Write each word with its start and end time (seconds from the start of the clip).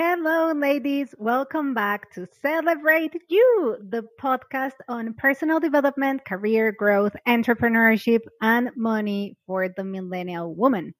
Hello, 0.00 0.52
ladies. 0.52 1.12
Welcome 1.18 1.74
back 1.74 2.12
to 2.12 2.28
Celebrate 2.40 3.20
You, 3.28 3.78
the 3.80 4.06
podcast 4.22 4.74
on 4.86 5.12
personal 5.14 5.58
development, 5.58 6.24
career 6.24 6.70
growth, 6.70 7.16
entrepreneurship, 7.26 8.20
and 8.40 8.70
money 8.76 9.36
for 9.44 9.68
the 9.68 9.82
millennial 9.82 10.54
woman. 10.54 10.94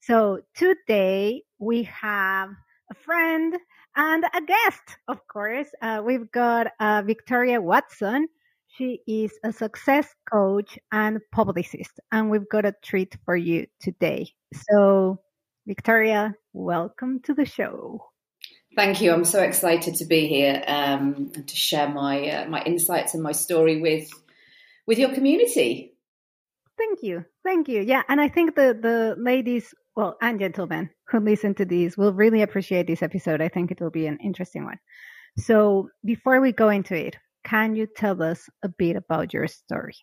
So 0.00 0.40
today 0.56 1.44
we 1.60 1.84
have 1.84 2.48
a 2.90 2.94
friend 2.96 3.54
and 3.94 4.24
a 4.24 4.40
guest, 4.40 4.96
of 5.06 5.24
course. 5.28 5.68
Uh, 5.80 6.02
we've 6.04 6.28
got 6.32 6.66
uh, 6.80 7.04
Victoria 7.06 7.60
Watson. 7.60 8.26
She 8.66 9.02
is 9.06 9.30
a 9.44 9.52
success 9.52 10.08
coach 10.28 10.76
and 10.90 11.20
publicist, 11.30 12.00
and 12.10 12.28
we've 12.28 12.48
got 12.50 12.64
a 12.64 12.74
treat 12.82 13.16
for 13.24 13.36
you 13.36 13.68
today. 13.80 14.32
So, 14.68 15.20
Victoria, 15.64 16.34
welcome 16.52 17.20
to 17.20 17.34
the 17.34 17.44
show. 17.44 18.08
Thank 18.74 19.00
you. 19.00 19.12
I'm 19.12 19.24
so 19.24 19.42
excited 19.42 19.94
to 19.96 20.04
be 20.04 20.28
here 20.28 20.62
um, 20.66 21.30
and 21.34 21.46
to 21.46 21.56
share 21.56 21.88
my 21.88 22.28
uh, 22.28 22.48
my 22.48 22.62
insights 22.62 23.14
and 23.14 23.22
my 23.22 23.32
story 23.32 23.80
with 23.80 24.10
with 24.86 24.98
your 24.98 25.12
community. 25.12 25.94
Thank 26.78 27.02
you, 27.02 27.24
thank 27.44 27.68
you. 27.68 27.82
Yeah, 27.82 28.02
and 28.08 28.20
I 28.20 28.28
think 28.28 28.54
the 28.54 28.76
the 28.80 29.14
ladies, 29.18 29.74
well, 29.94 30.16
and 30.22 30.38
gentlemen 30.38 30.90
who 31.08 31.20
listen 31.20 31.54
to 31.56 31.64
these 31.66 31.98
will 31.98 32.14
really 32.14 32.40
appreciate 32.40 32.86
this 32.86 33.02
episode. 33.02 33.42
I 33.42 33.48
think 33.48 33.70
it 33.70 33.80
will 33.80 33.90
be 33.90 34.06
an 34.06 34.18
interesting 34.24 34.64
one. 34.64 34.78
So 35.36 35.88
before 36.04 36.40
we 36.40 36.52
go 36.52 36.70
into 36.70 36.94
it, 36.94 37.16
can 37.44 37.76
you 37.76 37.86
tell 37.86 38.22
us 38.22 38.48
a 38.62 38.68
bit 38.68 38.96
about 38.96 39.34
your 39.34 39.48
story? 39.48 39.96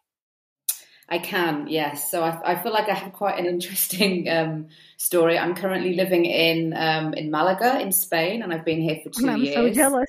I 1.11 1.17
can, 1.17 1.67
yes. 1.67 2.11
So 2.11 2.23
I, 2.23 2.53
I, 2.53 2.61
feel 2.61 2.71
like 2.71 2.87
I 2.87 2.93
have 2.93 3.13
quite 3.13 3.39
an 3.39 3.45
interesting 3.47 4.29
um, 4.29 4.67
story. 4.97 5.39
I'm 5.39 5.55
currently 5.55 5.95
living 5.95 6.25
in 6.25 6.73
um, 6.75 7.13
in 7.15 7.31
Malaga, 7.31 7.79
in 7.81 7.91
Spain, 7.91 8.43
and 8.43 8.53
I've 8.53 8.65
been 8.65 8.81
here 8.81 8.99
for 9.03 9.09
2 9.09 9.27
I'm 9.27 9.41
years. 9.41 9.57
I'm 9.57 9.67
so 9.69 9.73
jealous. 9.73 10.07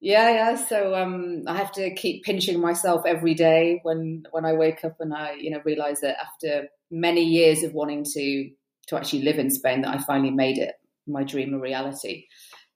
Yeah, 0.00 0.30
yeah. 0.30 0.54
So 0.56 0.96
um, 0.96 1.44
I 1.46 1.56
have 1.56 1.70
to 1.72 1.94
keep 1.94 2.24
pinching 2.24 2.60
myself 2.60 3.02
every 3.06 3.34
day 3.34 3.78
when 3.84 4.24
when 4.32 4.44
I 4.44 4.52
wake 4.54 4.84
up 4.84 4.96
and 4.98 5.14
I, 5.14 5.34
you 5.34 5.50
know, 5.50 5.60
realize 5.64 6.00
that 6.00 6.16
after 6.20 6.66
many 6.90 7.22
years 7.22 7.62
of 7.62 7.72
wanting 7.72 8.04
to 8.14 8.50
to 8.88 8.96
actually 8.96 9.22
live 9.22 9.38
in 9.38 9.50
Spain, 9.50 9.82
that 9.82 9.94
I 9.94 9.98
finally 9.98 10.32
made 10.32 10.58
it 10.58 10.74
my 11.06 11.22
dream 11.22 11.54
a 11.54 11.58
reality. 11.58 12.26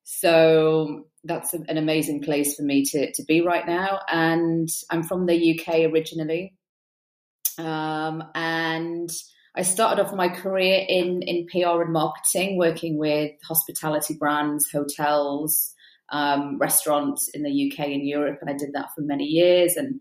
So 0.04 1.06
that's 1.24 1.52
an 1.52 1.76
amazing 1.76 2.22
place 2.22 2.54
for 2.54 2.62
me 2.62 2.84
to 2.84 3.12
to 3.12 3.24
be 3.24 3.40
right 3.40 3.66
now. 3.66 3.98
And 4.08 4.68
I'm 4.90 5.02
from 5.02 5.26
the 5.26 5.58
UK 5.58 5.90
originally. 5.92 6.55
Um, 7.58 8.22
and 8.34 9.10
I 9.56 9.62
started 9.62 10.02
off 10.02 10.14
my 10.14 10.28
career 10.28 10.84
in, 10.88 11.22
in 11.22 11.46
PR 11.46 11.82
and 11.82 11.92
marketing, 11.92 12.58
working 12.58 12.98
with 12.98 13.32
hospitality 13.42 14.14
brands, 14.14 14.70
hotels, 14.70 15.74
um, 16.10 16.58
restaurants 16.58 17.28
in 17.28 17.42
the 17.42 17.72
UK 17.72 17.86
and 17.86 18.06
Europe. 18.06 18.38
And 18.40 18.50
I 18.50 18.54
did 18.54 18.72
that 18.74 18.90
for 18.94 19.00
many 19.00 19.24
years 19.24 19.76
and 19.76 20.00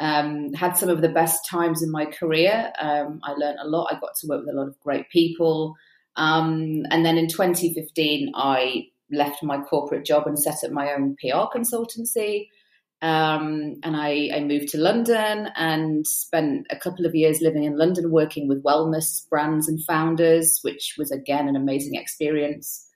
um, 0.00 0.52
had 0.52 0.76
some 0.76 0.88
of 0.88 1.00
the 1.00 1.08
best 1.08 1.48
times 1.48 1.82
in 1.82 1.90
my 1.90 2.06
career. 2.06 2.72
Um, 2.78 3.20
I 3.24 3.32
learned 3.32 3.58
a 3.62 3.68
lot. 3.68 3.88
I 3.90 3.98
got 3.98 4.14
to 4.20 4.26
work 4.26 4.44
with 4.44 4.54
a 4.54 4.58
lot 4.58 4.68
of 4.68 4.80
great 4.80 5.08
people. 5.10 5.74
Um, 6.16 6.84
and 6.90 7.04
then 7.04 7.16
in 7.16 7.28
2015, 7.28 8.32
I 8.34 8.86
left 9.10 9.42
my 9.42 9.60
corporate 9.62 10.04
job 10.04 10.26
and 10.26 10.38
set 10.38 10.64
up 10.64 10.70
my 10.70 10.92
own 10.92 11.16
PR 11.20 11.56
consultancy. 11.56 12.48
Um, 13.02 13.80
and 13.82 13.96
I, 13.96 14.30
I, 14.32 14.40
moved 14.44 14.68
to 14.68 14.78
London 14.78 15.48
and 15.56 16.06
spent 16.06 16.68
a 16.70 16.76
couple 16.76 17.04
of 17.04 17.16
years 17.16 17.40
living 17.40 17.64
in 17.64 17.76
London 17.76 18.12
working 18.12 18.46
with 18.46 18.62
wellness 18.62 19.28
brands 19.28 19.66
and 19.68 19.84
founders, 19.84 20.60
which 20.62 20.94
was 20.96 21.10
again 21.10 21.48
an 21.48 21.56
amazing 21.56 21.96
experience. 21.96 22.86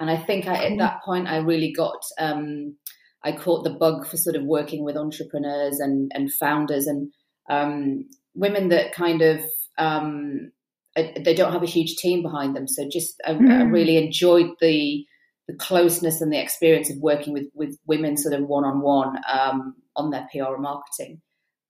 And 0.00 0.10
I 0.10 0.16
think 0.16 0.48
I, 0.48 0.64
at 0.64 0.78
that 0.78 1.04
point 1.04 1.28
I 1.28 1.36
really 1.36 1.72
got 1.72 2.02
um, 2.18 2.76
I 3.22 3.30
caught 3.30 3.62
the 3.62 3.70
bug 3.70 4.04
for 4.04 4.16
sort 4.16 4.34
of 4.34 4.42
working 4.42 4.82
with 4.82 4.96
entrepreneurs 4.96 5.78
and 5.78 6.10
and 6.12 6.32
founders 6.32 6.88
and 6.88 7.12
um, 7.48 8.08
women 8.34 8.68
that 8.70 8.92
kind 8.92 9.22
of 9.22 9.40
um, 9.78 10.50
they 10.96 11.34
don't 11.34 11.52
have 11.52 11.62
a 11.62 11.66
huge 11.66 11.96
team 11.96 12.22
behind 12.22 12.56
them. 12.56 12.66
So 12.66 12.88
just 12.90 13.14
I, 13.24 13.34
mm. 13.34 13.48
I 13.48 13.62
really 13.62 13.96
enjoyed 13.96 14.50
the 14.60 15.06
the 15.48 15.54
closeness 15.54 16.20
and 16.20 16.32
the 16.32 16.40
experience 16.40 16.90
of 16.90 16.98
working 16.98 17.32
with 17.32 17.46
with 17.54 17.78
women 17.86 18.16
sort 18.16 18.34
of 18.34 18.46
one 18.46 18.64
on 18.64 18.80
one 18.80 19.20
on 19.96 20.10
their 20.10 20.28
PR 20.32 20.54
and 20.54 20.62
marketing. 20.62 21.20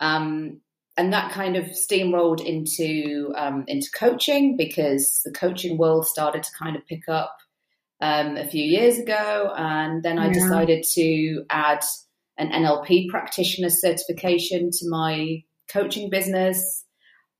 Um, 0.00 0.60
and 0.96 1.12
that 1.12 1.32
kind 1.32 1.56
of 1.56 1.64
steamrolled 1.66 2.44
into 2.44 3.32
um, 3.36 3.64
into 3.66 3.88
coaching 3.94 4.56
because 4.56 5.22
the 5.24 5.32
coaching 5.32 5.78
world 5.78 6.06
started 6.06 6.42
to 6.42 6.50
kind 6.58 6.76
of 6.76 6.86
pick 6.86 7.08
up 7.08 7.36
um, 8.00 8.36
a 8.36 8.46
few 8.46 8.64
years 8.64 8.98
ago, 8.98 9.52
and 9.56 10.02
then 10.02 10.18
I 10.18 10.26
yeah. 10.26 10.32
decided 10.34 10.84
to 10.94 11.44
add 11.48 11.82
an 12.36 12.50
NLP 12.50 13.08
practitioner 13.08 13.70
certification 13.70 14.70
to 14.70 14.88
my 14.88 15.42
coaching 15.70 16.10
business 16.10 16.84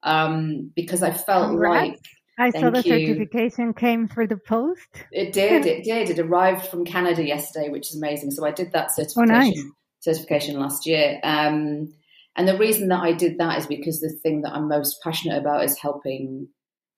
um, 0.03 0.71
because 0.75 1.03
I 1.03 1.11
felt 1.11 1.59
like 1.59 1.99
I 2.43 2.51
Thank 2.51 2.65
saw 2.65 2.71
the 2.71 2.83
you. 2.89 3.07
certification 3.07 3.73
came 3.73 4.09
through 4.09 4.27
the 4.27 4.37
post. 4.37 4.89
It 5.13 5.33
did. 5.33 5.65
It 5.65 5.85
did. 5.85 6.11
It 6.11 6.19
arrived 6.19 6.67
from 6.67 6.85
Canada 6.85 7.25
yesterday, 7.25 7.69
which 7.69 7.91
is 7.91 7.97
amazing. 7.97 8.33
So 8.33 8.45
I 8.45 8.51
did 8.51 8.73
that 8.73 8.91
certification 8.91 9.31
oh, 9.31 9.39
nice. 9.39 9.63
certification 10.01 10.59
last 10.59 10.85
year. 10.85 11.21
Um, 11.23 11.95
and 12.35 12.49
the 12.49 12.59
reason 12.59 12.89
that 12.89 13.01
I 13.01 13.13
did 13.13 13.39
that 13.39 13.59
is 13.59 13.67
because 13.69 14.01
the 14.01 14.11
thing 14.25 14.43
that 14.43 14.55
I'm 14.55 14.67
most 14.67 15.01
passionate 15.05 15.39
about 15.39 15.63
is 15.63 15.79
helping 15.79 16.49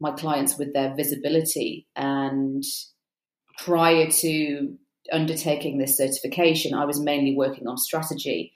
my 0.00 0.12
clients 0.12 0.56
with 0.56 0.72
their 0.72 0.94
visibility. 0.94 1.88
And 1.94 2.62
prior 3.58 4.10
to 4.10 4.78
undertaking 5.12 5.76
this 5.76 5.98
certification, 5.98 6.72
I 6.72 6.86
was 6.86 7.00
mainly 7.00 7.36
working 7.36 7.66
on 7.66 7.76
strategy. 7.76 8.54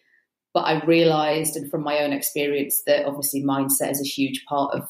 But 0.55 0.61
I 0.61 0.83
realized, 0.87 1.55
and 1.55 1.71
from 1.71 1.83
my 1.83 1.99
own 1.99 2.15
experience, 2.15 2.83
that 2.87 3.05
obviously 3.05 3.45
mindset 3.45 3.91
is 3.91 4.01
a 4.01 4.09
huge 4.09 4.47
part 4.49 4.75
of 4.75 4.89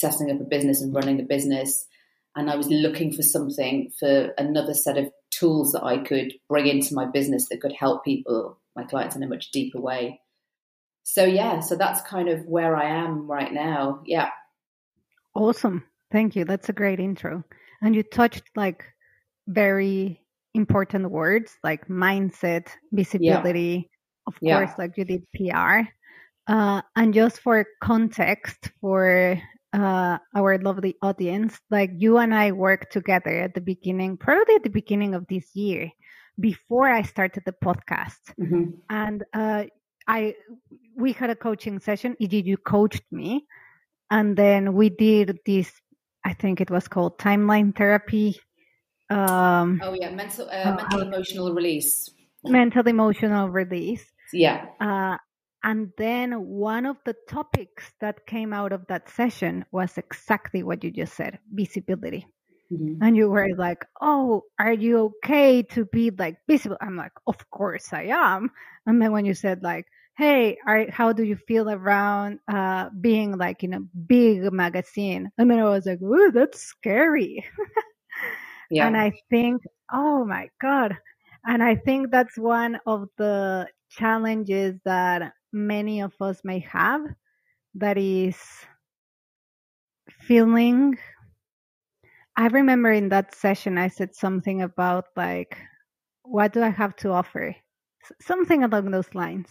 setting 0.00 0.30
up 0.30 0.40
a 0.40 0.44
business 0.44 0.82
and 0.82 0.94
running 0.94 1.20
a 1.20 1.24
business. 1.24 1.86
And 2.36 2.50
I 2.50 2.56
was 2.56 2.68
looking 2.68 3.12
for 3.12 3.22
something 3.22 3.90
for 3.98 4.32
another 4.38 4.74
set 4.74 4.96
of 4.96 5.10
tools 5.30 5.72
that 5.72 5.84
I 5.84 5.98
could 5.98 6.32
bring 6.48 6.66
into 6.66 6.94
my 6.94 7.06
business 7.06 7.48
that 7.48 7.60
could 7.60 7.72
help 7.72 8.04
people, 8.04 8.58
my 8.76 8.84
clients, 8.84 9.16
in 9.16 9.22
a 9.22 9.28
much 9.28 9.50
deeper 9.50 9.80
way. 9.80 10.20
So, 11.02 11.24
yeah, 11.24 11.60
so 11.60 11.74
that's 11.74 12.02
kind 12.02 12.28
of 12.28 12.44
where 12.46 12.76
I 12.76 12.84
am 12.84 13.26
right 13.26 13.52
now. 13.52 14.02
Yeah. 14.04 14.28
Awesome. 15.34 15.84
Thank 16.12 16.36
you. 16.36 16.44
That's 16.44 16.68
a 16.68 16.72
great 16.72 17.00
intro. 17.00 17.44
And 17.82 17.94
you 17.94 18.02
touched 18.02 18.42
like 18.56 18.84
very 19.46 20.20
important 20.54 21.10
words 21.10 21.56
like 21.62 21.88
mindset, 21.88 22.68
visibility, 22.92 23.88
yeah. 23.90 24.26
of 24.26 24.34
yeah. 24.40 24.58
course, 24.58 24.78
like 24.78 24.96
you 24.96 25.04
did 25.04 25.24
PR. 25.34 25.88
Uh, 26.46 26.82
and 26.96 27.12
just 27.12 27.40
for 27.40 27.66
context 27.82 28.70
for 28.80 29.40
uh, 29.72 30.18
our 30.34 30.58
lovely 30.58 30.96
audience, 31.02 31.58
like 31.70 31.90
you 31.94 32.18
and 32.18 32.34
I 32.34 32.52
worked 32.52 32.92
together 32.92 33.30
at 33.30 33.54
the 33.54 33.60
beginning, 33.60 34.16
probably 34.16 34.54
at 34.54 34.62
the 34.62 34.70
beginning 34.70 35.14
of 35.14 35.26
this 35.28 35.54
year, 35.54 35.90
before 36.40 36.88
I 36.88 37.02
started 37.02 37.42
the 37.44 37.52
podcast, 37.52 38.20
mm-hmm. 38.40 38.70
and 38.88 39.24
uh, 39.34 39.64
I 40.06 40.34
we 40.96 41.12
had 41.12 41.30
a 41.30 41.36
coaching 41.36 41.80
session. 41.80 42.16
Did 42.20 42.46
you 42.46 42.56
coached 42.56 43.04
me, 43.10 43.46
and 44.10 44.36
then 44.36 44.74
we 44.74 44.88
did 44.88 45.38
this. 45.44 45.70
I 46.24 46.32
think 46.32 46.60
it 46.60 46.70
was 46.70 46.88
called 46.88 47.18
timeline 47.18 47.76
therapy. 47.76 48.40
Um, 49.10 49.80
oh 49.82 49.94
yeah, 49.94 50.10
mental 50.10 50.48
uh, 50.48 50.52
uh 50.52 50.76
mental 50.76 51.00
emotional 51.02 51.52
release. 51.52 52.10
Mental 52.44 52.86
emotional 52.86 53.48
release. 53.48 54.04
Yeah. 54.32 54.66
Uh, 54.80 55.16
and 55.64 55.92
then 55.96 56.46
one 56.46 56.86
of 56.86 56.96
the 57.04 57.14
topics 57.28 57.90
that 58.00 58.26
came 58.26 58.52
out 58.52 58.72
of 58.72 58.86
that 58.86 59.08
session 59.08 59.64
was 59.72 59.98
exactly 59.98 60.62
what 60.62 60.84
you 60.84 60.90
just 60.90 61.14
said 61.14 61.38
visibility. 61.52 62.26
Mm-hmm. 62.72 63.02
And 63.02 63.16
you 63.16 63.28
were 63.28 63.48
like, 63.56 63.84
Oh, 64.00 64.42
are 64.58 64.72
you 64.72 65.14
okay 65.24 65.62
to 65.74 65.84
be 65.86 66.10
like 66.10 66.36
visible? 66.46 66.76
I'm 66.80 66.96
like, 66.96 67.12
Of 67.26 67.50
course 67.50 67.92
I 67.92 68.04
am. 68.04 68.50
And 68.86 69.00
then 69.00 69.12
when 69.12 69.24
you 69.24 69.34
said, 69.34 69.62
like, 69.62 69.86
Hey, 70.16 70.58
are, 70.66 70.90
how 70.90 71.12
do 71.12 71.22
you 71.22 71.36
feel 71.36 71.70
around 71.70 72.40
uh, 72.52 72.90
being 73.00 73.36
like 73.36 73.64
in 73.64 73.74
a 73.74 73.80
big 73.80 74.52
magazine? 74.52 75.30
And 75.38 75.50
then 75.50 75.58
I 75.58 75.64
was 75.64 75.86
like, 75.86 76.02
Ooh, 76.02 76.30
that's 76.30 76.60
scary. 76.60 77.44
yeah. 78.70 78.86
And 78.86 78.96
I 78.96 79.12
think, 79.30 79.62
Oh 79.92 80.24
my 80.24 80.50
God. 80.60 80.96
And 81.44 81.62
I 81.62 81.76
think 81.76 82.10
that's 82.10 82.36
one 82.36 82.78
of 82.86 83.08
the 83.16 83.66
challenges 83.90 84.74
that 84.84 85.32
many 85.52 86.00
of 86.00 86.12
us 86.20 86.40
may 86.44 86.60
have 86.60 87.02
that 87.74 87.98
is 87.98 88.36
feeling 90.10 90.98
I 92.36 92.46
remember 92.46 92.92
in 92.92 93.08
that 93.08 93.34
session 93.34 93.78
I 93.78 93.88
said 93.88 94.14
something 94.14 94.62
about 94.62 95.06
like 95.16 95.58
what 96.22 96.52
do 96.52 96.62
I 96.62 96.68
have 96.68 96.94
to 96.96 97.10
offer? 97.10 97.56
Something 98.20 98.62
along 98.62 98.90
those 98.90 99.12
lines. 99.14 99.48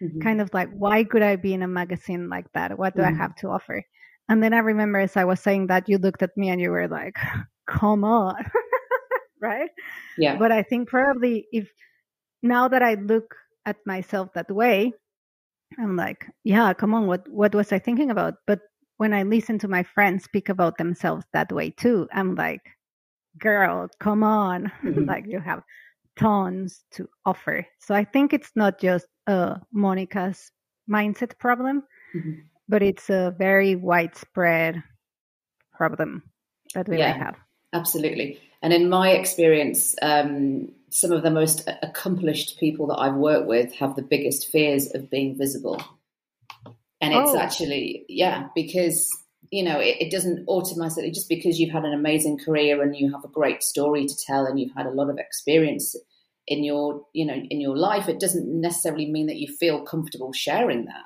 Mm-hmm. 0.00 0.20
Kind 0.20 0.40
of 0.40 0.52
like 0.54 0.70
why 0.70 1.02
could 1.02 1.22
I 1.22 1.36
be 1.36 1.52
in 1.52 1.62
a 1.62 1.68
magazine 1.68 2.28
like 2.28 2.46
that? 2.52 2.78
What 2.78 2.94
do 2.94 3.02
mm-hmm. 3.02 3.14
I 3.14 3.18
have 3.18 3.34
to 3.36 3.48
offer? 3.48 3.82
And 4.28 4.42
then 4.42 4.52
I 4.52 4.58
remember 4.58 5.00
as 5.00 5.16
I 5.16 5.24
was 5.24 5.40
saying 5.40 5.66
that 5.68 5.88
you 5.88 5.98
looked 5.98 6.22
at 6.22 6.36
me 6.36 6.50
and 6.50 6.60
you 6.60 6.70
were 6.70 6.86
like, 6.86 7.16
"Come 7.66 8.04
on." 8.04 8.36
right? 9.42 9.70
Yeah. 10.16 10.36
But 10.36 10.52
I 10.52 10.62
think 10.62 10.88
probably 10.88 11.46
if 11.50 11.68
now 12.42 12.68
that 12.68 12.82
I 12.82 12.94
look 12.94 13.34
at 13.66 13.76
myself 13.84 14.28
that 14.34 14.50
way, 14.50 14.92
I'm 15.78 15.96
like, 15.96 16.26
yeah, 16.44 16.72
come 16.72 16.94
on, 16.94 17.06
what 17.06 17.28
what 17.28 17.54
was 17.54 17.72
I 17.72 17.78
thinking 17.78 18.10
about? 18.10 18.34
But 18.46 18.60
when 18.96 19.12
I 19.12 19.22
listen 19.22 19.58
to 19.60 19.68
my 19.68 19.82
friends 19.82 20.24
speak 20.24 20.48
about 20.48 20.78
themselves 20.78 21.24
that 21.32 21.52
way 21.52 21.70
too, 21.70 22.08
I'm 22.12 22.34
like, 22.34 22.62
girl, 23.38 23.88
come 24.00 24.22
on. 24.22 24.72
Mm-hmm. 24.84 25.04
like 25.04 25.26
you 25.26 25.40
have 25.40 25.62
tons 26.16 26.84
to 26.92 27.08
offer. 27.24 27.66
So 27.78 27.94
I 27.94 28.04
think 28.04 28.32
it's 28.32 28.50
not 28.56 28.80
just 28.80 29.06
a 29.26 29.60
Monica's 29.72 30.50
mindset 30.90 31.38
problem, 31.38 31.84
mm-hmm. 32.14 32.40
but 32.68 32.82
it's 32.82 33.08
a 33.10 33.34
very 33.38 33.76
widespread 33.76 34.82
problem 35.72 36.22
that 36.74 36.88
we 36.88 36.98
yeah, 36.98 37.16
have. 37.16 37.36
Absolutely. 37.72 38.40
And 38.62 38.72
in 38.72 38.88
my 38.88 39.10
experience, 39.10 39.94
um, 40.02 40.70
some 40.90 41.12
of 41.12 41.22
the 41.22 41.30
most 41.30 41.68
accomplished 41.82 42.58
people 42.58 42.86
that 42.88 42.98
I've 42.98 43.14
worked 43.14 43.46
with 43.46 43.74
have 43.74 43.96
the 43.96 44.02
biggest 44.02 44.48
fears 44.48 44.94
of 44.94 45.10
being 45.10 45.36
visible. 45.36 45.82
And 47.00 47.14
it's 47.14 47.30
oh. 47.30 47.38
actually, 47.38 48.04
yeah, 48.08 48.48
because, 48.54 49.08
you 49.50 49.62
know, 49.62 49.78
it, 49.78 49.96
it, 50.00 50.10
doesn't 50.10 50.46
automatically, 50.48 51.10
just 51.10 51.28
because 51.28 51.60
you've 51.60 51.72
had 51.72 51.84
an 51.84 51.92
amazing 51.92 52.38
career 52.38 52.82
and 52.82 52.96
you 52.96 53.12
have 53.12 53.24
a 53.24 53.28
great 53.28 53.62
story 53.62 54.06
to 54.06 54.16
tell 54.26 54.46
and 54.46 54.58
you've 54.58 54.74
had 54.76 54.86
a 54.86 54.90
lot 54.90 55.08
of 55.08 55.18
experience 55.18 55.94
in 56.48 56.64
your, 56.64 57.02
you 57.12 57.24
know, 57.24 57.34
in 57.34 57.60
your 57.60 57.76
life, 57.76 58.08
it 58.08 58.18
doesn't 58.18 58.48
necessarily 58.48 59.10
mean 59.10 59.26
that 59.26 59.36
you 59.36 59.46
feel 59.46 59.84
comfortable 59.84 60.32
sharing 60.32 60.86
that. 60.86 61.04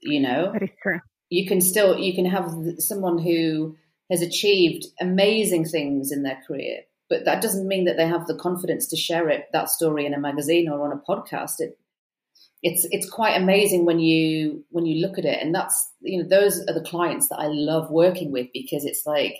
You 0.00 0.20
know, 0.20 0.52
that 0.52 0.62
is 0.62 0.70
true. 0.82 1.00
You 1.28 1.46
can 1.46 1.60
still, 1.60 1.98
you 1.98 2.14
can 2.14 2.24
have 2.24 2.50
someone 2.78 3.18
who 3.18 3.76
has 4.10 4.22
achieved 4.22 4.86
amazing 5.00 5.66
things 5.66 6.10
in 6.10 6.24
their 6.24 6.40
career, 6.46 6.80
but 7.10 7.24
that 7.24 7.42
doesn't 7.42 7.68
mean 7.68 7.84
that 7.84 7.96
they 7.96 8.06
have 8.06 8.26
the 8.26 8.36
confidence 8.36 8.86
to 8.86 8.96
share 8.96 9.28
it 9.28 9.48
that 9.52 9.68
story 9.68 10.06
in 10.06 10.14
a 10.14 10.20
magazine 10.20 10.68
or 10.68 10.84
on 10.84 10.92
a 10.92 11.10
podcast. 11.10 11.56
It, 11.58 11.76
it's 12.62 12.86
it's 12.90 13.10
quite 13.10 13.36
amazing 13.36 13.84
when 13.84 13.98
you 13.98 14.64
when 14.70 14.86
you 14.86 15.04
look 15.04 15.18
at 15.18 15.24
it, 15.24 15.42
and 15.42 15.54
that's 15.54 15.92
you 16.00 16.22
know 16.22 16.28
those 16.28 16.60
are 16.60 16.74
the 16.74 16.86
clients 16.88 17.28
that 17.28 17.40
I 17.40 17.48
love 17.48 17.90
working 17.90 18.30
with 18.30 18.46
because 18.54 18.84
it's 18.84 19.04
like 19.04 19.38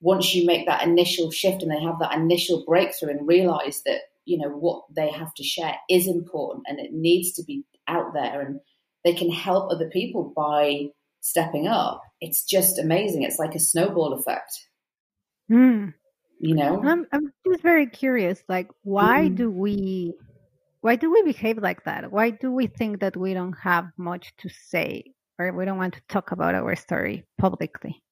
once 0.00 0.34
you 0.34 0.46
make 0.46 0.66
that 0.66 0.82
initial 0.82 1.30
shift 1.30 1.62
and 1.62 1.70
they 1.70 1.80
have 1.80 1.98
that 2.00 2.14
initial 2.14 2.64
breakthrough 2.66 3.10
and 3.10 3.28
realize 3.28 3.82
that 3.84 4.00
you 4.24 4.38
know 4.38 4.48
what 4.48 4.84
they 4.94 5.10
have 5.10 5.34
to 5.34 5.44
share 5.44 5.76
is 5.88 6.06
important 6.06 6.64
and 6.68 6.80
it 6.80 6.92
needs 6.92 7.32
to 7.34 7.44
be 7.44 7.64
out 7.86 8.14
there 8.14 8.40
and 8.40 8.60
they 9.04 9.12
can 9.12 9.30
help 9.30 9.70
other 9.70 9.90
people 9.90 10.32
by 10.34 10.86
stepping 11.20 11.66
up 11.66 12.02
it's 12.20 12.44
just 12.44 12.78
amazing. 12.78 13.22
It's 13.22 13.38
like 13.38 13.54
a 13.54 13.58
snowball 13.58 14.12
effect. 14.12 14.66
Mm 15.50 15.94
you 16.40 16.54
know 16.54 16.82
i'm, 16.84 17.06
I'm 17.12 17.32
just 17.46 17.62
very 17.62 17.86
curious 17.86 18.42
like 18.48 18.68
why 18.82 19.26
mm-hmm. 19.26 19.34
do 19.34 19.50
we 19.50 20.14
why 20.80 20.96
do 20.96 21.12
we 21.12 21.22
behave 21.22 21.58
like 21.58 21.84
that 21.84 22.10
why 22.10 22.30
do 22.30 22.50
we 22.50 22.66
think 22.66 23.00
that 23.00 23.16
we 23.16 23.34
don't 23.34 23.56
have 23.62 23.88
much 23.96 24.34
to 24.38 24.48
say 24.48 25.04
or 25.38 25.52
we 25.52 25.64
don't 25.64 25.78
want 25.78 25.94
to 25.94 26.02
talk 26.08 26.32
about 26.32 26.54
our 26.54 26.74
story 26.76 27.24
publicly 27.38 28.02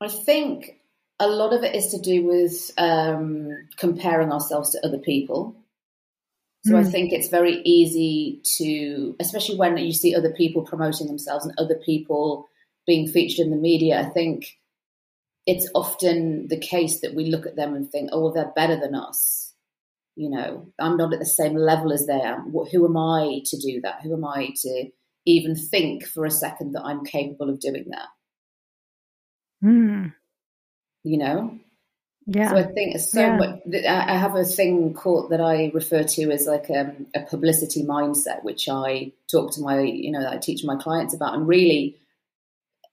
i 0.00 0.08
think 0.08 0.78
a 1.20 1.28
lot 1.28 1.52
of 1.52 1.62
it 1.62 1.76
is 1.76 1.88
to 1.88 2.00
do 2.00 2.24
with 2.24 2.72
um, 2.78 3.48
comparing 3.76 4.32
ourselves 4.32 4.70
to 4.70 4.84
other 4.84 4.98
people 4.98 5.54
so 6.64 6.74
mm. 6.74 6.78
I 6.78 6.84
think 6.84 7.12
it's 7.12 7.28
very 7.28 7.60
easy 7.64 8.40
to, 8.58 9.16
especially 9.18 9.56
when 9.56 9.76
you 9.78 9.92
see 9.92 10.14
other 10.14 10.32
people 10.32 10.62
promoting 10.62 11.08
themselves 11.08 11.44
and 11.44 11.54
other 11.58 11.74
people 11.74 12.48
being 12.86 13.08
featured 13.08 13.46
in 13.46 13.50
the 13.50 13.56
media. 13.56 14.00
I 14.00 14.04
think 14.04 14.58
it's 15.46 15.68
often 15.74 16.46
the 16.48 16.58
case 16.58 17.00
that 17.00 17.14
we 17.14 17.26
look 17.26 17.46
at 17.46 17.56
them 17.56 17.74
and 17.74 17.90
think, 17.90 18.10
oh, 18.12 18.22
well, 18.22 18.32
they're 18.32 18.52
better 18.54 18.78
than 18.78 18.94
us. 18.94 19.52
You 20.14 20.30
know, 20.30 20.68
I'm 20.78 20.96
not 20.96 21.12
at 21.12 21.20
the 21.20 21.26
same 21.26 21.56
level 21.56 21.92
as 21.92 22.06
they 22.06 22.20
are. 22.20 22.40
Who 22.40 22.84
am 22.84 22.96
I 22.96 23.40
to 23.46 23.56
do 23.56 23.80
that? 23.82 24.02
Who 24.02 24.14
am 24.14 24.24
I 24.24 24.50
to 24.56 24.90
even 25.24 25.56
think 25.56 26.04
for 26.04 26.26
a 26.26 26.30
second 26.30 26.72
that 26.72 26.84
I'm 26.84 27.04
capable 27.04 27.48
of 27.48 27.60
doing 27.60 27.86
that? 27.90 28.08
Mm. 29.64 30.12
You 31.02 31.18
know? 31.18 31.58
Yeah. 32.26 32.50
So 32.50 32.56
I 32.58 32.62
think 32.64 32.94
it's 32.94 33.10
so 33.10 33.20
yeah. 33.20 33.36
much. 33.36 33.60
I 33.88 34.16
have 34.16 34.36
a 34.36 34.44
thing 34.44 34.94
called 34.94 35.30
that 35.30 35.40
I 35.40 35.72
refer 35.74 36.04
to 36.04 36.30
as 36.30 36.46
like 36.46 36.68
a, 36.68 36.80
um, 36.80 37.06
a 37.16 37.22
publicity 37.22 37.82
mindset, 37.82 38.44
which 38.44 38.68
I 38.68 39.12
talk 39.30 39.52
to 39.52 39.60
my, 39.60 39.80
you 39.80 40.12
know, 40.12 40.28
I 40.28 40.36
teach 40.36 40.62
my 40.62 40.76
clients 40.76 41.14
about, 41.14 41.34
and 41.34 41.48
really 41.48 41.96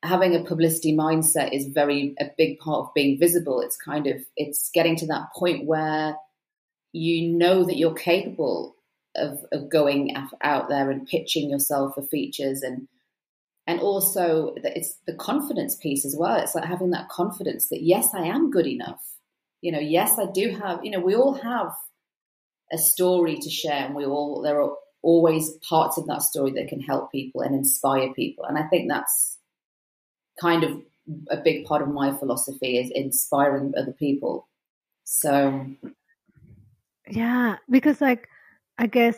having 0.01 0.35
a 0.35 0.43
publicity 0.43 0.95
mindset 0.95 1.53
is 1.53 1.67
very 1.67 2.15
a 2.19 2.25
big 2.37 2.59
part 2.59 2.85
of 2.85 2.93
being 2.93 3.19
visible. 3.19 3.61
It's 3.61 3.77
kind 3.77 4.07
of 4.07 4.17
it's 4.35 4.69
getting 4.73 4.95
to 4.97 5.07
that 5.07 5.33
point 5.35 5.65
where 5.65 6.15
you 6.91 7.37
know 7.37 7.63
that 7.65 7.77
you're 7.77 7.93
capable 7.93 8.75
of, 9.15 9.39
of 9.51 9.69
going 9.69 10.15
out 10.41 10.69
there 10.69 10.89
and 10.89 11.07
pitching 11.07 11.49
yourself 11.49 11.95
for 11.95 12.03
features 12.03 12.61
and 12.61 12.87
and 13.67 13.79
also 13.81 14.55
it's 14.63 14.95
the 15.05 15.13
confidence 15.13 15.75
piece 15.75 16.05
as 16.05 16.15
well. 16.17 16.37
It's 16.37 16.55
like 16.55 16.65
having 16.65 16.91
that 16.91 17.09
confidence 17.09 17.69
that 17.69 17.83
yes, 17.83 18.09
I 18.15 18.23
am 18.23 18.49
good 18.49 18.65
enough. 18.65 19.03
You 19.61 19.73
know, 19.73 19.79
yes, 19.79 20.17
I 20.17 20.25
do 20.31 20.51
have. 20.51 20.83
You 20.83 20.91
know, 20.91 21.01
we 21.01 21.15
all 21.15 21.33
have 21.33 21.73
a 22.71 22.77
story 22.77 23.37
to 23.37 23.49
share, 23.49 23.85
and 23.85 23.93
we 23.93 24.05
all 24.05 24.41
there 24.41 24.61
are 24.61 24.71
always 25.03 25.51
parts 25.57 25.97
of 25.97 26.07
that 26.07 26.23
story 26.23 26.51
that 26.53 26.67
can 26.67 26.81
help 26.81 27.11
people 27.11 27.41
and 27.41 27.53
inspire 27.53 28.11
people. 28.13 28.45
And 28.45 28.57
I 28.57 28.63
think 28.63 28.89
that's 28.89 29.37
kind 30.39 30.63
of 30.63 30.81
a 31.29 31.37
big 31.37 31.65
part 31.65 31.81
of 31.81 31.89
my 31.89 32.15
philosophy 32.15 32.77
is 32.77 32.91
inspiring 32.93 33.73
other 33.77 33.93
people. 33.93 34.47
So, 35.03 35.65
yeah, 37.09 37.57
because 37.69 38.01
like 38.01 38.27
I 38.77 38.87
guess 38.87 39.17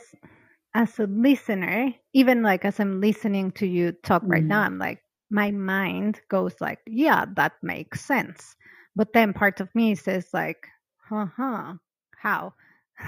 as 0.73 0.97
a 1.00 1.07
listener, 1.07 1.94
even 2.13 2.44
like 2.44 2.65
as 2.65 2.79
I'm 2.79 3.01
listening 3.01 3.51
to 3.53 3.68
you 3.68 3.91
talk 3.91 4.23
right 4.25 4.44
mm 4.44 4.47
now, 4.47 4.62
I'm 4.62 4.77
like 4.77 5.03
my 5.29 5.51
mind 5.51 6.19
goes 6.29 6.53
like, 6.59 6.79
yeah, 6.88 7.25
that 7.35 7.53
makes 7.62 8.01
sense. 8.01 8.56
But 8.95 9.13
then 9.13 9.33
part 9.33 9.62
of 9.62 9.74
me 9.74 9.95
says 9.95 10.27
like, 10.33 10.67
huh, 11.09 11.27
huh, 11.38 11.75
how? 12.17 12.53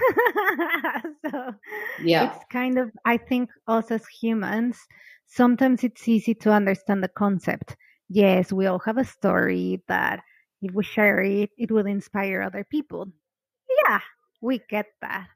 so 1.26 1.54
yeah, 2.02 2.34
it's 2.34 2.44
kind 2.50 2.78
of 2.78 2.90
I 3.04 3.16
think 3.16 3.50
us 3.66 3.90
as 3.90 4.06
humans, 4.06 4.78
sometimes 5.26 5.84
it's 5.84 6.08
easy 6.08 6.34
to 6.34 6.52
understand 6.52 7.02
the 7.02 7.08
concept 7.08 7.76
yes, 8.08 8.52
we 8.52 8.66
all 8.66 8.80
have 8.80 8.98
a 8.98 9.04
story 9.04 9.82
that 9.88 10.20
if 10.62 10.74
we 10.74 10.84
share 10.84 11.20
it, 11.20 11.50
it 11.58 11.70
will 11.70 11.86
inspire 11.86 12.42
other 12.42 12.64
people. 12.68 13.08
Yeah, 13.86 14.00
we 14.40 14.60
get 14.68 14.86
that. 15.02 15.28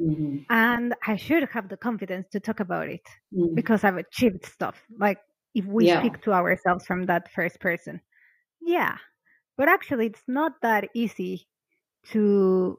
Mm-hmm. 0.00 0.38
And 0.50 0.94
I 1.06 1.16
should 1.16 1.48
have 1.52 1.68
the 1.68 1.76
confidence 1.76 2.28
to 2.32 2.40
talk 2.40 2.60
about 2.60 2.88
it 2.88 3.06
mm-hmm. 3.34 3.54
because 3.54 3.82
I've 3.82 3.96
achieved 3.96 4.44
stuff. 4.44 4.82
Like 4.98 5.18
if 5.54 5.64
we 5.64 5.86
yeah. 5.86 6.00
speak 6.00 6.20
to 6.22 6.32
ourselves 6.32 6.84
from 6.84 7.06
that 7.06 7.32
first 7.32 7.60
person. 7.60 8.00
Yeah. 8.60 8.96
But 9.56 9.68
actually, 9.68 10.06
it's 10.06 10.22
not 10.28 10.52
that 10.60 10.88
easy 10.94 11.46
to 12.12 12.78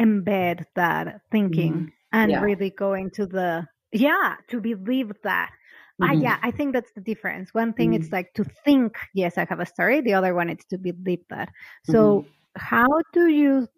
embed 0.00 0.64
that 0.74 1.20
thinking 1.30 1.72
mm-hmm. 1.72 1.86
and 2.12 2.30
yeah. 2.30 2.40
really 2.40 2.70
go 2.70 2.94
into 2.94 3.26
the, 3.26 3.66
yeah, 3.92 4.36
to 4.48 4.60
believe 4.60 5.12
that 5.24 5.50
Mm-hmm. 6.10 6.22
yeah, 6.22 6.38
I 6.42 6.50
think 6.50 6.72
that's 6.72 6.92
the 6.92 7.00
difference. 7.00 7.54
One 7.54 7.72
thing 7.72 7.92
mm-hmm. 7.92 8.02
it's 8.02 8.12
like 8.12 8.34
to 8.34 8.44
think, 8.44 8.96
yes, 9.14 9.38
I 9.38 9.46
have 9.48 9.60
a 9.60 9.66
story. 9.66 10.00
The 10.00 10.14
other 10.14 10.34
one 10.34 10.50
is 10.50 10.64
to 10.70 10.78
believe 10.78 11.24
that. 11.30 11.50
So, 11.84 12.20
mm-hmm. 12.20 12.28
how 12.56 12.88
do 13.12 13.28
you? 13.28 13.68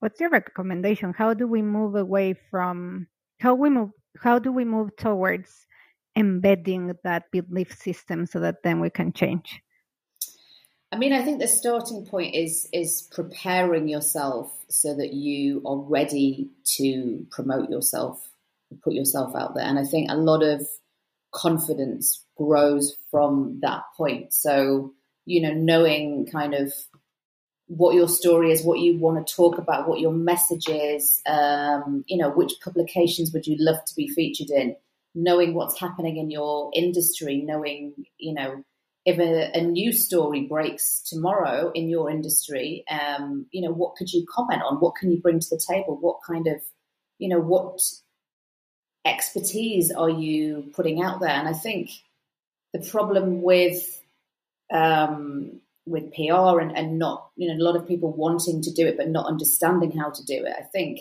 What's 0.00 0.20
your 0.20 0.30
recommendation? 0.30 1.12
How 1.16 1.34
do 1.34 1.46
we 1.46 1.62
move 1.62 1.94
away 1.94 2.34
from 2.50 3.06
how 3.40 3.54
we 3.54 3.70
move? 3.70 3.90
How 4.22 4.38
do 4.38 4.50
we 4.52 4.64
move 4.64 4.96
towards 4.96 5.66
embedding 6.16 6.94
that 7.04 7.30
belief 7.30 7.72
system 7.76 8.26
so 8.26 8.40
that 8.40 8.62
then 8.62 8.80
we 8.80 8.90
can 8.90 9.12
change? 9.12 9.62
I 10.92 10.96
mean, 10.96 11.12
I 11.12 11.22
think 11.22 11.40
the 11.40 11.48
starting 11.48 12.04
point 12.04 12.34
is 12.34 12.68
is 12.72 13.08
preparing 13.12 13.88
yourself 13.88 14.52
so 14.68 14.94
that 14.96 15.12
you 15.12 15.62
are 15.64 15.78
ready 15.78 16.50
to 16.76 17.26
promote 17.30 17.70
yourself, 17.70 18.28
put 18.82 18.94
yourself 18.94 19.36
out 19.36 19.54
there. 19.54 19.64
And 19.64 19.78
I 19.78 19.84
think 19.84 20.10
a 20.10 20.16
lot 20.16 20.42
of 20.42 20.66
confidence 21.32 22.24
grows 22.36 22.96
from 23.10 23.58
that 23.62 23.82
point. 23.96 24.32
So, 24.32 24.92
you 25.26 25.42
know, 25.42 25.52
knowing 25.52 26.26
kind 26.30 26.54
of 26.54 26.72
what 27.66 27.94
your 27.94 28.08
story 28.08 28.50
is, 28.50 28.64
what 28.64 28.80
you 28.80 28.98
want 28.98 29.24
to 29.24 29.34
talk 29.34 29.56
about, 29.58 29.88
what 29.88 30.00
your 30.00 30.12
message 30.12 30.68
is, 30.68 31.22
um, 31.26 32.04
you 32.08 32.16
know, 32.16 32.30
which 32.30 32.54
publications 32.62 33.32
would 33.32 33.46
you 33.46 33.56
love 33.58 33.84
to 33.84 33.94
be 33.94 34.08
featured 34.08 34.50
in, 34.50 34.74
knowing 35.14 35.54
what's 35.54 35.78
happening 35.78 36.16
in 36.16 36.30
your 36.30 36.70
industry, 36.74 37.42
knowing, 37.42 37.94
you 38.18 38.34
know, 38.34 38.64
if 39.06 39.18
a, 39.18 39.56
a 39.56 39.62
new 39.62 39.92
story 39.92 40.42
breaks 40.42 41.02
tomorrow 41.08 41.70
in 41.74 41.88
your 41.88 42.10
industry, 42.10 42.84
um, 42.90 43.46
you 43.50 43.62
know, 43.62 43.72
what 43.72 43.94
could 43.96 44.12
you 44.12 44.26
comment 44.28 44.62
on? 44.62 44.76
What 44.76 44.96
can 44.96 45.10
you 45.10 45.20
bring 45.20 45.38
to 45.40 45.48
the 45.50 45.62
table? 45.64 45.96
What 46.00 46.18
kind 46.26 46.46
of, 46.48 46.60
you 47.18 47.28
know, 47.28 47.40
what 47.40 47.80
expertise 49.04 49.90
are 49.90 50.10
you 50.10 50.70
putting 50.74 51.02
out 51.02 51.20
there? 51.20 51.30
And 51.30 51.48
I 51.48 51.52
think 51.52 51.90
the 52.72 52.80
problem 52.80 53.42
with 53.42 54.00
um, 54.72 55.60
with 55.86 56.14
PR 56.14 56.60
and, 56.60 56.76
and 56.76 56.98
not, 56.98 57.30
you 57.36 57.48
know, 57.48 57.54
a 57.54 57.64
lot 57.64 57.74
of 57.74 57.88
people 57.88 58.12
wanting 58.12 58.62
to 58.62 58.72
do 58.72 58.86
it 58.86 58.96
but 58.96 59.08
not 59.08 59.26
understanding 59.26 59.90
how 59.90 60.10
to 60.10 60.24
do 60.24 60.44
it, 60.44 60.54
I 60.56 60.62
think 60.62 61.00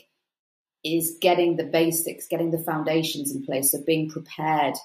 is 0.84 1.18
getting 1.22 1.58
the 1.58 1.66
basics, 1.66 2.28
getting 2.28 2.52
the 2.52 2.58
foundations 2.58 3.36
in 3.36 3.44
place, 3.44 3.72
so 3.72 3.84
being 3.86 4.10
prepared 4.10 4.76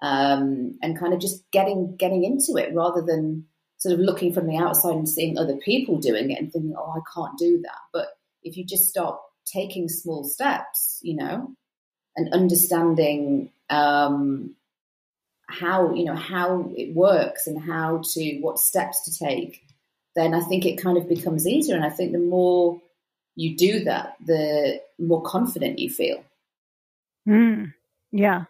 um, 0.00 0.78
and 0.80 0.98
kind 0.98 1.12
of 1.12 1.20
just 1.20 1.50
getting 1.50 1.96
getting 1.96 2.24
into 2.24 2.56
it 2.56 2.74
rather 2.74 3.02
than 3.02 3.46
sort 3.78 3.94
of 3.94 4.00
looking 4.00 4.32
from 4.32 4.46
the 4.46 4.56
outside 4.56 4.94
and 4.94 5.08
seeing 5.08 5.38
other 5.38 5.56
people 5.56 5.98
doing 5.98 6.30
it 6.30 6.38
and 6.38 6.52
thinking, 6.52 6.74
oh, 6.76 6.92
I 6.92 7.00
can't 7.14 7.36
do 7.38 7.60
that. 7.62 7.78
But 7.92 8.08
if 8.42 8.56
you 8.56 8.64
just 8.64 8.88
start 8.88 9.18
taking 9.46 9.88
small 9.88 10.24
steps, 10.24 11.00
you 11.02 11.16
know, 11.16 11.54
and 12.16 12.32
understanding 12.32 13.50
um, 13.68 14.54
how 15.48 15.94
you 15.94 16.04
know 16.04 16.14
how 16.14 16.70
it 16.76 16.94
works 16.94 17.46
and 17.46 17.60
how 17.62 18.02
to 18.12 18.38
what 18.40 18.58
steps 18.58 19.02
to 19.04 19.24
take, 19.24 19.62
then 20.16 20.34
I 20.34 20.40
think 20.40 20.64
it 20.64 20.80
kind 20.82 20.98
of 20.98 21.08
becomes 21.08 21.46
easier. 21.46 21.76
And 21.76 21.84
I 21.84 21.90
think 21.90 22.12
the 22.12 22.18
more 22.18 22.80
you 23.36 23.56
do 23.56 23.84
that, 23.84 24.16
the 24.24 24.80
more 24.98 25.22
confident 25.22 25.78
you 25.78 25.90
feel. 25.90 26.22
Mm, 27.28 27.72
yeah. 28.12 28.44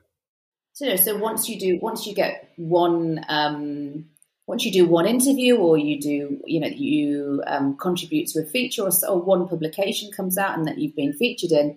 So, 0.72 0.96
so 0.96 1.16
once 1.16 1.48
you 1.48 1.58
do, 1.58 1.78
once 1.80 2.06
you 2.06 2.14
get 2.14 2.52
one, 2.56 3.24
um, 3.28 4.06
once 4.46 4.64
you 4.64 4.72
do 4.72 4.86
one 4.86 5.06
interview, 5.06 5.56
or 5.56 5.76
you 5.76 6.00
do, 6.00 6.40
you 6.44 6.60
know, 6.60 6.68
you 6.68 7.42
um, 7.46 7.76
contribute 7.76 8.28
to 8.28 8.40
a 8.40 8.46
feature, 8.46 8.82
or, 8.82 8.90
or 9.08 9.20
one 9.20 9.46
publication 9.46 10.10
comes 10.10 10.38
out 10.38 10.56
and 10.56 10.66
that 10.66 10.78
you've 10.78 10.96
been 10.96 11.12
featured 11.12 11.52
in, 11.52 11.76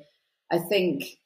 I 0.52 0.60
think 0.60 1.18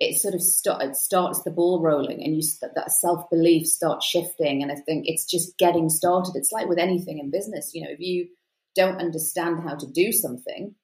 it 0.00 0.18
sort 0.18 0.34
of 0.34 0.40
start, 0.40 0.82
it 0.82 0.96
starts 0.96 1.42
the 1.42 1.50
ball 1.50 1.82
rolling 1.82 2.24
and 2.24 2.34
you 2.34 2.42
that 2.74 2.90
self 2.90 3.28
belief 3.28 3.66
starts 3.66 4.06
shifting 4.06 4.62
and 4.62 4.72
I 4.72 4.76
think 4.76 5.04
it's 5.06 5.26
just 5.26 5.56
getting 5.58 5.90
started. 5.90 6.32
It's 6.34 6.52
like 6.52 6.68
with 6.68 6.78
anything 6.78 7.18
in 7.18 7.30
business, 7.30 7.72
you 7.74 7.84
know, 7.84 7.90
if 7.90 8.00
you 8.00 8.28
don't 8.74 8.98
understand 8.98 9.60
how 9.62 9.76
to 9.76 9.86
do 9.86 10.10
something 10.10 10.74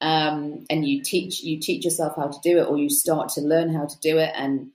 um, 0.00 0.64
and 0.70 0.86
you 0.86 1.02
teach 1.02 1.42
you 1.42 1.58
teach 1.60 1.84
yourself 1.84 2.14
how 2.16 2.28
to 2.28 2.38
do 2.44 2.58
it 2.58 2.68
or 2.68 2.78
you 2.78 2.88
start 2.88 3.30
to 3.30 3.40
learn 3.40 3.74
how 3.74 3.86
to 3.86 3.98
do 4.00 4.18
it 4.18 4.30
and 4.34 4.68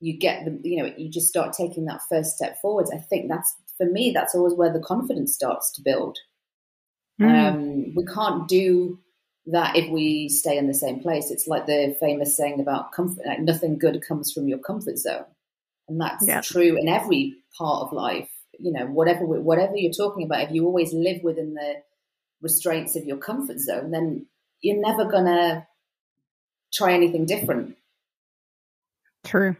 you 0.00 0.18
get 0.18 0.44
the 0.44 0.60
you 0.62 0.82
know 0.82 0.92
you 0.96 1.10
just 1.10 1.28
start 1.28 1.54
taking 1.54 1.86
that 1.86 2.00
first 2.10 2.36
step 2.36 2.60
forwards. 2.60 2.90
I 2.90 2.98
think 2.98 3.30
that's 3.30 3.54
for 3.78 3.86
me 3.86 4.12
that's 4.12 4.34
always 4.34 4.54
where 4.54 4.72
the 4.72 4.80
confidence 4.80 5.34
starts 5.34 5.72
to 5.72 5.82
build. 5.82 6.18
Mm. 7.20 7.48
Um, 7.48 7.94
we 7.96 8.04
can't 8.04 8.46
do 8.46 8.98
that 9.50 9.76
if 9.76 9.90
we 9.90 10.28
stay 10.28 10.58
in 10.58 10.66
the 10.66 10.74
same 10.74 11.00
place. 11.00 11.30
It's 11.30 11.46
like 11.46 11.66
the 11.66 11.96
famous 11.98 12.36
saying 12.36 12.60
about 12.60 12.92
comfort, 12.92 13.26
like 13.26 13.40
nothing 13.40 13.78
good 13.78 14.02
comes 14.06 14.32
from 14.32 14.48
your 14.48 14.58
comfort 14.58 14.98
zone. 14.98 15.24
And 15.88 16.00
that's 16.00 16.26
yeah. 16.26 16.42
true 16.42 16.76
in 16.78 16.88
every 16.88 17.36
part 17.56 17.86
of 17.86 17.92
life. 17.92 18.28
You 18.58 18.72
know, 18.72 18.86
whatever 18.86 19.24
whatever 19.24 19.76
you're 19.76 19.92
talking 19.92 20.24
about, 20.24 20.42
if 20.42 20.50
you 20.50 20.66
always 20.66 20.92
live 20.92 21.22
within 21.22 21.54
the 21.54 21.76
restraints 22.42 22.96
of 22.96 23.04
your 23.04 23.16
comfort 23.16 23.58
zone, 23.58 23.90
then 23.90 24.26
you're 24.60 24.80
never 24.80 25.04
gonna 25.04 25.66
try 26.72 26.92
anything 26.92 27.24
different. 27.24 27.76
True. 29.24 29.56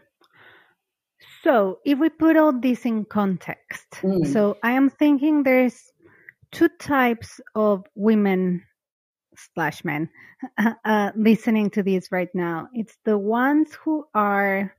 So, 1.43 1.79
if 1.85 1.97
we 1.97 2.09
put 2.09 2.35
all 2.35 2.51
this 2.51 2.85
in 2.85 3.05
context, 3.05 3.87
mm. 4.01 4.31
so 4.31 4.57
I 4.61 4.73
am 4.73 4.89
thinking 4.89 5.43
there's 5.43 5.81
two 6.51 6.67
types 6.67 7.39
of 7.55 7.85
women 7.95 8.63
slash 9.53 9.83
men 9.83 10.09
uh, 10.85 11.11
listening 11.15 11.69
to 11.71 11.83
this 11.83 12.11
right 12.11 12.29
now. 12.33 12.67
It's 12.73 12.97
the 13.05 13.17
ones 13.17 13.73
who 13.83 14.05
are 14.13 14.73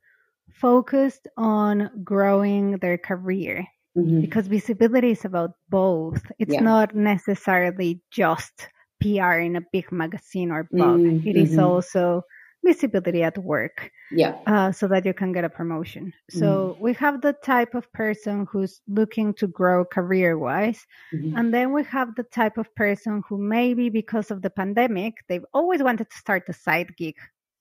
focused 0.52 1.28
on 1.36 1.90
growing 2.02 2.78
their 2.78 2.98
career 2.98 3.66
mm-hmm. 3.96 4.20
because 4.20 4.46
visibility 4.46 5.12
is 5.12 5.24
about 5.24 5.52
both. 5.68 6.22
It's 6.38 6.54
yeah. 6.54 6.60
not 6.60 6.94
necessarily 6.94 8.02
just 8.10 8.68
PR 9.00 9.40
in 9.40 9.56
a 9.56 9.62
big 9.72 9.90
magazine 9.92 10.50
or 10.50 10.68
blog. 10.70 11.00
Mm-hmm. 11.00 11.28
It 11.28 11.36
is 11.36 11.50
mm-hmm. 11.52 11.60
also 11.60 12.22
visibility 12.64 13.22
at 13.22 13.38
work 13.38 13.90
yeah 14.10 14.36
uh, 14.46 14.70
so 14.70 14.86
that 14.86 15.06
you 15.06 15.14
can 15.14 15.32
get 15.32 15.44
a 15.44 15.48
promotion 15.48 16.12
so 16.28 16.76
mm. 16.76 16.80
we 16.80 16.92
have 16.92 17.20
the 17.22 17.32
type 17.32 17.74
of 17.74 17.90
person 17.92 18.46
who's 18.50 18.80
looking 18.86 19.32
to 19.32 19.46
grow 19.46 19.84
career 19.84 20.36
wise 20.36 20.86
mm-hmm. 21.14 21.36
and 21.36 21.54
then 21.54 21.72
we 21.72 21.82
have 21.84 22.14
the 22.16 22.22
type 22.24 22.58
of 22.58 22.72
person 22.74 23.22
who 23.28 23.38
maybe 23.38 23.88
because 23.88 24.30
of 24.30 24.42
the 24.42 24.50
pandemic 24.50 25.14
they've 25.28 25.46
always 25.54 25.82
wanted 25.82 26.08
to 26.10 26.16
start 26.16 26.42
a 26.48 26.52
side 26.52 26.94
gig 26.96 27.16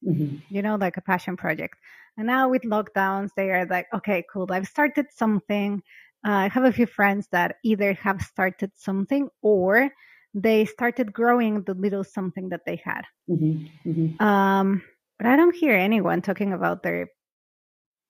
mm-hmm. 0.05 0.35
you 0.49 0.61
know 0.61 0.75
like 0.75 0.97
a 0.97 1.01
passion 1.01 1.37
project 1.37 1.75
and 2.17 2.27
now 2.27 2.49
with 2.49 2.63
lockdowns 2.63 3.29
they 3.37 3.51
are 3.51 3.65
like 3.67 3.87
okay 3.93 4.23
cool 4.31 4.47
i've 4.51 4.67
started 4.67 5.05
something 5.15 5.81
uh, 6.27 6.31
i 6.31 6.47
have 6.49 6.65
a 6.65 6.73
few 6.73 6.85
friends 6.85 7.27
that 7.31 7.55
either 7.63 7.93
have 7.93 8.21
started 8.21 8.71
something 8.75 9.29
or 9.41 9.89
they 10.33 10.65
started 10.65 11.13
growing 11.13 11.63
the 11.63 11.73
little 11.73 12.03
something 12.03 12.49
that 12.49 12.61
they 12.65 12.81
had. 12.83 13.01
Mm-hmm, 13.29 13.89
mm-hmm. 13.89 14.23
Um, 14.23 14.83
but 15.17 15.27
I 15.27 15.35
don't 15.35 15.55
hear 15.55 15.75
anyone 15.75 16.21
talking 16.21 16.53
about 16.53 16.83
their 16.83 17.09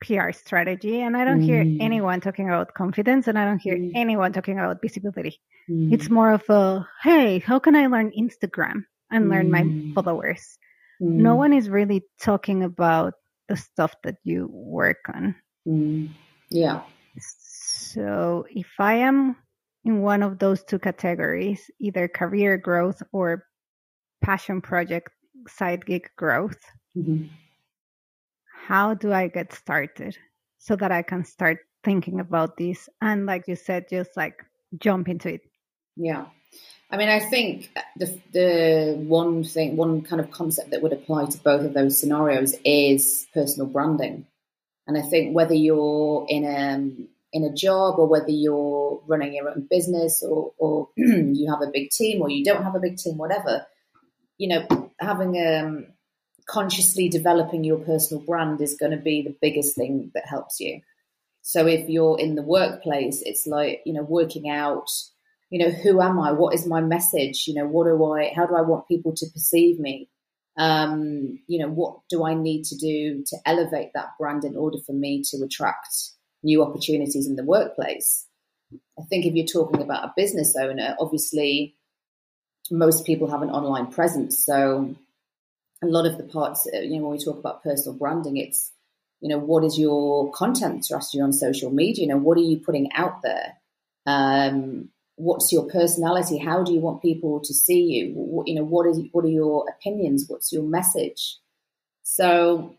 PR 0.02 0.32
strategy, 0.32 1.02
and 1.02 1.18
I 1.18 1.26
don't 1.26 1.42
mm. 1.42 1.46
hear 1.46 1.62
anyone 1.82 2.22
talking 2.22 2.48
about 2.48 2.74
confidence, 2.74 3.28
and 3.28 3.38
I 3.38 3.46
don't 3.46 3.60
hear 3.60 3.76
mm. 3.76 3.92
anyone 3.96 4.32
talking 4.32 4.58
about 4.58 4.82
visibility. 4.82 5.40
Mm. 5.70 5.94
It's 5.94 6.10
more 6.10 6.32
of 6.32 6.44
a 6.50 6.88
hey, 7.04 7.40
how 7.40 7.60
can 7.60 7.76
I 7.76 7.88
learn 7.88 8.12
Instagram 8.18 8.86
and 9.12 9.30
learn 9.30 9.52
my 9.52 9.64
mm. 9.64 9.94
followers? 9.94 10.58
No 11.00 11.34
mm. 11.34 11.38
one 11.38 11.54
is 11.54 11.70
really 11.70 12.04
talking 12.22 12.64
about 12.64 13.14
the 13.48 13.58
stuff 13.58 13.96
that 14.04 14.16
you 14.24 14.48
work 14.52 15.10
on. 15.14 15.36
Mm. 15.68 16.10
Yeah. 16.50 16.82
So 17.20 18.46
if 18.50 18.68
I 18.80 18.96
am 18.96 19.36
in 19.90 20.02
one 20.02 20.22
of 20.22 20.38
those 20.38 20.64
two 20.64 20.78
categories, 20.78 21.72
either 21.80 22.08
career 22.08 22.58
growth 22.58 23.02
or 23.12 23.46
passion 24.22 24.62
project 24.62 25.10
side 25.48 25.84
gig 25.84 26.08
growth. 26.16 26.62
Mm-hmm. 26.96 27.26
How 28.68 28.94
do 28.94 29.12
I 29.12 29.28
get 29.28 29.52
started 29.52 30.16
so 30.60 30.76
that 30.76 30.92
I 30.92 31.02
can 31.02 31.26
start 31.26 31.58
thinking 31.84 32.20
about 32.20 32.56
this? 32.56 32.88
And 33.02 33.26
like 33.26 33.48
you 33.48 33.56
said, 33.56 33.90
just 33.90 34.16
like 34.16 34.46
jump 34.78 35.10
into 35.10 35.30
it. 35.30 35.42
Yeah. 35.96 36.26
I 36.92 36.98
mean, 36.98 37.10
I 37.10 37.20
think 37.20 37.72
the 37.98 38.08
the 38.32 38.96
one 39.08 39.44
thing, 39.44 39.76
one 39.76 40.04
kind 40.04 40.22
of 40.22 40.30
concept 40.30 40.70
that 40.70 40.84
would 40.84 40.94
apply 40.94 41.26
to 41.26 41.38
both 41.40 41.66
of 41.66 41.74
those 41.74 42.00
scenarios 42.00 42.54
is 42.64 43.26
personal 43.34 43.68
branding. 43.68 44.28
And 44.86 44.98
I 44.98 45.02
think 45.02 45.36
whether 45.36 45.54
you're 45.56 46.26
in 46.30 46.46
a 46.46 47.19
in 47.32 47.44
a 47.44 47.54
job 47.54 48.00
or 48.00 48.08
whether 48.08 48.32
you're 48.32 49.02
running 49.08 49.34
your 49.34 49.50
own 49.50 49.68
business 49.70 50.24
or, 50.24 50.52
or 50.58 50.90
you 50.98 51.50
have 51.50 51.62
a 51.62 51.72
big 51.72 51.90
team 51.92 52.22
or 52.22 52.30
you 52.30 52.44
don't 52.44 52.64
have 52.64 52.76
a 52.76 52.80
big 52.80 52.98
team, 52.98 53.18
whatever, 53.18 53.66
you 54.38 54.48
know, 54.48 54.92
having 55.00 55.40
um, 55.46 55.88
consciously 56.48 57.08
developing 57.08 57.64
your 57.64 57.78
personal 57.78 58.24
brand 58.24 58.62
is 58.62 58.76
going 58.76 58.92
to 58.92 58.98
be 58.98 59.22
the 59.22 59.36
biggest 59.42 59.76
thing 59.76 60.12
that 60.16 60.28
helps 60.28 60.60
you. 60.60 60.82
So 61.42 61.68
if 61.68 61.90
you're 61.90 62.20
in 62.20 62.36
the 62.36 62.42
workplace, 62.42 63.22
it's 63.24 63.46
like, 63.48 63.82
you 63.86 63.94
know, 63.94 64.04
working 64.04 64.50
out, 64.50 64.90
you 65.50 65.60
know, 65.60 65.72
who 65.72 66.02
am 66.02 66.20
I? 66.20 66.32
What 66.32 66.54
is 66.54 66.68
my 66.68 66.82
message? 66.82 67.46
You 67.48 67.56
know, 67.56 67.68
what 67.68 67.86
do 67.86 68.14
I, 68.14 68.34
how 68.36 68.46
do 68.46 68.56
I 68.56 68.62
want 68.62 68.88
people 68.88 69.14
to 69.16 69.26
perceive 69.32 69.80
me? 69.80 70.10
Um, 70.58 71.40
you 71.48 71.60
know, 71.60 71.70
what 71.70 72.00
do 72.10 72.26
I 72.26 72.34
need 72.34 72.66
to 72.66 72.76
do 72.76 73.24
to 73.26 73.38
elevate 73.46 73.92
that 73.94 74.10
brand 74.20 74.44
in 74.44 74.56
order 74.56 74.78
for 74.86 74.94
me 74.94 75.24
to 75.30 75.38
attract 75.44 76.12
new 76.44 76.64
opportunities 76.64 77.28
in 77.28 77.36
the 77.36 77.44
workplace. 77.44 78.26
I 78.98 79.04
think 79.10 79.26
if 79.26 79.34
you're 79.34 79.46
talking 79.46 79.82
about 79.82 80.06
a 80.06 80.14
business 80.16 80.56
owner, 80.56 80.96
obviously 81.00 81.76
most 82.72 83.06
people 83.06 83.30
have 83.30 83.42
an 83.42 83.50
online 83.50 83.88
presence. 83.88 84.46
So 84.46 84.96
a 85.84 85.88
lot 85.88 86.06
of 86.06 86.18
the 86.18 86.24
parts, 86.24 86.68
uh, 86.74 86.80
you 86.80 86.98
know, 86.98 87.08
when 87.08 87.18
we 87.18 87.24
talk 87.24 87.40
about 87.40 87.64
personal 87.64 87.98
branding, 87.98 88.38
it's, 88.38 88.72
you 89.22 89.30
know, 89.30 89.40
what 89.40 89.64
is 89.64 89.78
your 89.78 90.32
content 90.32 90.86
strategy 90.86 91.20
on 91.20 91.34
social 91.34 91.72
media? 91.72 92.04
You 92.04 92.10
know, 92.10 92.18
what 92.18 92.38
are 92.38 92.42
you 92.42 92.60
putting 92.60 92.92
out 92.94 93.22
there? 93.24 93.58
Um, 94.06 94.90
what's 95.16 95.52
your 95.52 95.64
personality? 95.64 96.38
How 96.38 96.64
do 96.64 96.74
you 96.74 96.80
want 96.80 97.02
people 97.02 97.42
to 97.42 97.54
see 97.54 97.82
you? 97.82 98.14
What, 98.14 98.48
you 98.48 98.56
know, 98.56 98.64
what 98.64 98.88
is 98.88 99.02
what 99.12 99.26
are 99.26 99.30
your 99.30 99.66
opinions? 99.70 100.26
What's 100.28 100.52
your 100.52 100.64
message? 100.64 101.38
So 102.04 102.76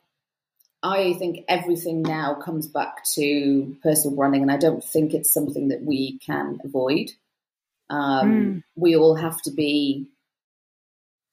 I 0.82 1.12
think 1.14 1.44
everything 1.48 2.02
now 2.02 2.34
comes 2.34 2.66
back 2.66 3.04
to 3.14 3.76
personal 3.82 4.16
branding, 4.16 4.42
and 4.42 4.50
I 4.50 4.56
don't 4.56 4.82
think 4.82 5.12
it's 5.12 5.32
something 5.32 5.68
that 5.68 5.82
we 5.82 6.18
can 6.24 6.58
avoid. 6.64 7.10
Um, 7.90 8.30
mm. 8.30 8.62
We 8.76 8.96
all 8.96 9.14
have 9.14 9.42
to 9.42 9.50
be 9.50 10.08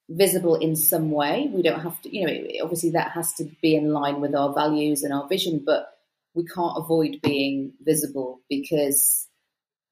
visible 0.09 0.55
in 0.55 0.75
some 0.75 1.11
way. 1.11 1.49
We 1.53 1.61
don't 1.61 1.79
have 1.79 2.01
to, 2.01 2.15
you 2.15 2.25
know, 2.25 2.63
obviously 2.63 2.91
that 2.91 3.11
has 3.11 3.33
to 3.35 3.45
be 3.61 3.75
in 3.75 3.93
line 3.93 4.19
with 4.19 4.35
our 4.35 4.53
values 4.53 5.03
and 5.03 5.13
our 5.13 5.27
vision, 5.27 5.63
but 5.65 5.93
we 6.33 6.45
can't 6.45 6.77
avoid 6.77 7.19
being 7.21 7.73
visible 7.81 8.41
because 8.49 9.27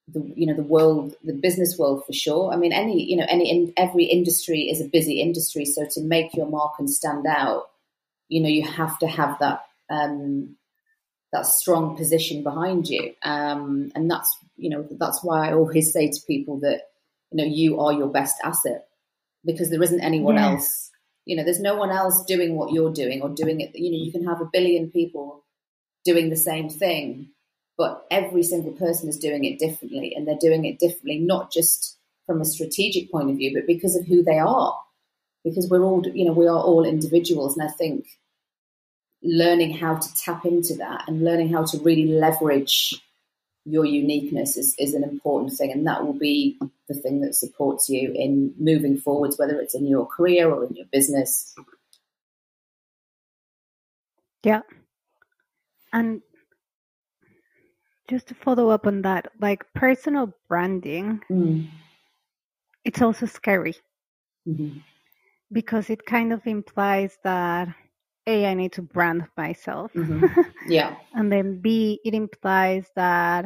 the 0.08 0.22
you 0.36 0.46
know 0.46 0.54
the 0.54 0.64
world, 0.64 1.16
the 1.24 1.34
business 1.34 1.78
world 1.80 2.04
for 2.06 2.14
sure. 2.14 2.52
I 2.52 2.58
mean, 2.58 2.72
any 2.72 3.04
you 3.04 3.16
know 3.16 3.26
any 3.28 3.50
in, 3.50 3.74
every 3.78 4.04
industry 4.04 4.70
is 4.70 4.82
a 4.82 4.88
busy 4.88 5.22
industry, 5.22 5.66
so 5.66 5.86
to 5.92 6.02
make 6.02 6.36
your 6.36 6.48
mark 6.48 6.74
and 6.78 6.90
stand 6.90 7.26
out 7.26 7.70
you 8.28 8.42
know 8.42 8.50
you 8.50 8.64
have 8.64 8.98
to 9.00 9.08
have 9.08 9.38
that 9.40 9.64
um, 9.90 10.56
that 11.36 11.46
strong 11.46 11.98
position 11.98 12.44
behind 12.44 12.88
you. 12.88 13.14
Um, 13.22 13.92
and 13.94 14.10
that's, 14.10 14.36
you 14.56 14.70
know, 14.70 14.88
that's 14.92 15.24
why 15.24 15.50
I 15.50 15.54
always 15.54 15.92
say 15.92 16.10
to 16.10 16.20
people 16.26 16.60
that, 16.62 16.82
you 17.32 17.38
know, 17.38 17.44
you 17.44 17.80
are 17.82 17.94
your 17.94 18.08
best 18.08 18.38
asset 18.44 18.88
because 19.46 19.70
there 19.70 19.84
isn't 19.84 20.02
anyone 20.02 20.36
yeah. 20.36 20.52
else, 20.52 20.90
you 21.26 21.36
know, 21.36 21.44
there's 21.44 21.60
no 21.60 21.76
one 21.76 21.92
else 21.92 22.24
doing 22.26 22.56
what 22.56 22.72
you're 22.72 22.94
doing 22.94 23.22
or 23.22 23.30
doing 23.30 23.60
it. 23.62 23.72
You 23.76 23.92
know, 23.92 24.04
you 24.04 24.12
can 24.12 24.26
have 24.26 24.42
a 24.42 24.50
billion 24.52 24.90
people 24.90 25.44
doing 26.06 26.30
the 26.30 26.38
same 26.38 26.70
thing, 26.70 27.30
but 27.78 28.06
every 28.10 28.44
single 28.44 28.72
person 28.72 29.10
is 29.10 29.18
doing 29.18 29.44
it 29.44 29.60
differently 29.60 30.14
and 30.16 30.28
they're 30.28 30.38
doing 30.40 30.66
it 30.66 30.80
differently, 30.80 31.20
not 31.20 31.52
just 31.52 31.98
from 32.26 32.42
a 32.42 32.46
strategic 32.46 33.12
point 33.12 33.30
of 33.30 33.38
view, 33.38 33.54
but 33.54 33.68
because 33.68 33.96
of 33.96 34.06
who 34.08 34.24
they 34.24 34.40
are. 34.40 34.80
Because 35.46 35.70
we're 35.70 35.84
all, 35.84 36.06
you 36.06 36.26
know, 36.26 36.34
we 36.34 36.48
are 36.48 36.60
all 36.60 36.84
individuals. 36.84 37.56
And 37.56 37.70
I 37.70 37.72
think 37.72 38.06
learning 39.24 39.78
how 39.78 39.96
to 39.96 40.16
tap 40.16 40.46
into 40.46 40.76
that 40.76 41.06
and 41.08 41.24
learning 41.24 41.54
how 41.54 41.64
to 41.64 41.78
really 41.80 42.08
leverage 42.08 43.02
your 43.64 43.86
uniqueness 43.86 44.58
is, 44.58 44.76
is 44.78 44.94
an 44.94 45.04
important 45.04 45.54
thing. 45.54 45.72
And 45.72 45.88
that 45.88 46.06
will 46.06 46.18
be 46.18 46.60
the 46.88 46.94
thing 46.94 47.22
that 47.22 47.36
supports 47.36 47.90
you 47.90 48.12
in 48.14 48.54
moving 48.60 48.98
forwards, 48.98 49.40
whether 49.40 49.60
it's 49.60 49.74
in 49.74 49.88
your 49.88 50.06
career 50.06 50.52
or 50.52 50.66
in 50.66 50.76
your 50.76 50.86
business. 50.92 51.56
Yeah. 54.44 54.62
And 55.94 56.22
just 58.08 58.28
to 58.28 58.36
follow 58.36 58.70
up 58.70 58.86
on 58.86 59.02
that, 59.02 59.32
like 59.42 59.66
personal 59.74 60.34
branding, 60.48 61.22
mm. 61.30 61.68
it's 62.84 63.02
also 63.02 63.26
scary 63.26 63.76
mm-hmm. 64.48 64.78
Because 65.52 65.90
it 65.90 66.06
kind 66.06 66.34
of 66.34 66.46
implies 66.46 67.18
that 67.24 67.70
a, 68.28 68.46
I 68.48 68.54
need 68.54 68.74
to 68.74 68.82
brand 68.82 69.24
myself. 69.38 69.94
Mm-hmm. 69.94 70.42
Yeah. 70.68 70.96
and 71.14 71.32
then 71.32 71.62
B, 71.62 72.00
it 72.04 72.16
implies 72.16 72.88
that 72.96 73.46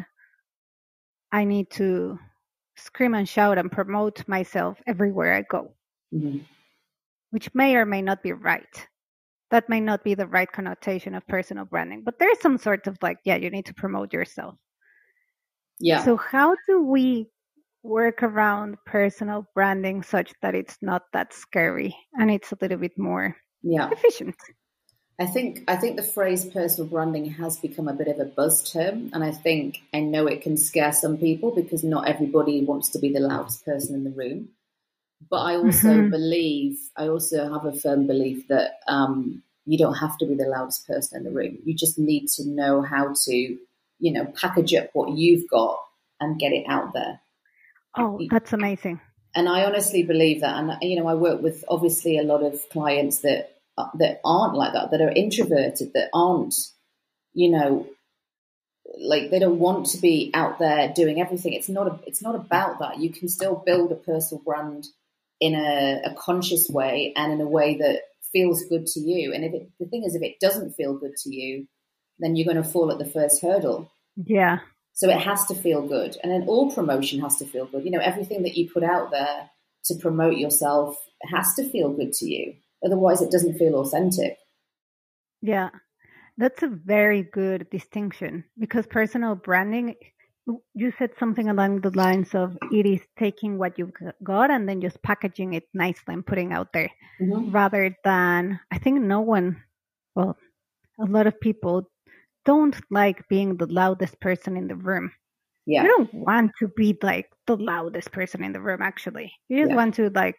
I 1.33 1.43
need 1.43 1.69
to 1.71 2.17
scream 2.77 3.13
and 3.13 3.27
shout 3.27 3.57
and 3.57 3.71
promote 3.71 4.25
myself 4.27 4.81
everywhere 4.87 5.33
I 5.33 5.41
go, 5.41 5.73
mm-hmm. 6.13 6.39
which 7.31 7.53
may 7.53 7.75
or 7.75 7.85
may 7.85 8.01
not 8.01 8.23
be 8.23 8.31
right. 8.31 8.87
That 9.51 9.67
may 9.67 9.81
not 9.81 10.03
be 10.03 10.13
the 10.13 10.27
right 10.27 10.49
connotation 10.49 11.15
of 11.15 11.27
personal 11.27 11.65
branding, 11.65 12.03
but 12.05 12.19
there's 12.19 12.39
some 12.39 12.57
sort 12.57 12.87
of 12.87 12.97
like, 13.01 13.17
yeah, 13.25 13.35
you 13.35 13.49
need 13.49 13.65
to 13.65 13.73
promote 13.73 14.13
yourself. 14.13 14.55
Yeah. 15.79 16.03
So, 16.05 16.15
how 16.15 16.55
do 16.67 16.83
we 16.83 17.27
work 17.83 18.23
around 18.23 18.77
personal 18.85 19.47
branding 19.53 20.03
such 20.03 20.33
that 20.41 20.55
it's 20.55 20.77
not 20.81 21.03
that 21.13 21.33
scary 21.33 21.95
and 22.19 22.29
it's 22.29 22.51
a 22.51 22.57
little 22.61 22.77
bit 22.77 22.97
more 22.97 23.35
yeah. 23.61 23.89
efficient? 23.91 24.35
I 25.19 25.25
think 25.25 25.65
I 25.67 25.75
think 25.75 25.97
the 25.97 26.03
phrase 26.03 26.45
personal 26.45 26.89
branding 26.89 27.25
has 27.31 27.57
become 27.57 27.89
a 27.89 27.93
bit 27.93 28.07
of 28.07 28.19
a 28.19 28.25
buzz 28.25 28.71
term, 28.71 29.09
and 29.11 29.21
I 29.21 29.31
think 29.31 29.81
I 29.93 29.99
know 29.99 30.27
it 30.27 30.41
can 30.41 30.55
scare 30.55 30.93
some 30.93 31.17
people 31.17 31.51
because 31.51 31.83
not 31.83 32.07
everybody 32.07 32.63
wants 32.63 32.87
to 32.89 32.99
be 32.99 33.11
the 33.11 33.19
loudest 33.19 33.65
person 33.65 33.95
in 33.95 34.05
the 34.05 34.11
room. 34.11 34.49
But 35.29 35.41
I 35.41 35.55
also 35.55 35.89
mm-hmm. 35.89 36.09
believe 36.09 36.79
I 36.95 37.09
also 37.09 37.51
have 37.51 37.65
a 37.65 37.77
firm 37.77 38.07
belief 38.07 38.47
that 38.47 38.79
um, 38.87 39.43
you 39.65 39.77
don't 39.77 39.95
have 39.95 40.17
to 40.19 40.25
be 40.25 40.35
the 40.35 40.47
loudest 40.47 40.87
person 40.87 41.17
in 41.17 41.23
the 41.25 41.37
room. 41.37 41.57
You 41.65 41.73
just 41.73 41.99
need 41.99 42.29
to 42.29 42.47
know 42.47 42.81
how 42.81 43.13
to, 43.25 43.57
you 43.99 44.13
know, 44.13 44.25
package 44.39 44.73
up 44.73 44.89
what 44.93 45.17
you've 45.17 45.49
got 45.49 45.79
and 46.21 46.39
get 46.39 46.53
it 46.53 46.63
out 46.69 46.93
there. 46.93 47.19
Oh, 47.97 48.19
that's 48.29 48.53
amazing. 48.53 48.99
And 49.35 49.47
I 49.47 49.63
honestly 49.63 50.03
believe 50.03 50.41
that. 50.41 50.55
And 50.55 50.77
you 50.81 50.99
know, 50.99 51.07
I 51.07 51.13
work 51.13 51.41
with 51.41 51.63
obviously 51.67 52.17
a 52.17 52.23
lot 52.23 52.43
of 52.43 52.59
clients 52.69 53.19
that 53.19 53.55
uh, 53.77 53.87
that 53.95 54.19
aren't 54.25 54.55
like 54.55 54.73
that, 54.73 54.91
that 54.91 55.01
are 55.01 55.11
introverted, 55.11 55.93
that 55.93 56.09
aren't, 56.13 56.55
you 57.33 57.49
know, 57.49 57.87
like 58.99 59.29
they 59.29 59.39
don't 59.39 59.59
want 59.59 59.85
to 59.87 59.97
be 59.97 60.31
out 60.33 60.59
there 60.59 60.91
doing 60.93 61.21
everything. 61.21 61.53
It's 61.53 61.69
not 61.69 61.87
a, 61.87 61.99
it's 62.05 62.21
not 62.21 62.35
about 62.35 62.79
that. 62.79 62.99
You 62.99 63.09
can 63.11 63.27
still 63.29 63.63
build 63.65 63.91
a 63.91 63.95
personal 63.95 64.43
brand 64.43 64.85
in 65.39 65.53
a, 65.53 66.01
a 66.05 66.15
conscious 66.15 66.67
way 66.69 67.13
and 67.15 67.31
in 67.31 67.41
a 67.41 67.47
way 67.47 67.77
that 67.77 68.01
feels 68.33 68.65
good 68.65 68.85
to 68.87 68.99
you. 68.99 69.33
And 69.33 69.43
if 69.43 69.53
it, 69.53 69.69
the 69.79 69.85
thing 69.85 70.03
is, 70.03 70.15
if 70.15 70.21
it 70.21 70.39
doesn't 70.39 70.73
feel 70.73 70.97
good 70.97 71.15
to 71.23 71.33
you, 71.33 71.67
then 72.19 72.35
you're 72.35 72.51
going 72.51 72.61
to 72.61 72.69
fall 72.69 72.91
at 72.91 72.97
the 72.97 73.05
first 73.05 73.41
hurdle. 73.41 73.91
Yeah. 74.17 74.59
So 74.99 75.09
it 75.09 75.21
has 75.21 75.45
to 75.45 75.55
feel 75.55 75.81
good. 75.81 76.17
And 76.21 76.29
then 76.29 76.43
all 76.45 76.73
promotion 76.73 77.21
has 77.21 77.37
to 77.37 77.45
feel 77.45 77.65
good. 77.65 77.85
You 77.85 77.91
know, 77.91 78.01
everything 78.01 78.43
that 78.43 78.57
you 78.57 78.69
put 78.69 78.83
out 78.83 79.11
there 79.11 79.49
to 79.85 79.95
promote 79.95 80.35
yourself 80.35 80.97
has 81.23 81.53
to 81.53 81.69
feel 81.69 81.93
good 81.93 82.11
to 82.13 82.25
you. 82.25 82.55
Otherwise, 82.85 83.21
it 83.21 83.31
doesn't 83.31 83.57
feel 83.57 83.75
authentic. 83.75 84.37
Yeah, 85.41 85.69
that's 86.37 86.63
a 86.63 86.67
very 86.67 87.23
good 87.23 87.69
distinction 87.69 88.43
because 88.59 88.87
personal 88.87 89.35
branding, 89.35 89.95
you 90.73 90.91
said 90.99 91.11
something 91.17 91.47
along 91.47 91.79
the 91.79 91.91
lines 91.91 92.35
of 92.35 92.57
it 92.69 92.85
is 92.85 92.99
taking 93.17 93.57
what 93.57 93.79
you've 93.79 93.93
got 94.21 94.51
and 94.51 94.67
then 94.67 94.81
just 94.81 95.01
packaging 95.01 95.53
it 95.53 95.63
nicely 95.73 96.13
and 96.13 96.25
putting 96.25 96.51
out 96.51 96.73
there 96.73 96.91
mm-hmm. 97.21 97.51
rather 97.51 97.95
than, 98.03 98.59
I 98.69 98.79
think 98.79 98.99
no 98.99 99.21
one, 99.21 99.63
well, 100.13 100.35
a 100.99 101.05
lot 101.05 101.25
of 101.25 101.39
people 101.39 101.89
don't 102.45 102.75
like 102.89 103.27
being 103.27 103.57
the 103.57 103.67
loudest 103.67 104.19
person 104.19 104.57
in 104.57 104.67
the 104.67 104.75
room. 104.75 105.11
Yeah. 105.65 105.83
You 105.83 105.89
don't 105.89 106.13
want 106.13 106.51
to 106.59 106.67
be 106.75 106.97
like 107.03 107.29
the 107.45 107.57
loudest 107.57 108.11
person 108.11 108.43
in 108.43 108.53
the 108.53 108.61
room, 108.61 108.81
actually. 108.81 109.31
You 109.49 109.59
just 109.59 109.69
yeah. 109.69 109.75
want 109.75 109.95
to 109.95 110.09
like 110.09 110.37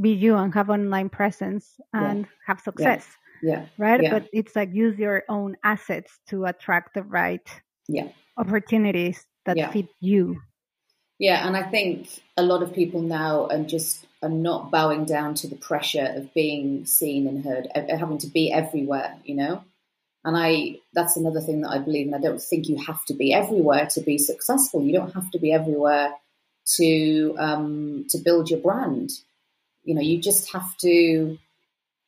be 0.00 0.10
you 0.10 0.36
and 0.36 0.52
have 0.54 0.70
online 0.70 1.08
presence 1.08 1.78
and 1.92 2.20
yeah. 2.20 2.30
have 2.46 2.60
success. 2.60 3.06
Yeah. 3.42 3.66
Right. 3.78 4.10
But 4.10 4.28
it's 4.32 4.56
like 4.56 4.70
use 4.72 4.98
your 4.98 5.24
own 5.28 5.56
assets 5.64 6.18
to 6.28 6.46
attract 6.46 6.94
the 6.94 7.02
right 7.02 7.46
yeah. 7.88 8.08
opportunities 8.36 9.24
that 9.46 9.72
fit 9.72 9.88
you. 10.00 10.40
Yeah. 11.18 11.46
And 11.46 11.56
I 11.56 11.62
think 11.62 12.08
a 12.36 12.42
lot 12.42 12.62
of 12.62 12.72
people 12.72 13.02
now 13.02 13.46
are 13.48 13.62
just 13.62 14.06
are 14.22 14.28
not 14.28 14.70
bowing 14.70 15.04
down 15.04 15.34
to 15.34 15.48
the 15.48 15.56
pressure 15.56 16.12
of 16.16 16.32
being 16.32 16.86
seen 16.86 17.26
and 17.26 17.44
heard, 17.44 17.68
having 17.74 18.18
to 18.18 18.28
be 18.28 18.52
everywhere, 18.52 19.16
you 19.24 19.34
know? 19.34 19.64
And 20.24 20.36
I, 20.36 20.78
that's 20.92 21.16
another 21.16 21.40
thing 21.40 21.62
that 21.62 21.70
I 21.70 21.78
believe, 21.78 22.06
and 22.06 22.14
I 22.14 22.20
don't 22.20 22.40
think 22.40 22.68
you 22.68 22.76
have 22.86 23.04
to 23.06 23.14
be 23.14 23.32
everywhere 23.32 23.86
to 23.86 24.00
be 24.00 24.18
successful. 24.18 24.82
You 24.82 24.92
don't 24.92 25.14
have 25.14 25.30
to 25.32 25.38
be 25.38 25.52
everywhere 25.52 26.14
to 26.76 27.34
um, 27.38 28.06
to 28.10 28.18
build 28.18 28.48
your 28.48 28.60
brand. 28.60 29.10
You 29.84 29.96
know, 29.96 30.00
you 30.00 30.18
just 30.18 30.52
have 30.52 30.76
to 30.78 31.38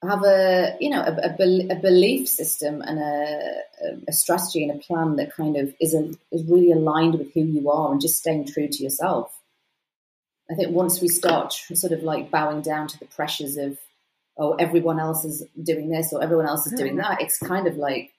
have 0.07 0.22
a 0.24 0.77
you 0.81 0.90
know 0.90 1.03
a, 1.03 1.12
a, 1.29 1.68
a 1.70 1.77
belief 1.77 2.29
system 2.29 2.83
and 2.83 2.98
a, 2.98 3.62
a, 4.07 4.12
strategy 4.12 4.62
and 4.62 4.79
a 4.79 4.85
plan 4.85 5.16
that 5.16 5.35
kind 5.35 5.57
of 5.57 5.74
is 5.81 5.94
a, 5.94 6.11
is 6.31 6.44
really 6.44 6.72
aligned 6.72 7.18
with 7.18 7.33
who 7.33 7.40
you 7.40 7.70
are 7.70 7.92
and 7.92 8.00
just 8.00 8.18
staying 8.18 8.46
true 8.46 8.68
to 8.68 8.83
yourself. 8.83 9.37
I 10.50 10.55
think 10.55 10.70
once 10.70 11.00
we 11.00 11.09
start 11.09 11.53
sort 11.53 11.92
of 11.92 12.03
like 12.03 12.31
bowing 12.31 12.61
down 12.61 12.87
to 12.88 12.98
the 12.98 13.07
pressures 13.07 13.57
of 13.57 13.79
oh 14.38 14.55
everyone 14.55 14.99
else 14.99 15.25
is 15.25 15.47
doing 15.62 15.88
this 15.90 16.12
or 16.12 16.23
everyone 16.23 16.47
else 16.47 16.66
is 16.66 16.79
doing 16.79 16.97
that, 16.97 17.20
it's 17.20 17.38
kind 17.38 17.66
of 17.66 17.77
like 17.77 18.11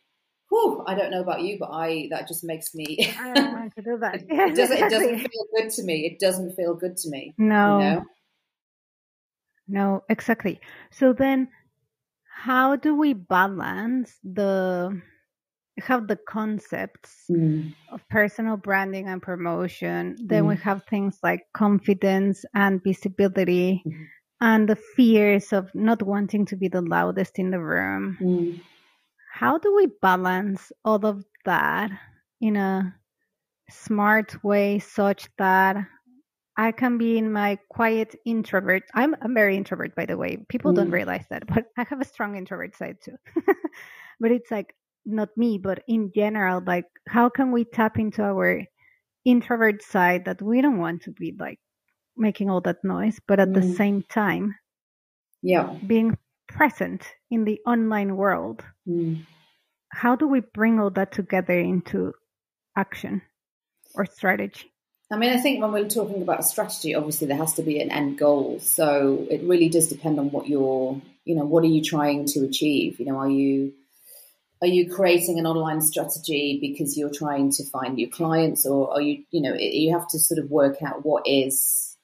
whew, 0.49 0.83
I 0.87 0.95
don't 0.95 1.11
know 1.11 1.21
about 1.21 1.41
you, 1.41 1.57
but 1.59 1.69
I 1.71 2.07
that 2.11 2.27
just 2.27 2.43
makes 2.43 2.73
me. 2.73 3.13
I 3.19 3.33
don't 3.33 3.53
want 3.53 3.75
to 3.75 3.81
do 3.81 3.97
that. 3.99 4.15
it, 4.21 4.25
it, 4.29 4.55
doesn't. 4.55 4.77
It 4.77 4.89
doesn't 4.89 5.19
feel 5.19 5.45
good 5.57 5.69
to 5.71 5.83
me. 5.83 6.05
It 6.05 6.19
doesn't 6.19 6.55
feel 6.55 6.75
good 6.75 6.97
to 6.97 7.09
me. 7.09 7.33
No. 7.37 7.79
You 7.79 7.85
know? 7.85 8.05
No, 9.67 10.03
exactly. 10.09 10.59
So 10.91 11.13
then 11.13 11.49
how 12.35 12.75
do 12.75 12.95
we 12.95 13.13
balance 13.13 14.17
the 14.23 15.01
have 15.79 16.07
the 16.07 16.15
concepts 16.15 17.25
mm. 17.29 17.73
of 17.91 18.07
personal 18.09 18.55
branding 18.55 19.09
and 19.09 19.21
promotion 19.21 20.15
then 20.23 20.43
mm. 20.43 20.47
we 20.49 20.55
have 20.55 20.83
things 20.85 21.17
like 21.21 21.41
confidence 21.53 22.45
and 22.53 22.81
visibility 22.81 23.83
mm. 23.85 24.05
And 24.45 24.69
the 24.69 24.75
fears 24.75 25.51
of 25.51 25.73
not 25.73 26.03
wanting 26.03 26.45
to 26.45 26.55
be 26.55 26.67
the 26.67 26.81
loudest 26.81 27.39
in 27.39 27.49
the 27.49 27.59
room 27.59 28.17
mm. 28.21 28.61
how 29.33 29.57
do 29.57 29.75
we 29.75 29.87
balance 30.01 30.71
all 30.85 31.03
of 31.05 31.25
that 31.45 31.89
in 32.39 32.55
a 32.55 32.93
smart 33.69 34.43
way 34.43 34.79
such 34.79 35.27
that 35.37 35.75
I 36.57 36.71
can 36.71 36.97
be 36.97 37.17
in 37.17 37.33
my 37.33 37.57
quiet 37.69 38.15
introvert. 38.25 38.83
I'm 38.93 39.13
a 39.21 39.27
very 39.27 39.57
introvert, 39.57 39.93
by 39.93 40.05
the 40.05 40.15
way. 40.15 40.37
People 40.47 40.71
mm. 40.71 40.75
don't 40.77 40.91
realize 40.91 41.25
that, 41.29 41.47
but 41.47 41.65
I 41.77 41.83
have 41.89 41.99
a 41.99 42.05
strong 42.05 42.37
introvert 42.37 42.75
side 42.77 42.97
too. 43.03 43.17
but 44.19 44.31
it's 44.31 44.51
like 44.51 44.73
not 45.05 45.29
me, 45.35 45.57
but 45.57 45.83
in 45.87 46.11
general, 46.15 46.63
like 46.65 46.85
how 47.07 47.29
can 47.29 47.51
we 47.51 47.65
tap 47.65 47.99
into 47.99 48.23
our 48.23 48.63
introvert 49.25 49.81
side 49.81 50.25
that 50.25 50.41
we 50.41 50.61
don't 50.61 50.77
want 50.77 51.01
to 51.03 51.11
be 51.11 51.35
like 51.37 51.59
making 52.17 52.49
all 52.49 52.61
that 52.61 52.83
noise, 52.83 53.19
but 53.27 53.39
at 53.39 53.49
mm. 53.49 53.55
the 53.55 53.73
same 53.73 54.03
time, 54.03 54.55
yeah, 55.41 55.75
being 55.85 56.17
present 56.47 57.03
in 57.29 57.45
the 57.45 57.59
online 57.65 58.15
world. 58.15 58.63
Mm. 58.87 59.25
How 59.89 60.15
do 60.15 60.27
we 60.27 60.41
bring 60.41 60.79
all 60.79 60.89
that 60.91 61.11
together 61.11 61.57
into 61.57 62.13
action 62.75 63.21
or 63.93 64.05
strategy? 64.05 64.71
I 65.11 65.17
mean, 65.17 65.31
I 65.31 65.37
think 65.37 65.61
when 65.61 65.71
we're 65.71 65.87
talking 65.87 66.21
about 66.21 66.45
strategy, 66.45 66.95
obviously 66.95 67.27
there 67.27 67.37
has 67.37 67.53
to 67.53 67.61
be 67.61 67.79
an 67.79 67.91
end 67.91 68.17
goal. 68.17 68.59
So 68.59 69.27
it 69.29 69.43
really 69.43 69.69
does 69.69 69.87
depend 69.87 70.19
on 70.19 70.31
what 70.31 70.47
you're, 70.47 70.99
you 71.25 71.35
know, 71.35 71.45
what 71.45 71.63
are 71.63 71.67
you 71.67 71.83
trying 71.83 72.25
to 72.25 72.43
achieve? 72.43 72.99
You 72.99 73.05
know, 73.05 73.17
are 73.19 73.29
you, 73.29 73.73
are 74.61 74.67
you 74.67 74.91
creating 74.91 75.37
an 75.37 75.45
online 75.45 75.81
strategy 75.81 76.57
because 76.59 76.97
you're 76.97 77.11
trying 77.11 77.51
to 77.51 77.63
find 77.65 77.95
new 77.95 78.09
clients 78.09 78.65
or 78.65 78.91
are 78.91 79.01
you 79.01 79.23
you 79.29 79.41
know 79.41 79.53
you 79.53 79.93
have 79.93 80.07
to 80.07 80.17
sort 80.17 80.39
of 80.39 80.49
work 80.49 80.81
out 80.81 81.05
what 81.05 81.27
is 81.27 81.94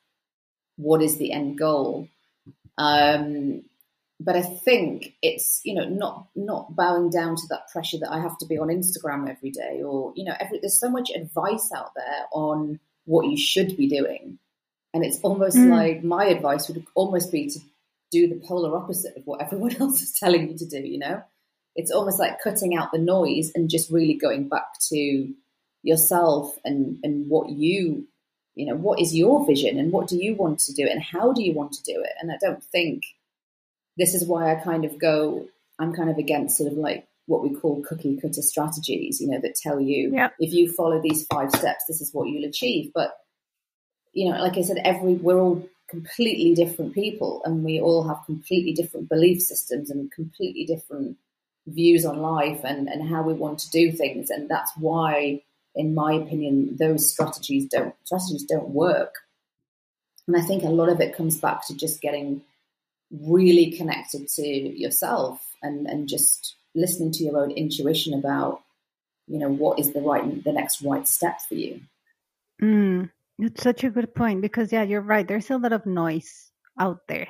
what 0.77 1.01
is 1.01 1.17
the 1.17 1.31
end 1.31 1.57
goal? 1.57 2.07
Um, 2.77 3.63
but 4.19 4.36
I 4.36 4.41
think 4.41 5.15
it's 5.21 5.62
you 5.63 5.73
know 5.73 5.86
not 5.86 6.27
not 6.36 6.75
bowing 6.75 7.10
down 7.10 7.36
to 7.36 7.47
that 7.49 7.69
pressure 7.69 7.97
that 7.99 8.12
I 8.12 8.19
have 8.19 8.38
to 8.39 8.45
be 8.45 8.57
on 8.57 8.67
Instagram 8.67 9.29
every 9.29 9.51
day 9.51 9.81
or 9.84 10.13
you 10.15 10.23
know 10.23 10.36
every, 10.39 10.60
there's 10.60 10.79
so 10.79 10.89
much 10.89 11.10
advice 11.10 11.71
out 11.75 11.91
there 11.95 12.25
on 12.31 12.79
what 13.05 13.27
you 13.27 13.38
should 13.38 13.75
be 13.75 13.88
doing. 13.88 14.38
And 14.93 15.05
it's 15.05 15.19
almost 15.21 15.57
mm. 15.57 15.69
like 15.69 16.03
my 16.03 16.25
advice 16.25 16.67
would 16.67 16.86
almost 16.95 17.31
be 17.31 17.47
to 17.49 17.60
do 18.12 18.27
the 18.27 18.41
polar 18.45 18.75
opposite 18.75 19.15
of 19.15 19.25
what 19.25 19.41
everyone 19.41 19.75
else 19.79 20.01
is 20.01 20.12
telling 20.12 20.49
you 20.49 20.57
to 20.57 20.65
do 20.65 20.79
you 20.79 20.99
know? 20.99 21.23
It's 21.75 21.91
almost 21.91 22.19
like 22.19 22.41
cutting 22.43 22.75
out 22.75 22.91
the 22.91 22.99
noise 22.99 23.51
and 23.55 23.69
just 23.69 23.89
really 23.89 24.15
going 24.15 24.49
back 24.49 24.65
to 24.89 25.34
yourself 25.84 26.57
and 26.63 26.99
and 27.03 27.29
what 27.29 27.49
you 27.49 28.07
you 28.55 28.65
know 28.65 28.75
what 28.75 28.99
is 28.99 29.15
your 29.15 29.45
vision 29.45 29.79
and 29.79 29.91
what 29.91 30.07
do 30.07 30.17
you 30.17 30.35
want 30.35 30.59
to 30.59 30.73
do 30.73 30.87
and 30.87 31.01
how 31.01 31.31
do 31.31 31.41
you 31.41 31.53
want 31.53 31.71
to 31.71 31.83
do 31.83 32.01
it 32.01 32.11
and 32.21 32.31
i 32.31 32.37
don't 32.39 32.63
think 32.65 33.03
this 33.97 34.13
is 34.13 34.25
why 34.25 34.51
i 34.51 34.55
kind 34.55 34.85
of 34.85 34.97
go 34.99 35.45
i'm 35.79 35.93
kind 35.93 36.09
of 36.09 36.17
against 36.17 36.57
sort 36.57 36.71
of 36.71 36.77
like 36.77 37.07
what 37.27 37.43
we 37.43 37.53
call 37.55 37.83
cookie 37.83 38.19
cutter 38.19 38.41
strategies 38.41 39.21
you 39.21 39.27
know 39.27 39.39
that 39.39 39.55
tell 39.55 39.79
you 39.79 40.11
yeah. 40.13 40.29
if 40.39 40.53
you 40.53 40.71
follow 40.71 41.01
these 41.01 41.25
five 41.27 41.51
steps 41.51 41.85
this 41.87 42.01
is 42.01 42.13
what 42.13 42.27
you'll 42.27 42.49
achieve 42.49 42.91
but 42.93 43.13
you 44.13 44.29
know 44.29 44.37
like 44.41 44.57
i 44.57 44.61
said 44.61 44.81
every 44.83 45.13
we're 45.13 45.39
all 45.39 45.67
completely 45.91 46.55
different 46.55 46.93
people 46.93 47.41
and 47.43 47.63
we 47.63 47.79
all 47.79 48.07
have 48.07 48.25
completely 48.25 48.73
different 48.73 49.09
belief 49.09 49.41
systems 49.41 49.89
and 49.89 50.11
completely 50.11 50.65
different 50.65 51.17
views 51.67 52.05
on 52.05 52.17
life 52.17 52.61
and, 52.63 52.87
and 52.87 53.07
how 53.07 53.21
we 53.21 53.33
want 53.33 53.59
to 53.59 53.69
do 53.69 53.91
things. 53.91 54.29
And 54.29 54.49
that's 54.49 54.71
why, 54.77 55.41
in 55.75 55.95
my 55.95 56.13
opinion, 56.13 56.75
those 56.77 57.10
strategies 57.10 57.65
don't 57.65 57.95
strategies 58.03 58.43
don't 58.43 58.69
work. 58.69 59.15
And 60.27 60.38
I 60.38 60.41
think 60.41 60.63
a 60.63 60.67
lot 60.67 60.89
of 60.89 60.99
it 60.99 61.15
comes 61.15 61.39
back 61.39 61.67
to 61.67 61.75
just 61.75 62.01
getting 62.01 62.41
really 63.12 63.71
connected 63.71 64.27
to 64.27 64.43
yourself 64.43 65.41
and, 65.62 65.88
and 65.88 66.07
just 66.07 66.55
listening 66.73 67.12
to 67.12 67.23
your 67.23 67.38
own 67.38 67.51
intuition 67.51 68.13
about, 68.13 68.62
you 69.27 69.39
know, 69.39 69.49
what 69.49 69.79
is 69.79 69.91
the 69.93 70.01
right 70.01 70.43
the 70.43 70.53
next 70.53 70.81
right 70.81 71.07
step 71.07 71.39
for 71.47 71.55
you. 71.55 71.81
Mm, 72.62 73.10
it's 73.39 73.63
such 73.63 73.84
a 73.84 73.89
good 73.89 74.13
point 74.13 74.41
because 74.41 74.71
yeah, 74.71 74.84
you're 74.84 75.01
right. 75.01 75.27
There's 75.27 75.49
a 75.49 75.57
lot 75.57 75.73
of 75.73 75.86
noise 75.86 76.51
out 76.79 77.07
there 77.07 77.27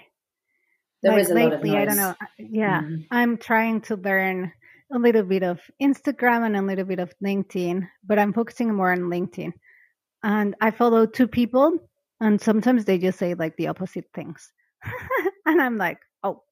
there 1.02 1.18
like 1.18 1.30
lately, 1.30 1.78
I 1.78 1.86
don't 1.86 1.98
know. 1.98 2.16
Yeah, 2.38 2.82
mm-hmm. 2.82 3.02
I'm 3.10 3.38
trying 3.38 3.82
to 3.82 3.96
learn 3.96 4.52
a 4.94 5.00
little 5.00 5.24
bit 5.24 5.44
of 5.44 5.60
Instagram 5.82 6.46
and 6.46 6.56
a 6.56 6.62
little 6.62 6.86
bit 6.86 7.00
of 7.00 7.14
LinkedIn, 7.24 7.88
but 8.06 8.20
I'm 8.20 8.34
focusing 8.34 8.74
more 8.74 8.92
on 8.92 9.02
LinkedIn. 9.02 9.54
And 10.24 10.56
I 10.62 10.72
follow 10.72 11.06
two 11.06 11.28
people, 11.28 11.78
and 12.20 12.40
sometimes 12.40 12.86
they 12.86 12.98
just 12.98 13.18
say 13.18 13.34
like 13.34 13.56
the 13.58 13.68
opposite 13.68 14.06
things. 14.14 14.52
and 15.46 15.62
I'm 15.62 15.78
like, 15.78 16.00
oh, 16.24 16.44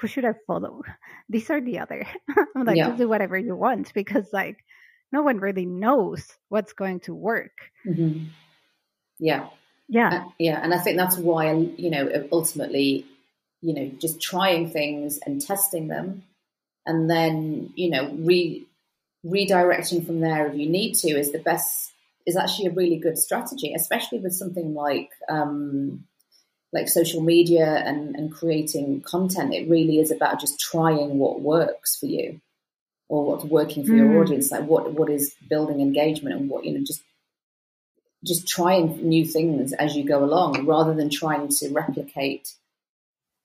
who 0.00 0.06
should 0.06 0.24
I 0.24 0.34
follow? 0.46 0.82
These 1.28 1.50
are 1.50 1.60
the 1.60 1.78
other. 1.78 2.06
I'm 2.56 2.64
like, 2.64 2.76
yeah. 2.76 2.90
do 2.90 3.08
whatever 3.08 3.38
you 3.38 3.54
want 3.54 3.92
because 3.94 4.26
like 4.32 4.58
no 5.12 5.22
one 5.22 5.38
really 5.38 5.66
knows 5.66 6.26
what's 6.48 6.72
going 6.72 7.00
to 7.00 7.14
work. 7.14 7.52
Mm-hmm. 7.86 8.24
Yeah. 9.18 9.48
Yeah. 9.88 10.08
Uh, 10.08 10.28
yeah. 10.38 10.60
And 10.62 10.74
I 10.74 10.78
think 10.78 10.96
that's 10.96 11.16
why, 11.16 11.52
you 11.52 11.90
know, 11.90 12.26
ultimately 12.32 13.06
you 13.64 13.72
know, 13.72 13.90
just 13.98 14.20
trying 14.20 14.68
things 14.68 15.18
and 15.24 15.40
testing 15.40 15.88
them, 15.88 16.22
and 16.86 17.10
then 17.10 17.72
you 17.74 17.90
know, 17.90 18.10
re 18.18 18.66
redirecting 19.24 20.04
from 20.04 20.20
there 20.20 20.46
if 20.46 20.54
you 20.54 20.68
need 20.68 20.94
to 20.94 21.08
is 21.08 21.32
the 21.32 21.38
best 21.38 21.92
is 22.26 22.36
actually 22.36 22.66
a 22.66 22.72
really 22.72 22.96
good 22.96 23.18
strategy, 23.18 23.74
especially 23.74 24.18
with 24.18 24.34
something 24.34 24.74
like 24.74 25.10
um, 25.28 26.04
like 26.72 26.88
social 26.88 27.20
media 27.20 27.82
and, 27.86 28.16
and 28.16 28.32
creating 28.32 29.00
content. 29.02 29.54
It 29.54 29.68
really 29.68 29.98
is 29.98 30.10
about 30.10 30.40
just 30.40 30.58
trying 30.58 31.18
what 31.18 31.40
works 31.40 31.96
for 31.96 32.06
you 32.06 32.40
or 33.08 33.24
what's 33.24 33.44
working 33.44 33.84
for 33.84 33.92
mm. 33.92 33.98
your 33.98 34.20
audience, 34.22 34.50
like 34.50 34.64
what 34.64 34.92
what 34.92 35.10
is 35.10 35.34
building 35.48 35.80
engagement 35.80 36.36
and 36.36 36.50
what 36.50 36.64
you 36.64 36.72
know 36.72 36.84
just 36.84 37.02
just 38.24 38.48
trying 38.48 39.06
new 39.06 39.24
things 39.24 39.72
as 39.74 39.94
you 39.94 40.02
go 40.02 40.24
along 40.24 40.66
rather 40.66 40.94
than 40.94 41.10
trying 41.10 41.48
to 41.48 41.68
replicate 41.70 42.54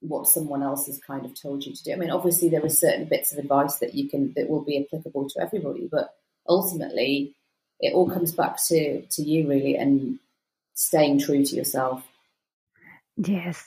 what 0.02 0.28
someone 0.28 0.64
else 0.64 0.88
has 0.88 1.00
kind 1.00 1.26
of 1.26 1.40
told 1.40 1.66
you 1.66 1.74
to 1.74 1.84
do. 1.84 1.94
I 1.94 1.96
mean, 1.96 2.10
obviously 2.12 2.50
there 2.50 2.64
are 2.64 2.70
certain 2.70 3.06
bits 3.06 3.32
of 3.32 3.38
advice 3.38 3.78
that 3.78 3.96
you 3.96 4.10
can 4.10 4.34
that 4.36 4.50
will 4.50 4.64
be 4.64 4.86
applicable 4.86 5.30
to 5.30 5.42
everybody, 5.42 5.88
but 5.92 6.14
ultimately 6.48 7.36
it 7.80 7.94
all 7.94 8.10
comes 8.10 8.32
back 8.32 8.58
to 8.68 9.02
to 9.02 9.22
you 9.22 9.48
really 9.48 9.76
and 9.76 10.20
staying 10.74 11.20
true 11.20 11.44
to 11.44 11.56
yourself. 11.56 12.04
Yes. 13.18 13.66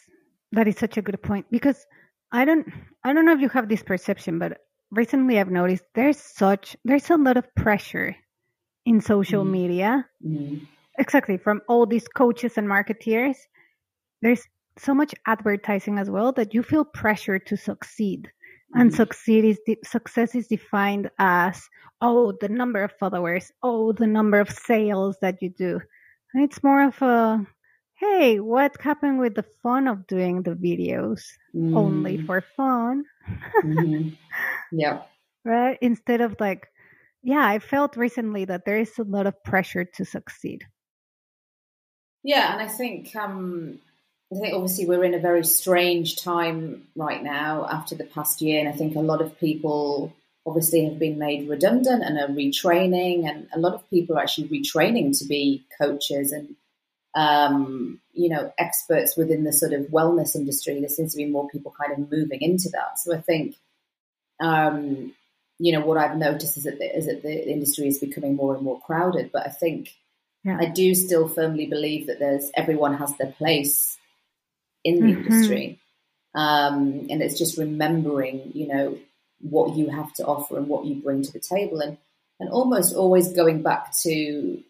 That 0.52 0.68
is 0.68 0.76
such 0.76 0.96
a 0.96 1.02
good 1.02 1.20
point 1.22 1.46
because 1.50 1.86
I 2.30 2.44
don't 2.44 2.66
I 3.04 3.12
don't 3.12 3.26
know 3.26 3.34
if 3.34 3.40
you 3.40 3.48
have 3.50 3.68
this 3.68 3.82
perception, 3.82 4.38
but 4.38 4.58
recently 4.90 5.38
I've 5.38 5.50
noticed 5.50 5.84
there's 5.94 6.18
such 6.18 6.76
there's 6.84 7.10
a 7.10 7.16
lot 7.16 7.36
of 7.36 7.54
pressure 7.54 8.16
in 8.84 9.00
social 9.00 9.44
mm. 9.44 9.50
media. 9.50 10.06
Mm. 10.24 10.66
Exactly, 10.98 11.38
from 11.38 11.62
all 11.68 11.86
these 11.86 12.06
coaches 12.08 12.58
and 12.58 12.68
marketeers. 12.68 13.36
There's 14.20 14.42
so 14.78 14.94
much 14.94 15.14
advertising 15.26 15.98
as 15.98 16.10
well 16.10 16.32
that 16.32 16.54
you 16.54 16.62
feel 16.62 16.84
pressure 16.84 17.38
to 17.38 17.56
succeed. 17.56 18.30
Mm-hmm. 18.72 18.80
And 18.80 18.94
succeed 18.94 19.44
is 19.44 19.60
de- 19.66 19.78
success 19.84 20.34
is 20.34 20.48
defined 20.48 21.10
as 21.18 21.68
oh 22.00 22.32
the 22.40 22.48
number 22.48 22.82
of 22.82 22.92
followers, 22.92 23.52
oh 23.62 23.92
the 23.92 24.06
number 24.06 24.40
of 24.40 24.50
sales 24.50 25.16
that 25.20 25.42
you 25.42 25.50
do. 25.50 25.80
And 26.34 26.44
it's 26.44 26.62
more 26.62 26.82
of 26.82 27.00
a 27.02 27.46
hey, 28.02 28.40
what 28.40 28.80
happened 28.80 29.20
with 29.20 29.36
the 29.36 29.44
fun 29.62 29.86
of 29.86 30.08
doing 30.08 30.42
the 30.42 30.56
videos 30.56 31.22
mm. 31.54 31.76
only 31.76 32.18
for 32.26 32.40
fun? 32.40 33.04
mm-hmm. 33.64 34.08
Yeah. 34.72 35.02
Right? 35.44 35.76
Instead 35.82 36.20
of 36.20 36.36
like, 36.38 36.68
yeah, 37.20 37.44
I 37.44 37.58
felt 37.58 37.96
recently 37.96 38.44
that 38.44 38.64
there 38.64 38.78
is 38.78 38.96
a 38.96 39.02
lot 39.02 39.26
of 39.26 39.42
pressure 39.42 39.84
to 39.84 40.04
succeed. 40.04 40.62
Yeah, 42.22 42.52
and 42.52 42.62
I 42.62 42.68
think 42.68 43.14
um, 43.16 43.80
I 44.32 44.40
think 44.40 44.54
obviously 44.54 44.86
we're 44.86 45.04
in 45.04 45.14
a 45.14 45.18
very 45.18 45.44
strange 45.44 46.16
time 46.16 46.88
right 46.96 47.22
now 47.22 47.66
after 47.70 47.94
the 47.94 48.04
past 48.04 48.40
year, 48.40 48.60
and 48.60 48.68
I 48.68 48.72
think 48.72 48.96
a 48.96 49.00
lot 49.00 49.20
of 49.20 49.38
people 49.38 50.14
obviously 50.46 50.84
have 50.86 50.98
been 50.98 51.18
made 51.18 51.48
redundant 51.48 52.02
and 52.02 52.18
are 52.18 52.28
retraining, 52.28 53.28
and 53.28 53.46
a 53.54 53.58
lot 53.58 53.74
of 53.74 53.88
people 53.90 54.16
are 54.16 54.22
actually 54.22 54.48
retraining 54.48 55.16
to 55.18 55.26
be 55.26 55.64
coaches 55.78 56.32
and 56.32 56.56
um, 57.14 58.00
you 58.14 58.30
know 58.30 58.52
experts 58.58 59.16
within 59.16 59.44
the 59.44 59.52
sort 59.52 59.74
of 59.74 59.86
wellness 59.86 60.34
industry. 60.34 60.80
There 60.80 60.88
seems 60.88 61.12
to 61.12 61.18
be 61.18 61.26
more 61.26 61.48
people 61.48 61.74
kind 61.78 61.92
of 61.92 62.10
moving 62.10 62.40
into 62.40 62.70
that. 62.70 62.98
So 62.98 63.14
I 63.14 63.20
think 63.20 63.56
um, 64.40 65.12
you 65.58 65.72
know 65.72 65.84
what 65.84 65.98
I've 65.98 66.16
noticed 66.16 66.56
is 66.56 66.64
that 66.64 66.78
the, 66.78 66.96
is 66.96 67.06
that 67.06 67.22
the 67.22 67.50
industry 67.50 67.86
is 67.86 67.98
becoming 67.98 68.36
more 68.36 68.54
and 68.54 68.64
more 68.64 68.80
crowded. 68.80 69.30
But 69.30 69.46
I 69.46 69.50
think 69.50 69.94
yeah. 70.42 70.56
I 70.58 70.66
do 70.66 70.94
still 70.94 71.28
firmly 71.28 71.66
believe 71.66 72.06
that 72.06 72.18
there's 72.18 72.50
everyone 72.56 72.96
has 72.96 73.14
their 73.18 73.32
place 73.32 73.98
in 74.84 74.96
the 74.96 75.12
mm-hmm. 75.12 75.32
industry. 75.32 75.80
Um, 76.34 77.06
and 77.10 77.22
it's 77.22 77.38
just 77.38 77.58
remembering, 77.58 78.52
you 78.54 78.66
know, 78.68 78.98
what 79.40 79.76
you 79.76 79.90
have 79.90 80.12
to 80.14 80.24
offer 80.24 80.56
and 80.56 80.68
what 80.68 80.84
you 80.86 80.94
bring 80.94 81.22
to 81.22 81.32
the 81.32 81.40
table, 81.40 81.80
and 81.80 81.98
and 82.40 82.48
almost 82.50 82.94
always 82.94 83.32
going 83.32 83.62
back 83.62 83.92
to, 84.02 84.62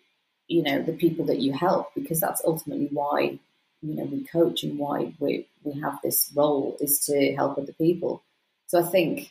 you 0.48 0.62
know, 0.62 0.83
the 0.83 0.92
people 0.92 1.25
that 1.27 1.38
you 1.38 1.53
help, 1.53 1.94
because 1.94 2.20
that's 2.20 2.42
ultimately 2.44 2.88
why, 2.90 3.38
you 3.81 3.94
know, 3.94 4.05
we 4.05 4.25
coach 4.25 4.64
and 4.64 4.79
why 4.79 5.14
we 5.18 5.46
we 5.62 5.81
have 5.81 5.98
this 6.03 6.31
role 6.35 6.77
is 6.81 6.98
to 7.07 7.35
help 7.35 7.59
other 7.59 7.72
people. 7.72 8.22
So 8.66 8.81
I 8.81 8.83
think 8.83 9.31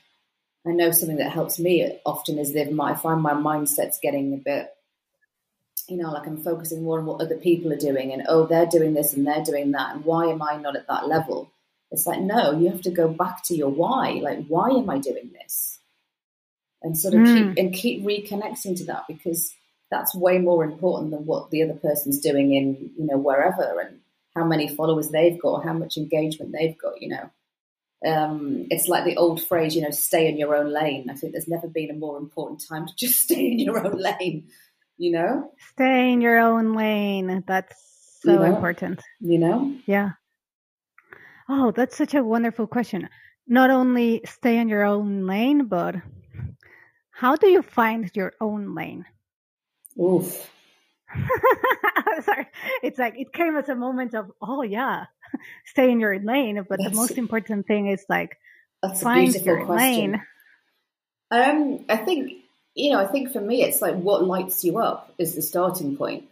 I 0.65 0.71
know 0.71 0.91
something 0.91 1.17
that 1.17 1.31
helps 1.31 1.59
me 1.59 1.99
often 2.05 2.37
is 2.37 2.53
that 2.53 2.71
my, 2.71 2.91
I 2.91 2.95
find 2.95 3.21
my 3.21 3.33
mindset's 3.33 3.99
getting 3.99 4.33
a 4.33 4.37
bit 4.37 4.69
you 5.87 5.97
know, 5.97 6.11
like 6.11 6.27
I'm 6.27 6.41
focusing 6.41 6.83
more 6.83 6.99
on 6.99 7.05
what 7.05 7.21
other 7.21 7.37
people 7.37 7.71
are 7.73 7.77
doing 7.77 8.11
and, 8.11 8.23
oh, 8.27 8.45
they're 8.45 8.65
doing 8.65 8.93
this 8.93 9.13
and 9.13 9.25
they're 9.25 9.43
doing 9.43 9.71
that. 9.71 9.95
And 9.95 10.05
why 10.05 10.27
am 10.27 10.41
I 10.41 10.57
not 10.57 10.75
at 10.75 10.87
that 10.87 11.07
level? 11.07 11.51
It's 11.91 12.07
like, 12.07 12.21
no, 12.21 12.57
you 12.57 12.69
have 12.69 12.81
to 12.83 12.91
go 12.91 13.07
back 13.09 13.43
to 13.45 13.55
your 13.55 13.69
why. 13.69 14.19
Like, 14.23 14.47
why 14.47 14.69
am 14.69 14.89
I 14.89 14.97
doing 14.97 15.31
this? 15.33 15.79
And 16.81 16.97
sort 16.97 17.13
of 17.13 17.21
mm. 17.21 17.35
keep 17.35 17.57
and 17.57 17.73
keep 17.73 18.03
reconnecting 18.03 18.77
to 18.77 18.85
that 18.85 19.03
because 19.07 19.53
that's 19.91 20.15
way 20.15 20.39
more 20.39 20.63
important 20.63 21.11
than 21.11 21.25
what 21.25 21.51
the 21.51 21.61
other 21.61 21.73
person's 21.73 22.19
doing 22.19 22.53
in, 22.53 22.91
you 22.97 23.05
know, 23.05 23.17
wherever 23.17 23.79
and 23.79 23.99
how 24.35 24.45
many 24.45 24.67
followers 24.67 25.09
they've 25.09 25.39
got, 25.39 25.65
how 25.65 25.73
much 25.73 25.97
engagement 25.97 26.53
they've 26.53 26.77
got, 26.77 27.01
you 27.01 27.09
know. 27.09 27.29
Um, 28.03 28.65
it's 28.71 28.87
like 28.87 29.05
the 29.05 29.17
old 29.17 29.43
phrase, 29.43 29.75
you 29.75 29.83
know, 29.83 29.91
stay 29.91 30.27
in 30.27 30.37
your 30.37 30.55
own 30.55 30.73
lane. 30.73 31.09
I 31.09 31.13
think 31.13 31.33
there's 31.33 31.47
never 31.47 31.67
been 31.67 31.91
a 31.91 31.93
more 31.93 32.17
important 32.17 32.63
time 32.67 32.87
to 32.87 32.95
just 32.95 33.21
stay 33.23 33.51
in 33.51 33.59
your 33.59 33.85
own 33.85 33.97
lane 33.97 34.47
you 35.01 35.11
know? 35.11 35.51
Stay 35.73 36.13
in 36.13 36.21
your 36.21 36.37
own 36.37 36.73
lane. 36.73 37.43
That's 37.47 37.75
so 38.21 38.33
you 38.33 38.39
know? 38.39 38.55
important. 38.55 39.01
You 39.19 39.39
know? 39.39 39.75
Yeah. 39.87 40.11
Oh, 41.49 41.71
that's 41.71 41.97
such 41.97 42.13
a 42.13 42.23
wonderful 42.23 42.67
question. 42.67 43.09
Not 43.47 43.71
only 43.71 44.21
stay 44.25 44.57
in 44.57 44.69
your 44.69 44.83
own 44.83 45.25
lane, 45.25 45.65
but 45.65 45.95
how 47.09 47.35
do 47.35 47.49
you 47.49 47.63
find 47.63 48.11
your 48.13 48.33
own 48.39 48.75
lane? 48.75 49.05
Oof. 49.99 50.49
Sorry, 52.23 52.47
it's 52.83 52.99
like 52.99 53.15
it 53.17 53.33
came 53.33 53.57
as 53.57 53.67
a 53.67 53.75
moment 53.75 54.13
of 54.13 54.31
oh 54.41 54.61
yeah, 54.61 55.05
stay 55.65 55.91
in 55.91 55.99
your 55.99 56.19
lane. 56.19 56.65
But 56.69 56.79
that's, 56.79 56.91
the 56.91 56.95
most 56.95 57.17
important 57.17 57.67
thing 57.67 57.87
is 57.87 58.05
like 58.07 58.37
find 59.01 59.33
your 59.35 59.65
question. 59.65 60.11
lane. 60.11 60.21
Um, 61.31 61.85
I 61.89 61.97
think 61.97 62.40
you 62.75 62.91
know, 62.91 62.99
I 62.99 63.07
think 63.07 63.31
for 63.31 63.41
me, 63.41 63.63
it's 63.63 63.81
like 63.81 63.95
what 63.95 64.23
lights 64.23 64.63
you 64.63 64.77
up 64.77 65.13
is 65.17 65.35
the 65.35 65.41
starting 65.41 65.97
point. 65.97 66.25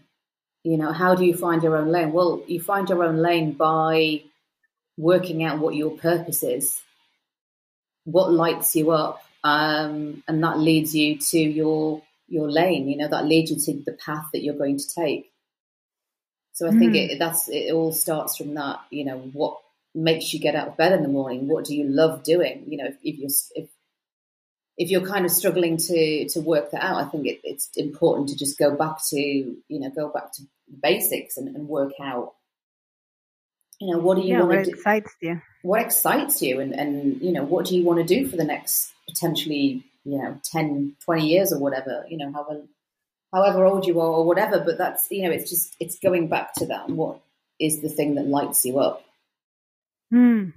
You 0.64 0.78
know, 0.78 0.92
how 0.92 1.16
do 1.16 1.26
you 1.26 1.36
find 1.36 1.64
your 1.64 1.78
own 1.78 1.90
lane? 1.90 2.12
Well, 2.12 2.44
you 2.48 2.62
find 2.62 2.88
your 2.90 3.04
own 3.04 3.18
lane 3.18 3.54
by 3.54 4.24
working 4.98 5.44
out 5.44 5.60
what 5.60 5.76
your 5.76 5.92
purpose 5.92 6.44
is, 6.44 6.82
what 8.04 8.32
lights 8.32 8.76
you 8.76 8.92
up, 8.92 9.22
um, 9.44 10.24
and 10.28 10.44
that 10.44 10.60
leads 10.60 10.96
you 10.96 11.18
to 11.18 11.40
your 11.40 12.02
your 12.28 12.50
lane. 12.50 12.90
You 12.90 12.98
know, 12.98 13.08
that 13.08 13.26
leads 13.26 13.52
you 13.52 13.58
to 13.58 13.84
the 13.86 13.98
path 14.06 14.26
that 14.34 14.44
you're 14.44 14.58
going 14.58 14.78
to 14.78 14.96
take. 14.96 15.32
So 16.54 16.68
I 16.68 16.72
mm. 16.72 16.80
think 16.80 16.96
it, 16.96 17.20
that's 17.20 17.48
it. 17.48 17.74
All 17.74 17.94
starts 17.94 18.36
from 18.36 18.54
that. 18.56 18.80
You 18.90 19.06
know, 19.06 19.18
what 19.18 19.58
makes 19.96 20.34
you 20.34 20.40
get 20.40 20.56
out 20.56 20.68
of 20.68 20.78
bed 20.78 20.92
in 20.92 21.04
the 21.04 21.10
morning? 21.10 21.48
What 21.48 21.66
do 21.66 21.76
you 21.76 21.86
love 21.86 22.24
doing? 22.24 22.66
You 22.68 22.78
know, 22.78 22.86
if, 22.86 22.98
if 23.02 23.18
you're 23.18 23.30
if 23.56 23.70
if 24.80 24.90
you're 24.90 25.06
kind 25.06 25.26
of 25.26 25.32
struggling 25.32 25.78
to 25.78 26.28
to 26.30 26.42
work 26.42 26.72
that 26.72 26.84
out, 26.84 27.06
I 27.06 27.06
think 27.06 27.28
it, 27.28 27.42
it's 27.44 27.70
important 27.76 28.30
to 28.30 28.36
just 28.36 28.58
go 28.58 28.76
back 28.76 28.98
to 29.10 29.20
you 29.20 29.62
know 29.70 29.92
go 29.92 30.10
back 30.10 30.34
to 30.34 30.44
basics 30.82 31.38
and, 31.38 31.56
and 31.56 31.68
work 31.68 31.92
out 32.02 32.34
you 33.80 33.92
know 33.92 34.00
what 34.00 34.16
do 34.16 34.22
you 34.22 34.30
yeah, 34.30 34.40
want 34.40 34.50
what 34.50 34.58
to 34.58 34.64
do? 34.66 34.72
excites 34.72 35.16
you? 35.22 35.42
what 35.62 35.82
excites 35.82 36.42
you? 36.42 36.60
And 36.60 36.74
and 36.74 37.22
you 37.22 37.32
know 37.32 37.44
what 37.44 37.66
do 37.66 37.78
you 37.78 37.84
want 37.84 38.00
to 38.00 38.06
do 38.06 38.28
for 38.28 38.36
the 38.36 38.44
next 38.44 38.92
potentially 39.08 39.84
you 40.04 40.18
know 40.18 40.40
10 40.52 40.96
20 41.04 41.28
years 41.28 41.54
or 41.54 41.60
whatever 41.60 42.06
you 42.10 42.18
know 42.18 42.32
however 42.32 42.62
however 43.34 43.66
old 43.66 43.86
you 43.86 44.00
are 44.00 44.08
or 44.08 44.26
whatever. 44.26 44.60
But 44.60 44.78
that's 44.78 45.10
you 45.10 45.24
know 45.24 45.32
it's 45.32 45.50
just 45.50 45.76
it's 45.80 45.98
going 46.00 46.28
back 46.28 46.54
to 46.56 46.68
that 46.68 46.90
what 46.90 47.20
is 47.60 47.82
the 47.82 47.90
thing 47.90 48.16
that 48.16 48.28
lights 48.28 48.66
you 48.66 48.80
up. 48.80 49.04
Hmm, 50.12 50.50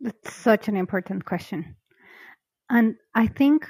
that's 0.00 0.34
such 0.34 0.68
an 0.68 0.76
important 0.76 1.24
question 1.24 1.76
and 2.70 2.96
I 3.14 3.26
think 3.26 3.66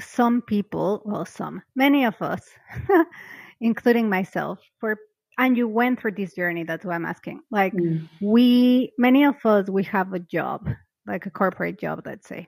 some 0.00 0.42
people, 0.42 1.02
well, 1.04 1.24
some, 1.24 1.62
many 1.76 2.04
of 2.04 2.20
us, 2.22 2.48
including 3.60 4.08
myself, 4.08 4.60
for 4.78 4.98
and 5.38 5.56
you 5.56 5.66
went 5.66 5.98
through 5.98 6.12
this 6.12 6.34
journey. 6.34 6.64
That's 6.64 6.84
why 6.84 6.94
I'm 6.94 7.06
asking. 7.06 7.40
Like 7.50 7.72
mm. 7.72 8.06
we, 8.20 8.92
many 8.98 9.24
of 9.24 9.44
us, 9.46 9.70
we 9.70 9.82
have 9.84 10.12
a 10.12 10.18
job, 10.18 10.68
like 11.06 11.24
a 11.24 11.30
corporate 11.30 11.80
job, 11.80 12.02
let's 12.04 12.28
say, 12.28 12.46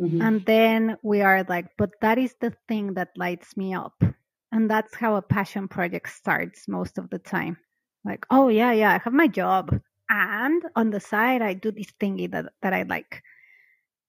mm-hmm. 0.00 0.22
and 0.22 0.44
then 0.46 0.96
we 1.02 1.20
are 1.20 1.44
like, 1.48 1.66
but 1.76 1.90
that 2.00 2.16
is 2.18 2.34
the 2.40 2.54
thing 2.68 2.94
that 2.94 3.10
lights 3.16 3.56
me 3.56 3.74
up, 3.74 4.02
and 4.50 4.70
that's 4.70 4.94
how 4.94 5.16
a 5.16 5.22
passion 5.22 5.68
project 5.68 6.10
starts 6.10 6.66
most 6.68 6.96
of 6.96 7.10
the 7.10 7.18
time. 7.18 7.58
Like, 8.04 8.24
oh 8.30 8.48
yeah, 8.48 8.72
yeah, 8.72 8.94
I 8.94 8.98
have 8.98 9.12
my 9.12 9.28
job, 9.28 9.78
and 10.08 10.62
on 10.74 10.90
the 10.90 11.00
side, 11.00 11.42
I 11.42 11.52
do 11.52 11.70
this 11.70 11.92
thingy 12.00 12.30
that 12.32 12.46
that 12.62 12.72
I 12.72 12.82
like. 12.84 13.22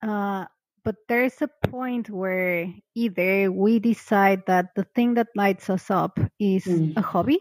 Uh, 0.01 0.45
but 0.83 0.95
there's 1.07 1.41
a 1.41 1.49
point 1.69 2.09
where 2.09 2.67
either 2.95 3.51
we 3.51 3.79
decide 3.79 4.43
that 4.47 4.75
the 4.75 4.83
thing 4.95 5.15
that 5.15 5.27
lights 5.35 5.69
us 5.69 5.89
up 5.89 6.19
is 6.39 6.65
mm. 6.65 6.93
a 6.97 7.01
hobby 7.01 7.39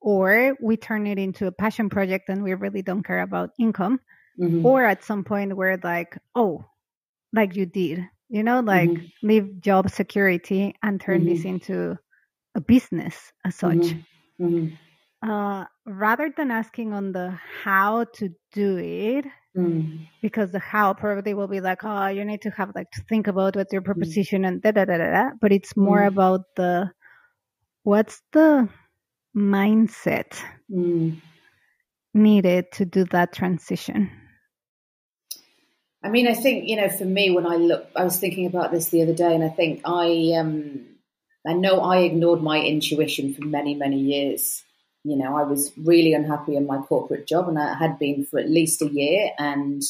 or 0.00 0.56
we 0.60 0.76
turn 0.76 1.06
it 1.06 1.18
into 1.18 1.46
a 1.46 1.52
passion 1.52 1.88
project 1.88 2.28
and 2.28 2.42
we 2.42 2.54
really 2.54 2.82
don't 2.82 3.04
care 3.04 3.20
about 3.20 3.50
income 3.58 4.00
mm-hmm. 4.38 4.64
or 4.64 4.84
at 4.84 5.04
some 5.04 5.24
point 5.24 5.56
we're 5.56 5.78
like 5.82 6.18
oh 6.34 6.64
like 7.32 7.54
you 7.54 7.66
did 7.66 8.04
you 8.28 8.42
know 8.42 8.60
like 8.60 8.90
mm-hmm. 8.90 9.26
leave 9.26 9.60
job 9.60 9.90
security 9.90 10.74
and 10.82 11.00
turn 11.00 11.20
mm-hmm. 11.20 11.34
this 11.34 11.44
into 11.44 11.96
a 12.54 12.60
business 12.60 13.32
as 13.44 13.54
such 13.54 13.76
mm-hmm. 13.76 14.44
Mm-hmm. 14.44 15.30
uh, 15.30 15.64
rather 15.86 16.32
than 16.34 16.50
asking 16.50 16.92
on 16.92 17.12
the 17.12 17.38
how 17.62 18.04
to 18.14 18.30
do 18.52 18.78
it 18.78 19.26
Mm. 19.56 20.06
Because 20.22 20.52
the 20.52 20.58
how 20.58 20.94
probably 20.94 21.34
will 21.34 21.48
be 21.48 21.60
like, 21.60 21.80
oh, 21.82 22.06
you 22.06 22.24
need 22.24 22.42
to 22.42 22.50
have 22.50 22.72
like 22.74 22.90
to 22.92 23.02
think 23.08 23.26
about 23.26 23.56
what 23.56 23.72
your 23.72 23.82
proposition 23.82 24.42
mm. 24.42 24.48
and 24.48 24.62
da 24.62 24.70
da 24.70 24.84
da 24.84 24.98
da 24.98 25.10
da. 25.10 25.30
But 25.40 25.52
it's 25.52 25.76
more 25.76 26.00
mm. 26.00 26.06
about 26.06 26.42
the 26.56 26.90
what's 27.82 28.22
the 28.32 28.68
mindset 29.36 30.40
mm. 30.70 31.20
needed 32.14 32.66
to 32.72 32.84
do 32.84 33.04
that 33.06 33.32
transition. 33.32 34.10
I 36.02 36.08
mean, 36.08 36.28
I 36.28 36.34
think 36.34 36.68
you 36.68 36.76
know, 36.76 36.88
for 36.88 37.04
me, 37.04 37.30
when 37.30 37.46
I 37.46 37.56
look, 37.56 37.88
I 37.96 38.04
was 38.04 38.18
thinking 38.18 38.46
about 38.46 38.70
this 38.70 38.88
the 38.88 39.02
other 39.02 39.14
day, 39.14 39.34
and 39.34 39.44
I 39.44 39.48
think 39.48 39.82
I, 39.84 40.32
um, 40.38 40.86
I 41.46 41.54
know 41.54 41.80
I 41.80 41.98
ignored 41.98 42.42
my 42.42 42.60
intuition 42.62 43.34
for 43.34 43.44
many, 43.44 43.74
many 43.74 43.98
years 43.98 44.62
you 45.04 45.16
know, 45.16 45.36
I 45.36 45.44
was 45.44 45.72
really 45.76 46.12
unhappy 46.12 46.56
in 46.56 46.66
my 46.66 46.78
corporate 46.78 47.26
job, 47.26 47.48
and 47.48 47.58
I 47.58 47.74
had 47.74 47.98
been 47.98 48.24
for 48.24 48.38
at 48.38 48.50
least 48.50 48.82
a 48.82 48.88
year. 48.88 49.30
And 49.38 49.82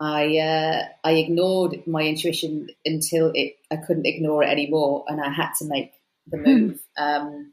I 0.00 0.38
uh, 0.38 0.82
I 1.04 1.12
ignored 1.12 1.86
my 1.86 2.02
intuition 2.02 2.68
until 2.84 3.30
it 3.34 3.56
I 3.70 3.76
couldn't 3.76 4.06
ignore 4.06 4.42
it 4.42 4.50
anymore, 4.50 5.04
and 5.08 5.20
I 5.20 5.30
had 5.30 5.52
to 5.58 5.66
make 5.66 5.92
the 6.26 6.38
hmm. 6.38 6.44
move. 6.44 6.80
Um, 6.96 7.52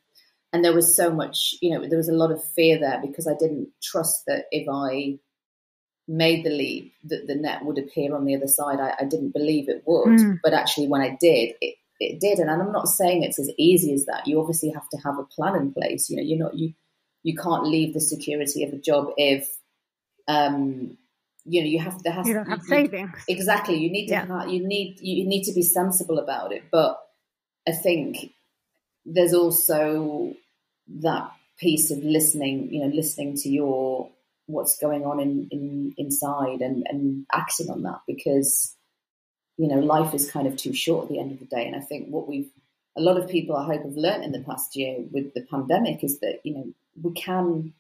and 0.54 0.66
there 0.66 0.74
was 0.74 0.96
so 0.96 1.12
much, 1.12 1.56
you 1.62 1.74
know, 1.74 1.88
there 1.88 1.98
was 1.98 2.10
a 2.10 2.14
lot 2.14 2.32
of 2.32 2.44
fear 2.56 2.78
there 2.78 3.00
because 3.02 3.28
I 3.28 3.36
didn't 3.40 3.70
trust 3.82 4.26
that 4.28 4.46
if 4.52 4.68
I 4.70 5.18
made 6.08 6.44
the 6.44 6.50
leap, 6.50 6.94
that 7.06 7.26
the 7.28 7.36
net 7.36 7.64
would 7.64 7.78
appear 7.78 8.14
on 8.16 8.26
the 8.26 8.36
other 8.36 8.48
side. 8.48 8.80
I, 8.80 8.96
I 9.00 9.06
didn't 9.06 9.32
believe 9.32 9.70
it 9.70 9.84
would, 9.86 10.20
mm. 10.20 10.40
but 10.44 10.54
actually, 10.54 10.88
when 10.88 11.02
I 11.02 11.18
did, 11.20 11.54
it 11.62 11.76
it 12.02 12.20
did. 12.20 12.40
And 12.40 12.50
I'm 12.50 12.72
not 12.72 12.88
saying 12.88 13.24
it's 13.24 13.40
as 13.40 13.52
easy 13.58 13.94
as 13.94 14.06
that. 14.06 14.28
You 14.28 14.40
obviously 14.40 14.70
have 14.70 14.90
to 14.90 14.98
have 14.98 15.20
a 15.20 15.24
plan 15.24 15.56
in 15.56 15.72
place. 15.72 16.10
You 16.10 16.18
know, 16.18 16.24
you're 16.24 16.40
not 16.40 16.56
you 16.56 16.74
you 17.24 17.36
can't 17.36 17.68
leave 17.68 17.94
the 17.94 18.02
security 18.02 18.64
of 18.64 18.74
a 18.74 18.78
job 18.78 19.12
if 19.18 19.48
um 20.28 20.98
you 21.46 21.62
know 21.62 21.68
you 21.68 21.80
have 21.80 22.02
to 22.04 22.12
have 22.12 22.28
you 22.28 22.34
don't 22.34 22.48
have 22.48 22.60
you, 22.60 22.68
savings 22.68 23.24
exactly 23.28 23.76
you 23.76 23.92
need 23.92 24.08
to 24.08 24.14
yeah. 24.14 24.26
have, 24.26 24.50
you 24.50 24.66
need 24.66 25.00
you 25.02 25.28
need 25.28 25.44
to 25.44 25.54
be 25.54 25.64
sensible 25.64 26.20
about 26.20 26.52
it 26.52 26.64
but 26.72 27.00
i 27.68 27.72
think 27.72 28.32
there's 29.06 29.34
also 29.34 30.34
that 30.88 31.32
piece 31.60 31.90
of 31.90 31.98
listening 32.04 32.72
you 32.72 32.80
know 32.80 32.94
listening 32.94 33.36
to 33.36 33.50
your 33.50 34.10
what's 34.46 34.78
going 34.78 35.04
on 35.04 35.20
in, 35.20 35.48
in 35.52 35.94
inside 35.98 36.62
and 36.62 36.86
and 36.90 37.26
acting 37.34 37.70
on 37.70 37.82
that 37.82 38.02
because 38.08 38.76
you 39.58 39.68
know, 39.68 39.80
life 39.80 40.14
is 40.14 40.30
kind 40.30 40.48
of 40.48 40.58
too 40.58 40.74
short 40.74 41.04
at 41.04 41.10
the 41.10 41.20
end 41.20 41.32
of 41.32 41.40
the 41.40 41.46
day. 41.46 41.66
And 41.66 41.76
I 41.76 41.80
think 41.80 42.10
what 42.10 42.28
we've, 42.28 42.50
a 42.98 43.02
lot 43.02 43.18
of 43.18 43.30
people 43.30 43.56
I 43.56 43.66
hope 43.66 43.84
have 43.84 43.96
learned 43.96 44.24
in 44.24 44.32
the 44.32 44.40
past 44.40 44.76
year 44.76 44.98
with 45.12 45.34
the 45.34 45.42
pandemic 45.42 46.04
is 46.04 46.20
that, 46.20 46.40
you 46.44 46.54
know, 46.54 46.68
we 47.02 47.14
can 47.14 47.74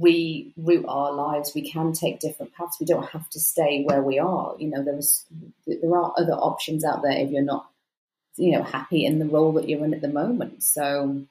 reroute 0.00 0.88
our 0.88 1.12
lives. 1.12 1.52
We 1.54 1.70
can 1.70 1.92
take 1.92 2.20
different 2.20 2.54
paths. 2.54 2.78
We 2.80 2.86
don't 2.86 3.08
have 3.10 3.28
to 3.30 3.40
stay 3.40 3.84
where 3.84 4.02
we 4.02 4.18
are. 4.18 4.54
You 4.58 4.68
know, 4.68 4.82
there's, 4.82 5.24
there 5.66 5.94
are 5.94 6.12
other 6.16 6.32
options 6.32 6.84
out 6.84 7.02
there 7.02 7.12
if 7.12 7.30
you're 7.30 7.42
not, 7.42 7.70
you 8.36 8.52
know, 8.52 8.62
happy 8.62 9.04
in 9.04 9.18
the 9.18 9.26
role 9.26 9.52
that 9.52 9.68
you're 9.68 9.84
in 9.84 9.94
at 9.94 10.00
the 10.00 10.08
moment. 10.08 10.62
So, 10.62 11.22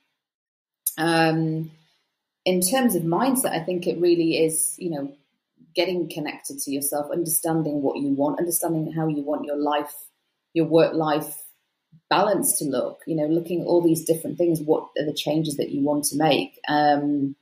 um, 0.97 1.71
in 2.45 2.61
terms 2.61 2.95
of 2.95 3.03
mindset, 3.03 3.51
I 3.51 3.63
think 3.63 3.87
it 3.87 3.99
really 3.99 4.43
is, 4.43 4.75
you 4.77 4.91
know, 4.91 5.11
getting 5.75 6.09
connected 6.09 6.59
to 6.59 6.71
yourself, 6.71 7.11
understanding 7.11 7.81
what 7.81 7.97
you 7.97 8.09
want, 8.09 8.39
understanding 8.39 8.91
how 8.91 9.07
you 9.07 9.21
want 9.21 9.45
your 9.45 9.57
life, 9.57 9.93
your 10.53 10.65
work 10.65 10.93
life 10.93 11.43
balance 12.09 12.57
to 12.59 12.65
look, 12.65 13.01
you 13.05 13.15
know, 13.15 13.25
looking 13.27 13.61
at 13.61 13.67
all 13.67 13.81
these 13.81 14.05
different 14.05 14.37
things. 14.37 14.61
What 14.61 14.89
are 14.97 15.05
the 15.05 15.13
changes 15.13 15.57
that 15.57 15.71
you 15.71 15.81
want 15.81 16.05
to 16.05 16.17
make? 16.17 16.59
Um, 16.67 17.35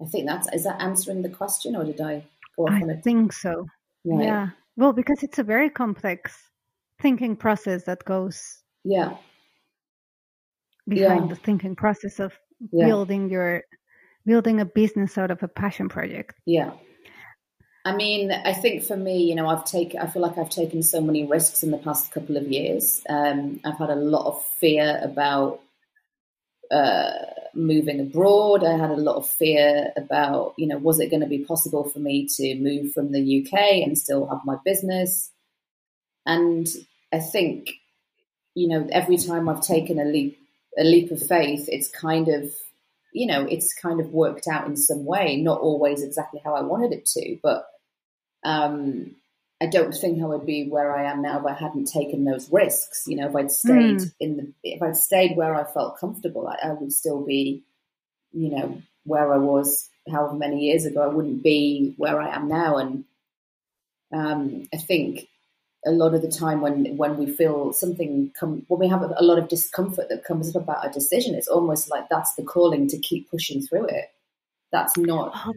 I 0.00 0.06
think 0.06 0.26
that's, 0.26 0.48
is 0.52 0.64
that 0.64 0.80
answering 0.80 1.22
the 1.22 1.28
question 1.28 1.76
or 1.76 1.84
did 1.84 2.00
I 2.00 2.24
go 2.56 2.64
off 2.64 2.72
I 2.72 2.82
on 2.82 2.90
it? 2.90 2.98
I 2.98 3.00
think 3.00 3.32
so. 3.32 3.66
Right. 4.04 4.24
Yeah. 4.24 4.48
Well, 4.76 4.92
because 4.92 5.22
it's 5.22 5.38
a 5.38 5.44
very 5.44 5.70
complex 5.70 6.36
thinking 7.00 7.36
process 7.36 7.84
that 7.84 8.04
goes. 8.04 8.62
Yeah. 8.84 9.16
Behind 10.86 11.28
yeah. 11.28 11.34
the 11.34 11.36
thinking 11.36 11.76
process 11.76 12.18
of 12.20 12.32
yeah. 12.72 12.86
building 12.86 13.30
your 13.30 13.62
building 14.26 14.60
a 14.60 14.64
business 14.64 15.18
out 15.18 15.30
of 15.30 15.42
a 15.42 15.48
passion 15.48 15.88
project. 15.88 16.34
Yeah. 16.46 16.72
I 17.84 17.94
mean, 17.94 18.32
I 18.32 18.54
think 18.54 18.82
for 18.82 18.96
me, 18.96 19.24
you 19.24 19.34
know, 19.34 19.46
I've 19.46 19.66
taken, 19.66 20.00
I 20.00 20.06
feel 20.06 20.22
like 20.22 20.38
I've 20.38 20.48
taken 20.48 20.82
so 20.82 21.02
many 21.02 21.26
risks 21.26 21.62
in 21.62 21.70
the 21.70 21.78
past 21.78 22.12
couple 22.12 22.38
of 22.38 22.50
years. 22.50 23.02
Um, 23.08 23.60
I've 23.62 23.76
had 23.76 23.90
a 23.90 23.94
lot 23.94 24.26
of 24.26 24.44
fear 24.58 24.98
about 25.02 25.60
uh, 26.70 27.12
moving 27.54 28.00
abroad. 28.00 28.64
I 28.64 28.78
had 28.78 28.90
a 28.90 28.96
lot 28.96 29.16
of 29.16 29.28
fear 29.28 29.92
about, 29.96 30.54
you 30.56 30.66
know, 30.66 30.78
was 30.78 30.98
it 30.98 31.10
going 31.10 31.20
to 31.20 31.28
be 31.28 31.44
possible 31.44 31.84
for 31.84 31.98
me 31.98 32.26
to 32.36 32.54
move 32.54 32.92
from 32.92 33.12
the 33.12 33.42
UK 33.42 33.52
and 33.84 33.98
still 33.98 34.26
have 34.28 34.40
my 34.46 34.56
business? 34.64 35.30
And 36.24 36.66
I 37.12 37.18
think, 37.18 37.70
you 38.54 38.68
know, 38.68 38.88
every 38.92 39.18
time 39.18 39.46
I've 39.46 39.60
taken 39.60 39.98
a 39.98 40.06
leap, 40.06 40.38
a 40.78 40.84
leap 40.84 41.10
of 41.10 41.24
faith, 41.24 41.68
it's 41.68 41.88
kind 41.88 42.28
of 42.28 42.50
you 43.12 43.28
know, 43.28 43.46
it's 43.48 43.72
kind 43.72 44.00
of 44.00 44.08
worked 44.08 44.48
out 44.48 44.66
in 44.66 44.76
some 44.76 45.04
way, 45.04 45.36
not 45.36 45.60
always 45.60 46.02
exactly 46.02 46.40
how 46.44 46.52
I 46.52 46.62
wanted 46.62 46.92
it 46.92 47.06
to, 47.06 47.38
but 47.44 47.64
um, 48.44 49.14
I 49.60 49.66
don't 49.66 49.94
think 49.94 50.22
I 50.22 50.26
would 50.26 50.44
be 50.44 50.68
where 50.68 50.94
I 50.94 51.10
am 51.10 51.22
now 51.22 51.38
if 51.38 51.46
I 51.46 51.54
hadn't 51.54 51.86
taken 51.86 52.24
those 52.24 52.50
risks. 52.52 53.04
You 53.06 53.16
know, 53.16 53.28
if 53.28 53.36
I'd 53.36 53.50
stayed 53.50 53.98
mm. 53.98 54.14
in 54.20 54.36
the, 54.36 54.52
if 54.62 54.82
I'd 54.82 54.96
stayed 54.96 55.36
where 55.36 55.54
I 55.54 55.64
felt 55.64 55.98
comfortable, 55.98 56.48
I, 56.48 56.68
I, 56.68 56.72
would 56.72 56.92
still 56.92 57.24
be, 57.24 57.62
you 58.32 58.50
know, 58.50 58.82
where 59.04 59.32
I 59.32 59.38
was 59.38 59.88
however 60.10 60.34
many 60.34 60.66
years 60.66 60.84
ago. 60.84 61.02
I 61.02 61.06
wouldn't 61.06 61.42
be 61.42 61.94
where 61.96 62.20
I 62.20 62.34
am 62.34 62.48
now. 62.48 62.76
And 62.76 63.04
um, 64.12 64.68
I 64.72 64.76
think 64.76 65.28
a 65.86 65.92
lot 65.92 66.14
of 66.14 66.22
the 66.22 66.30
time 66.30 66.60
when 66.60 66.96
when 66.96 67.16
we 67.16 67.26
feel 67.26 67.72
something 67.72 68.32
come 68.38 68.64
when 68.68 68.80
we 68.80 68.88
have 68.88 69.02
a 69.02 69.22
lot 69.22 69.38
of 69.38 69.48
discomfort 69.48 70.08
that 70.08 70.24
comes 70.24 70.54
up 70.54 70.62
about 70.62 70.86
a 70.86 70.90
decision, 70.90 71.34
it's 71.34 71.48
almost 71.48 71.90
like 71.90 72.08
that's 72.08 72.34
the 72.34 72.42
calling 72.42 72.88
to 72.88 72.98
keep 72.98 73.30
pushing 73.30 73.62
through 73.62 73.86
it. 73.86 74.10
That's 74.72 74.96
not 74.98 75.32
oh, 75.46 75.54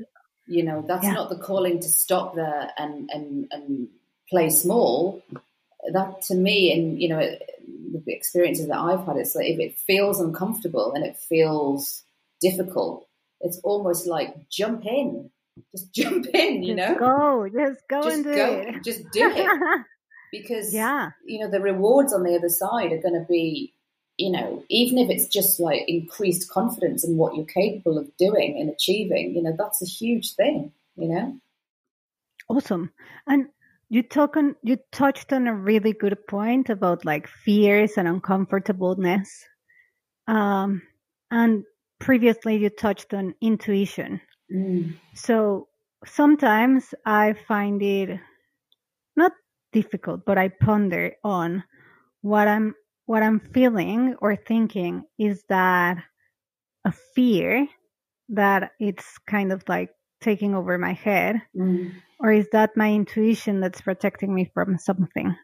you 0.47 0.63
know, 0.63 0.83
that's 0.87 1.03
yeah. 1.03 1.13
not 1.13 1.29
the 1.29 1.37
calling 1.37 1.79
to 1.79 1.87
stop 1.87 2.35
there 2.35 2.71
and 2.77 3.09
and 3.13 3.47
and 3.51 3.87
play 4.29 4.49
small. 4.49 5.23
That 5.93 6.21
to 6.23 6.35
me, 6.35 6.73
and 6.73 7.01
you 7.01 7.09
know, 7.09 7.19
the 7.19 8.13
experiences 8.13 8.67
that 8.67 8.77
I've 8.77 9.05
had, 9.05 9.17
it's 9.17 9.35
like 9.35 9.47
if 9.47 9.59
it 9.59 9.77
feels 9.77 10.19
uncomfortable 10.19 10.93
and 10.93 11.05
it 11.05 11.17
feels 11.17 12.03
difficult, 12.41 13.07
it's 13.41 13.59
almost 13.59 14.07
like 14.07 14.49
jump 14.49 14.85
in, 14.85 15.29
just 15.71 15.93
jump 15.93 16.27
in. 16.33 16.63
You 16.63 16.75
just 16.75 16.99
know, 16.99 16.99
go, 16.99 17.49
just 17.49 17.87
go 17.89 18.03
just 18.03 18.15
and 18.15 18.23
do 18.23 18.35
go, 18.35 18.53
it. 18.53 18.83
Just 18.83 19.11
do 19.11 19.31
it. 19.31 19.81
because 20.31 20.73
yeah, 20.73 21.11
you 21.25 21.39
know, 21.39 21.49
the 21.49 21.61
rewards 21.61 22.13
on 22.13 22.23
the 22.23 22.35
other 22.35 22.49
side 22.49 22.91
are 22.91 23.01
going 23.01 23.19
to 23.19 23.25
be 23.29 23.73
you 24.17 24.31
know, 24.31 24.63
even 24.69 24.97
if 24.97 25.09
it's 25.09 25.27
just 25.27 25.59
like 25.59 25.83
increased 25.87 26.49
confidence 26.49 27.03
in 27.03 27.17
what 27.17 27.35
you're 27.35 27.45
capable 27.45 27.97
of 27.97 28.15
doing 28.17 28.59
and 28.59 28.69
achieving, 28.69 29.35
you 29.35 29.43
know, 29.43 29.55
that's 29.57 29.81
a 29.81 29.85
huge 29.85 30.33
thing, 30.35 30.71
you 30.95 31.07
know. 31.07 31.39
Awesome. 32.49 32.91
And 33.27 33.47
you 33.89 34.03
talk 34.03 34.35
on 34.35 34.55
you 34.63 34.77
touched 34.91 35.31
on 35.31 35.47
a 35.47 35.55
really 35.55 35.93
good 35.93 36.17
point 36.27 36.69
about 36.69 37.05
like 37.05 37.27
fears 37.27 37.93
and 37.97 38.07
uncomfortableness. 38.07 39.45
Um 40.27 40.81
and 41.29 41.63
previously 41.99 42.57
you 42.57 42.69
touched 42.69 43.13
on 43.13 43.35
intuition. 43.41 44.19
Mm. 44.53 44.95
So 45.13 45.67
sometimes 46.05 46.93
I 47.05 47.33
find 47.33 47.81
it 47.81 48.19
not 49.15 49.33
difficult, 49.73 50.25
but 50.25 50.37
I 50.37 50.49
ponder 50.49 51.13
on 51.23 51.63
what 52.21 52.47
I'm 52.47 52.75
what 53.07 53.23
I'm 53.23 53.39
feeling 53.39 54.15
or 54.19 54.35
thinking 54.35 55.03
is 55.17 55.41
that 55.47 55.97
a 56.85 56.91
fear 57.15 57.67
that 58.29 58.73
it's 58.79 59.17
kind 59.25 59.51
of 59.51 59.63
like 59.67 59.91
taking 60.21 60.53
over 60.53 60.77
my 60.77 60.91
head, 60.91 61.41
mm. 61.55 61.93
or 62.19 62.31
is 62.33 62.47
that 62.51 62.75
my 62.75 62.91
intuition 62.91 63.61
that's 63.61 63.81
protecting 63.81 64.35
me 64.35 64.51
from 64.53 64.77
something? 64.77 65.35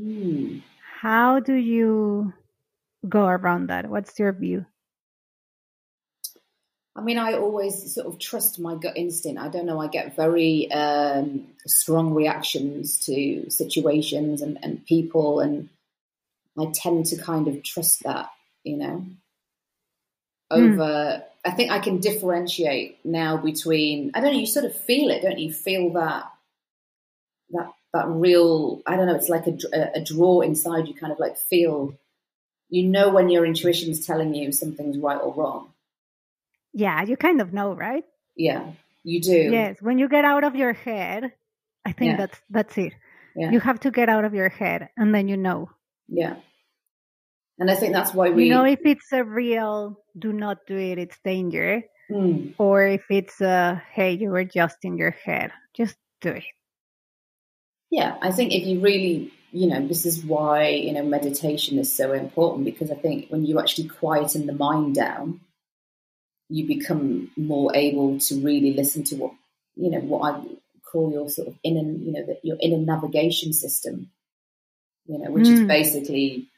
Mm. 0.00 0.62
How 1.00 1.40
do 1.40 1.54
you 1.54 2.32
go 3.06 3.26
around 3.26 3.68
that? 3.68 3.90
What's 3.90 4.18
your 4.18 4.32
view? 4.32 4.64
I 6.96 7.02
mean, 7.02 7.18
I 7.18 7.34
always 7.34 7.94
sort 7.94 8.06
of 8.06 8.18
trust 8.18 8.58
my 8.58 8.76
gut 8.76 8.96
instinct. 8.96 9.38
I 9.38 9.48
don't 9.48 9.66
know. 9.66 9.80
I 9.80 9.88
get 9.88 10.16
very 10.16 10.70
um, 10.70 11.48
strong 11.66 12.14
reactions 12.14 13.00
to 13.00 13.50
situations 13.50 14.40
and, 14.40 14.58
and 14.62 14.86
people, 14.86 15.40
and 15.40 15.68
I 16.58 16.66
tend 16.72 17.06
to 17.06 17.16
kind 17.16 17.48
of 17.48 17.62
trust 17.62 18.04
that, 18.04 18.30
you 18.62 18.76
know, 18.76 19.04
hmm. 20.50 20.62
over. 20.62 20.82
Mm. 20.82 21.22
I 21.46 21.50
think 21.50 21.70
I 21.70 21.78
can 21.78 21.98
differentiate 21.98 23.04
now 23.04 23.36
between. 23.36 24.12
I 24.14 24.20
don't 24.20 24.32
know. 24.32 24.38
You 24.38 24.46
sort 24.46 24.64
of 24.64 24.74
feel 24.74 25.10
it, 25.10 25.22
don't 25.22 25.38
you? 25.38 25.52
Feel 25.52 25.92
that 25.92 26.30
that 27.50 27.72
that 27.92 28.06
real. 28.08 28.82
I 28.86 28.96
don't 28.96 29.06
know. 29.06 29.14
It's 29.14 29.28
like 29.28 29.46
a, 29.46 29.58
a 29.94 30.00
draw 30.02 30.40
inside 30.40 30.88
you. 30.88 30.94
Kind 30.94 31.12
of 31.12 31.18
like 31.18 31.36
feel. 31.36 31.94
You 32.70 32.84
know 32.84 33.10
when 33.10 33.28
your 33.28 33.44
intuition 33.44 33.90
is 33.90 34.06
telling 34.06 34.34
you 34.34 34.50
something's 34.50 34.98
right 34.98 35.20
or 35.20 35.34
wrong. 35.34 35.68
Yeah, 36.72 37.04
you 37.04 37.16
kind 37.16 37.40
of 37.40 37.52
know, 37.52 37.74
right? 37.74 38.04
Yeah, 38.36 38.66
you 39.04 39.20
do. 39.20 39.50
Yes, 39.52 39.76
when 39.80 39.98
you 39.98 40.08
get 40.08 40.24
out 40.24 40.44
of 40.44 40.56
your 40.56 40.72
head, 40.72 41.32
I 41.84 41.92
think 41.92 42.12
yeah. 42.12 42.16
that's 42.16 42.40
that's 42.48 42.78
it. 42.78 42.94
Yeah. 43.36 43.50
You 43.50 43.60
have 43.60 43.80
to 43.80 43.90
get 43.90 44.08
out 44.08 44.24
of 44.24 44.32
your 44.34 44.48
head, 44.48 44.88
and 44.96 45.14
then 45.14 45.28
you 45.28 45.36
know. 45.36 45.68
Yeah. 46.08 46.36
And 47.58 47.70
I 47.70 47.76
think 47.76 47.92
that's 47.92 48.12
why 48.12 48.30
we. 48.30 48.46
You 48.46 48.54
know, 48.54 48.64
if 48.64 48.80
it's 48.84 49.12
a 49.12 49.22
real 49.22 49.96
do 50.18 50.32
not 50.32 50.66
do 50.66 50.76
it, 50.76 50.98
it's 50.98 51.18
danger. 51.24 51.82
Mm. 52.10 52.54
Or 52.58 52.86
if 52.86 53.04
it's 53.10 53.40
a 53.40 53.82
hey, 53.92 54.12
you 54.12 54.30
were 54.30 54.44
just 54.44 54.78
in 54.82 54.96
your 54.98 55.12
head, 55.12 55.52
just 55.74 55.96
do 56.20 56.30
it. 56.30 56.44
Yeah, 57.90 58.16
I 58.20 58.32
think 58.32 58.52
if 58.52 58.66
you 58.66 58.80
really, 58.80 59.32
you 59.52 59.68
know, 59.68 59.86
this 59.86 60.04
is 60.04 60.24
why, 60.24 60.68
you 60.68 60.92
know, 60.92 61.04
meditation 61.04 61.78
is 61.78 61.92
so 61.92 62.12
important 62.12 62.64
because 62.64 62.90
I 62.90 62.96
think 62.96 63.28
when 63.28 63.46
you 63.46 63.60
actually 63.60 63.88
quieten 63.88 64.46
the 64.46 64.52
mind 64.52 64.96
down, 64.96 65.40
you 66.48 66.66
become 66.66 67.30
more 67.36 67.74
able 67.74 68.18
to 68.18 68.40
really 68.40 68.74
listen 68.74 69.04
to 69.04 69.16
what, 69.16 69.32
you 69.76 69.90
know, 69.90 70.00
what 70.00 70.34
I 70.34 70.42
call 70.90 71.12
your 71.12 71.28
sort 71.28 71.48
of 71.48 71.54
inner, 71.62 71.82
you 71.82 72.12
know, 72.12 72.26
the, 72.26 72.38
your 72.42 72.56
inner 72.60 72.78
navigation 72.78 73.52
system 73.52 74.10
you 75.06 75.18
know, 75.18 75.30
which 75.30 75.46
mm. 75.46 75.52
is 75.52 75.62
basically 75.62 76.48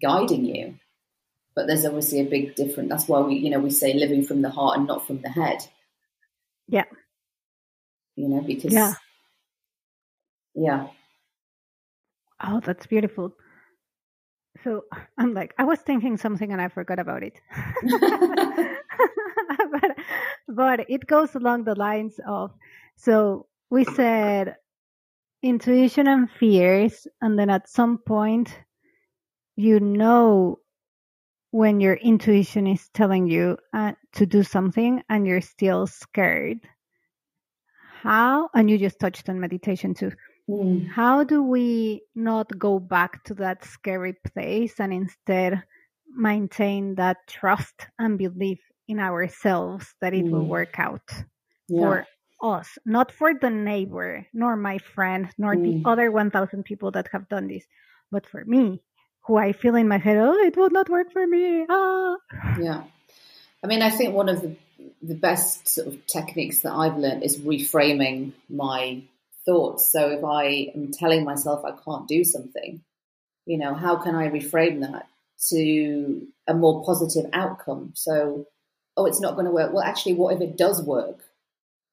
guiding 0.00 0.44
you. 0.44 0.74
But 1.54 1.66
there's 1.66 1.84
obviously 1.84 2.20
a 2.20 2.24
big 2.24 2.54
difference. 2.54 2.88
That's 2.88 3.08
why 3.08 3.20
we, 3.20 3.34
you 3.34 3.50
know, 3.50 3.58
we 3.58 3.70
say 3.70 3.92
living 3.92 4.24
from 4.24 4.42
the 4.42 4.50
heart 4.50 4.78
and 4.78 4.86
not 4.86 5.06
from 5.06 5.20
the 5.20 5.28
head. 5.28 5.58
Yeah. 6.68 6.84
You 8.16 8.28
know, 8.28 8.40
because 8.40 8.72
yeah, 8.72 8.94
yeah. 10.54 10.88
Oh, 12.42 12.60
that's 12.60 12.86
beautiful. 12.86 13.34
So 14.64 14.84
I'm 15.18 15.34
like, 15.34 15.54
I 15.58 15.64
was 15.64 15.78
thinking 15.80 16.16
something 16.16 16.52
and 16.52 16.60
I 16.60 16.68
forgot 16.68 16.98
about 16.98 17.22
it. 17.22 17.40
but, 19.72 19.96
but 20.48 20.90
it 20.90 21.06
goes 21.06 21.34
along 21.34 21.64
the 21.64 21.74
lines 21.74 22.20
of 22.26 22.52
so 22.96 23.46
we 23.70 23.84
said 23.84 24.56
intuition 25.42 26.06
and 26.06 26.30
fears 26.30 27.06
and 27.22 27.38
then 27.38 27.48
at 27.48 27.68
some 27.68 27.98
point 27.98 28.54
you 29.56 29.80
know 29.80 30.58
when 31.50 31.80
your 31.80 31.94
intuition 31.94 32.66
is 32.66 32.88
telling 32.94 33.26
you 33.26 33.56
uh, 33.72 33.92
to 34.12 34.26
do 34.26 34.42
something 34.42 35.02
and 35.08 35.26
you're 35.26 35.40
still 35.40 35.86
scared 35.86 36.58
how 38.02 38.48
and 38.54 38.70
you 38.70 38.78
just 38.78 39.00
touched 39.00 39.28
on 39.28 39.40
meditation 39.40 39.94
too 39.94 40.12
mm. 40.48 40.88
how 40.90 41.24
do 41.24 41.42
we 41.42 42.02
not 42.14 42.46
go 42.58 42.78
back 42.78 43.24
to 43.24 43.34
that 43.34 43.64
scary 43.64 44.14
place 44.32 44.78
and 44.78 44.92
instead 44.92 45.62
maintain 46.14 46.94
that 46.96 47.16
trust 47.26 47.86
and 47.98 48.18
belief 48.18 48.60
in 48.88 48.98
ourselves 48.98 49.94
that 50.00 50.12
it 50.12 50.24
mm. 50.24 50.30
will 50.30 50.46
work 50.46 50.78
out 50.78 51.08
yeah. 51.68 51.80
for 51.80 52.06
us, 52.42 52.78
not 52.84 53.12
for 53.12 53.32
the 53.34 53.50
neighbor, 53.50 54.26
nor 54.32 54.56
my 54.56 54.78
friend, 54.78 55.28
nor 55.38 55.54
mm. 55.54 55.82
the 55.82 55.88
other 55.88 56.10
1,000 56.10 56.64
people 56.64 56.90
that 56.92 57.08
have 57.12 57.28
done 57.28 57.48
this, 57.48 57.64
but 58.10 58.26
for 58.26 58.44
me, 58.44 58.82
who 59.26 59.36
I 59.36 59.52
feel 59.52 59.76
in 59.76 59.88
my 59.88 59.98
head, 59.98 60.16
oh, 60.18 60.34
it 60.38 60.56
will 60.56 60.70
not 60.70 60.88
work 60.88 61.12
for 61.12 61.26
me. 61.26 61.66
Ah. 61.68 62.16
Yeah. 62.58 62.84
I 63.62 63.66
mean, 63.66 63.82
I 63.82 63.90
think 63.90 64.14
one 64.14 64.28
of 64.28 64.40
the, 64.40 64.56
the 65.02 65.14
best 65.14 65.68
sort 65.68 65.88
of 65.88 66.06
techniques 66.06 66.60
that 66.60 66.72
I've 66.72 66.96
learned 66.96 67.22
is 67.22 67.38
reframing 67.38 68.32
my 68.48 69.02
thoughts. 69.44 69.90
So 69.92 70.10
if 70.10 70.24
I 70.24 70.70
am 70.74 70.92
telling 70.92 71.24
myself 71.24 71.64
I 71.64 71.72
can't 71.84 72.08
do 72.08 72.24
something, 72.24 72.82
you 73.46 73.58
know, 73.58 73.74
how 73.74 73.96
can 73.96 74.14
I 74.14 74.28
reframe 74.28 74.80
that 74.80 75.06
to 75.48 76.26
a 76.46 76.54
more 76.54 76.84
positive 76.84 77.30
outcome? 77.32 77.92
So, 77.94 78.46
oh, 78.96 79.06
it's 79.06 79.20
not 79.20 79.34
going 79.34 79.46
to 79.46 79.52
work. 79.52 79.72
Well, 79.72 79.84
actually, 79.84 80.14
what 80.14 80.34
if 80.34 80.40
it 80.40 80.56
does 80.56 80.82
work? 80.82 81.22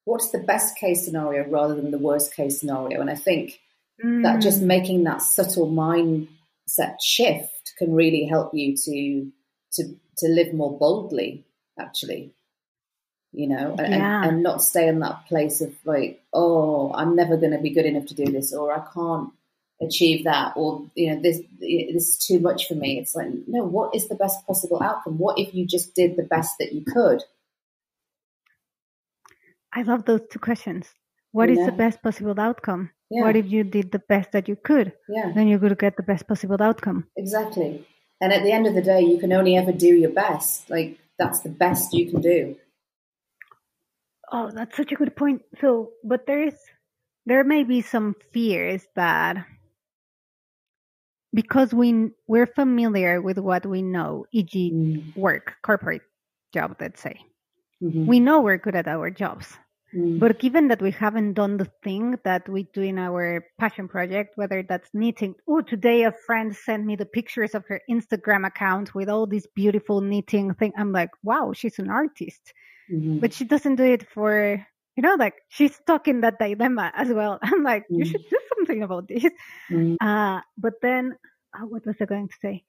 What's 0.07 0.29
the 0.29 0.39
best 0.39 0.77
case 0.77 1.03
scenario 1.03 1.47
rather 1.49 1.75
than 1.75 1.91
the 1.91 1.97
worst 1.97 2.33
case 2.33 2.59
scenario? 2.59 3.01
And 3.01 3.09
I 3.09 3.15
think 3.15 3.59
mm. 4.03 4.23
that 4.23 4.41
just 4.41 4.61
making 4.61 5.03
that 5.03 5.21
subtle 5.21 5.67
mindset 5.67 6.95
shift 7.01 7.73
can 7.77 7.93
really 7.93 8.23
help 8.25 8.53
you 8.53 8.75
to 8.75 9.31
to 9.73 9.83
to 10.19 10.27
live 10.29 10.53
more 10.53 10.75
boldly, 10.77 11.45
actually. 11.77 12.31
You 13.33 13.49
know, 13.49 13.75
and, 13.77 13.93
yeah. 13.93 14.23
and, 14.23 14.31
and 14.31 14.43
not 14.43 14.63
stay 14.63 14.87
in 14.87 14.99
that 15.01 15.27
place 15.27 15.60
of 15.62 15.75
like, 15.83 16.23
oh, 16.33 16.91
I'm 16.95 17.15
never 17.15 17.35
going 17.35 17.51
to 17.51 17.60
be 17.60 17.69
good 17.69 17.85
enough 17.85 18.08
to 18.08 18.15
do 18.15 18.31
this, 18.31 18.53
or 18.53 18.73
I 18.73 18.83
can't 18.93 19.31
achieve 19.81 20.23
that, 20.23 20.53
or 20.55 20.83
you 20.95 21.13
know, 21.13 21.21
this 21.21 21.41
this 21.60 22.10
is 22.10 22.17
too 22.17 22.39
much 22.39 22.67
for 22.67 22.75
me. 22.75 22.97
It's 22.97 23.13
like, 23.13 23.27
no, 23.45 23.63
what 23.63 23.93
is 23.93 24.08
the 24.08 24.15
best 24.15 24.47
possible 24.47 24.81
outcome? 24.81 25.17
What 25.17 25.37
if 25.37 25.53
you 25.53 25.67
just 25.67 25.93
did 25.93 26.15
the 26.15 26.23
best 26.23 26.58
that 26.60 26.71
you 26.71 26.81
could? 26.81 27.21
I 29.78 29.84
love 29.84 30.06
those 30.06 30.21
two 30.32 30.40
questions. 30.40 30.88
What 31.34 31.52
is 31.52 31.63
the 31.63 31.71
best 31.71 32.02
possible 32.02 32.40
outcome? 32.40 32.90
Yeah. 33.12 33.21
What 33.21 33.36
if 33.36 33.46
you 33.46 33.63
did 33.63 33.92
the 33.92 34.02
best 34.10 34.32
that 34.32 34.48
you 34.48 34.56
could? 34.56 34.92
Yeah. 35.08 35.32
Then 35.36 35.48
you 35.48 35.60
could 35.60 35.78
get 35.78 35.96
the 35.98 36.02
best 36.02 36.28
possible 36.28 36.58
outcome. 36.60 37.06
Exactly. 37.15 37.86
And 38.19 38.34
at 38.34 38.42
the 38.42 38.52
end 38.52 38.65
of 38.65 38.73
the 38.73 38.82
day, 38.82 39.02
you 39.02 39.19
can 39.19 39.32
only 39.32 39.56
ever 39.56 39.71
do 39.71 39.94
your 39.94 40.10
best. 40.10 40.67
Like 40.67 40.98
that's 41.19 41.42
the 41.42 41.50
best 41.50 41.94
you 41.94 42.10
can 42.10 42.21
do. 42.21 42.56
Oh, 44.32 44.50
that's 44.50 44.75
such 44.75 44.92
a 44.92 44.96
good 44.96 45.15
point. 45.15 45.44
So, 45.62 45.92
but 46.04 46.25
there 46.25 46.42
is 46.42 46.56
there 47.28 47.44
may 47.44 47.63
be 47.63 47.82
some 47.82 48.15
fears 48.34 48.82
that 48.96 49.46
because 51.36 51.71
we 51.71 52.10
we're 52.25 52.48
familiar 52.48 53.21
with 53.21 53.38
what 53.38 53.63
we 53.63 53.84
know, 53.84 54.25
e.g., 54.32 54.71
mm. 54.73 55.15
work, 55.15 55.54
corporate 55.62 56.02
job, 56.52 56.78
let's 56.80 57.00
say, 57.00 57.21
mm-hmm. 57.84 58.08
we 58.08 58.19
know 58.19 58.42
we're 58.42 58.58
good 58.58 58.75
at 58.75 58.88
our 58.88 59.12
jobs. 59.12 59.56
Mm. 59.96 60.19
But 60.19 60.40
given 60.40 60.67
that 60.67 60.81
we 60.81 60.92
haven't 60.92 61.33
done 61.33 61.58
the 61.58 61.71
thing 61.83 62.17
that 62.23 62.48
we 62.50 62.63
do 62.73 62.81
in 62.81 63.00
our 63.00 63.46
passion 63.58 63.88
project, 63.88 64.38
whether 64.38 64.62
that's 64.62 64.90
knitting, 64.94 65.35
oh, 65.48 65.62
today 65.62 66.04
a 66.04 66.12
friend 66.12 66.56
sent 66.56 66.85
me 66.85 66.96
the 66.96 67.06
pictures 67.06 67.56
of 67.56 67.65
her 67.67 67.81
Instagram 67.90 68.46
account 68.46 68.94
with 68.94 69.10
all 69.10 69.25
these 69.25 69.48
beautiful 69.56 70.02
knitting 70.02 70.54
thing. 70.56 70.73
I'm 70.77 70.92
like, 70.92 71.12
wow, 71.23 71.54
she's 71.54 71.79
an 71.79 71.90
artist, 71.90 72.54
mm-hmm. 72.92 73.19
but 73.19 73.33
she 73.33 73.46
doesn't 73.46 73.75
do 73.75 73.85
it 73.85 74.08
for, 74.10 74.65
you 74.98 75.04
know, 75.04 75.15
like 75.17 75.35
she's 75.48 75.75
stuck 75.75 76.10
in 76.10 76.21
that 76.21 76.38
dilemma 76.38 76.92
as 76.94 77.08
well. 77.08 77.40
I'm 77.44 77.63
like, 77.63 77.83
mm. 77.83 78.00
you 78.00 78.06
should 78.06 78.29
do 78.29 78.40
something 78.58 78.83
about 78.83 79.08
this. 79.08 79.25
Mm. 79.71 79.96
Uh, 80.02 80.42
but 80.58 80.81
then, 80.81 81.15
uh, 81.58 81.65
what 81.65 81.85
was 81.85 81.96
I 82.02 82.06
going 82.06 82.27
to 82.27 82.35
say? 82.42 82.63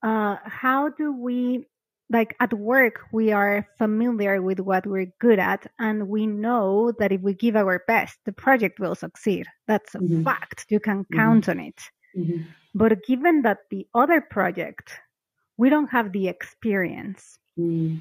Uh, 0.00 0.36
how 0.44 0.90
do 0.90 1.12
we 1.12 1.66
like 2.12 2.36
at 2.40 2.52
work 2.52 3.00
we 3.10 3.32
are 3.32 3.66
familiar 3.78 4.40
with 4.42 4.60
what 4.60 4.86
we're 4.86 5.12
good 5.18 5.38
at 5.38 5.66
and 5.78 6.08
we 6.08 6.26
know 6.26 6.92
that 6.98 7.10
if 7.10 7.20
we 7.22 7.34
give 7.34 7.56
our 7.56 7.82
best 7.88 8.18
the 8.26 8.32
project 8.32 8.78
will 8.78 8.94
succeed 8.94 9.46
that's 9.66 9.94
a 9.94 9.98
mm-hmm. 9.98 10.22
fact 10.22 10.66
you 10.68 10.78
can 10.78 11.04
mm-hmm. 11.04 11.18
count 11.18 11.46
mm-hmm. 11.46 11.60
on 11.60 11.66
it 11.66 11.80
mm-hmm. 12.16 12.42
but 12.74 13.04
given 13.06 13.42
that 13.42 13.58
the 13.70 13.86
other 13.94 14.20
project 14.20 14.92
we 15.56 15.70
don't 15.70 15.90
have 15.90 16.12
the 16.12 16.28
experience 16.28 17.38
mm. 17.58 18.00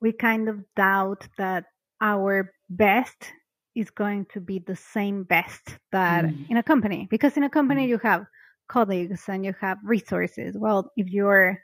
we 0.00 0.12
kind 0.12 0.48
of 0.48 0.62
doubt 0.76 1.26
that 1.36 1.64
our 2.00 2.52
best 2.70 3.32
is 3.74 3.90
going 3.90 4.26
to 4.32 4.40
be 4.40 4.58
the 4.58 4.76
same 4.76 5.24
best 5.24 5.78
that 5.92 6.24
mm. 6.24 6.50
in 6.50 6.56
a 6.56 6.62
company 6.62 7.08
because 7.10 7.36
in 7.36 7.42
a 7.42 7.50
company 7.50 7.86
mm. 7.86 7.88
you 7.88 7.98
have 7.98 8.24
colleagues 8.68 9.22
and 9.28 9.44
you 9.44 9.54
have 9.60 9.78
resources 9.82 10.54
well 10.58 10.92
if 10.96 11.08
you're 11.08 11.58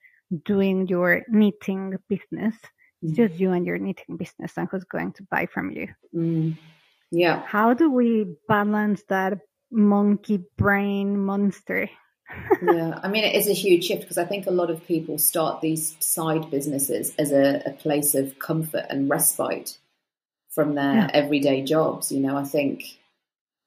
doing 0.44 0.88
your 0.88 1.22
knitting 1.28 1.96
business. 2.08 2.54
It's 3.02 3.12
mm. 3.12 3.16
just 3.16 3.40
you 3.40 3.52
and 3.52 3.66
your 3.66 3.78
knitting 3.78 4.16
business 4.16 4.52
and 4.56 4.68
who's 4.70 4.84
going 4.84 5.12
to 5.14 5.22
buy 5.30 5.46
from 5.46 5.70
you. 5.70 5.88
Mm. 6.14 6.56
Yeah. 7.10 7.42
How 7.46 7.74
do 7.74 7.90
we 7.90 8.26
balance 8.48 9.02
that 9.08 9.38
monkey 9.70 10.44
brain 10.56 11.18
monster? 11.18 11.88
yeah, 12.62 12.98
I 13.02 13.08
mean, 13.08 13.24
it 13.24 13.34
is 13.34 13.48
a 13.48 13.52
huge 13.52 13.84
shift 13.84 14.02
because 14.02 14.18
I 14.18 14.24
think 14.24 14.46
a 14.46 14.50
lot 14.50 14.70
of 14.70 14.84
people 14.86 15.18
start 15.18 15.60
these 15.60 15.96
side 16.00 16.50
businesses 16.50 17.14
as 17.18 17.32
a, 17.32 17.62
a 17.66 17.72
place 17.72 18.14
of 18.14 18.38
comfort 18.38 18.86
and 18.88 19.08
respite 19.10 19.78
from 20.50 20.74
their 20.74 20.94
yeah. 20.94 21.10
everyday 21.12 21.62
jobs. 21.62 22.10
You 22.10 22.20
know, 22.20 22.36
I 22.36 22.44
think 22.44 22.98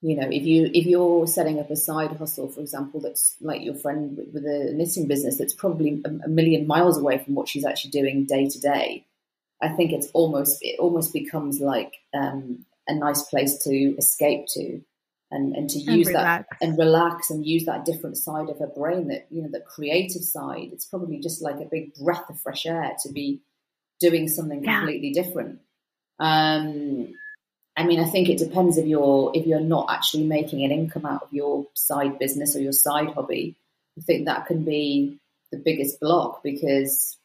you 0.07 0.15
know 0.15 0.27
if 0.31 0.43
you 0.43 0.69
if 0.73 0.85
you're 0.85 1.27
setting 1.27 1.59
up 1.59 1.69
a 1.69 1.75
side 1.75 2.15
hustle 2.17 2.47
for 2.47 2.61
example 2.61 2.99
that's 2.99 3.35
like 3.41 3.61
your 3.61 3.75
friend 3.75 4.17
with, 4.17 4.33
with 4.33 4.45
a 4.45 4.71
knitting 4.73 5.07
business 5.07 5.37
that's 5.37 5.53
probably 5.53 6.01
a, 6.05 6.09
a, 6.25 6.29
million 6.29 6.65
miles 6.65 6.97
away 6.97 7.17
from 7.17 7.35
what 7.35 7.49
she's 7.49 7.65
actually 7.65 7.91
doing 7.91 8.25
day 8.25 8.47
to 8.47 8.59
day 8.59 9.05
i 9.61 9.67
think 9.67 9.91
it's 9.91 10.07
almost 10.13 10.59
it 10.61 10.79
almost 10.79 11.11
becomes 11.13 11.59
like 11.59 11.93
um, 12.13 12.65
a 12.87 12.95
nice 12.95 13.23
place 13.23 13.57
to 13.63 13.95
escape 13.97 14.45
to 14.47 14.81
and 15.29 15.55
and 15.55 15.69
to 15.69 15.79
use 15.79 16.07
and 16.07 16.15
that 16.15 16.45
and 16.61 16.77
relax 16.77 17.29
and 17.29 17.45
use 17.45 17.65
that 17.65 17.83
different 17.83 18.17
side 18.17 18.49
of 18.49 18.59
her 18.59 18.67
brain 18.67 19.09
that 19.09 19.27
you 19.29 19.41
know 19.41 19.49
the 19.51 19.59
creative 19.59 20.23
side. 20.23 20.69
It's 20.71 20.85
probably 20.85 21.19
just 21.19 21.41
like 21.41 21.57
a 21.57 21.67
big 21.69 21.93
breath 21.95 22.29
of 22.29 22.39
fresh 22.39 22.65
air 22.65 22.93
to 23.03 23.11
be 23.11 23.41
doing 23.99 24.27
something 24.29 24.63
yeah. 24.63 24.77
completely 24.77 25.11
different. 25.11 25.59
Um 26.19 27.13
I 27.77 27.83
mean, 27.83 27.99
I 27.99 28.05
think 28.05 28.27
it 28.27 28.39
depends 28.39 28.77
if 28.77 28.87
you're 28.87 29.31
if 29.35 29.45
you're 29.45 29.59
not 29.59 29.91
actually 29.91 30.23
making 30.23 30.65
an 30.65 30.71
income 30.71 31.05
out 31.05 31.21
of 31.21 31.31
your 31.31 31.67
side 31.75 32.17
business 32.17 32.55
or 32.55 32.59
your 32.59 32.73
side 32.73 33.09
hobby. 33.13 33.55
I 33.97 34.01
think 34.01 34.25
that 34.25 34.47
can 34.47 34.65
be 34.65 35.19
the 35.51 35.57
biggest 35.57 35.99
block 35.99 36.41
because 36.43 37.17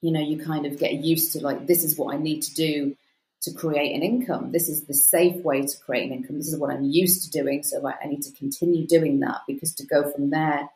you 0.00 0.12
know 0.12 0.20
you 0.20 0.38
kind 0.42 0.64
of 0.64 0.78
get 0.78 0.94
used 0.94 1.32
to 1.32 1.40
like 1.40 1.66
this 1.66 1.82
is 1.82 1.98
what 1.98 2.14
I 2.14 2.18
need 2.18 2.42
to 2.42 2.54
do 2.54 2.96
to 3.42 3.52
create 3.52 3.96
an 3.96 4.02
income. 4.02 4.52
This 4.52 4.68
is 4.68 4.84
the 4.84 4.94
safe 4.94 5.42
way 5.42 5.62
to 5.62 5.76
create 5.78 6.10
an 6.10 6.16
income. 6.16 6.38
This 6.38 6.52
is 6.52 6.58
what 6.58 6.70
I'm 6.70 6.84
used 6.84 7.24
to 7.24 7.42
doing, 7.42 7.64
so 7.64 7.84
I 7.84 8.06
need 8.06 8.22
to 8.22 8.32
continue 8.32 8.86
doing 8.86 9.20
that 9.20 9.40
because 9.48 9.74
to 9.74 9.86
go 9.86 10.08
from 10.12 10.30
there 10.30 10.68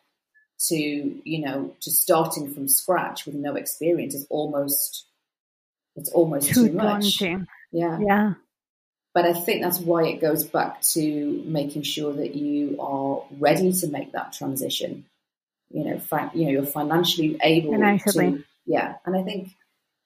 to 0.67 0.77
you 0.77 1.47
know 1.47 1.73
to 1.83 1.91
starting 1.93 2.53
from 2.53 2.67
scratch 2.67 3.27
with 3.27 3.37
no 3.37 3.55
experience 3.55 4.15
is 4.15 4.27
almost 4.29 5.07
it's 5.95 6.11
almost 6.11 6.49
too, 6.49 6.67
too 6.67 6.73
much. 6.73 7.19
Daunting. 7.19 7.47
Yeah. 7.71 7.99
Yeah. 8.01 8.35
But 9.15 9.27
I 9.27 9.35
think 9.35 9.63
that's 9.63 9.79
why 9.79 10.07
it 10.07 10.21
goes 10.21 10.45
back 10.45 10.81
to 10.93 11.43
making 11.45 11.83
sure 11.83 12.13
that 12.15 12.35
you 12.35 12.81
are 12.81 13.23
ready 13.39 13.73
to 13.73 13.87
make 13.89 14.13
that 14.13 14.33
transition. 14.33 15.05
You 15.71 15.85
know, 15.85 15.99
fi- 15.99 16.31
you 16.35 16.47
know, 16.47 16.51
you're 16.51 16.67
financially 16.67 17.39
able 17.43 17.73
financially. 17.73 18.33
to, 18.33 18.45
yeah. 18.67 18.97
And 19.05 19.17
I 19.17 19.23
think 19.23 19.51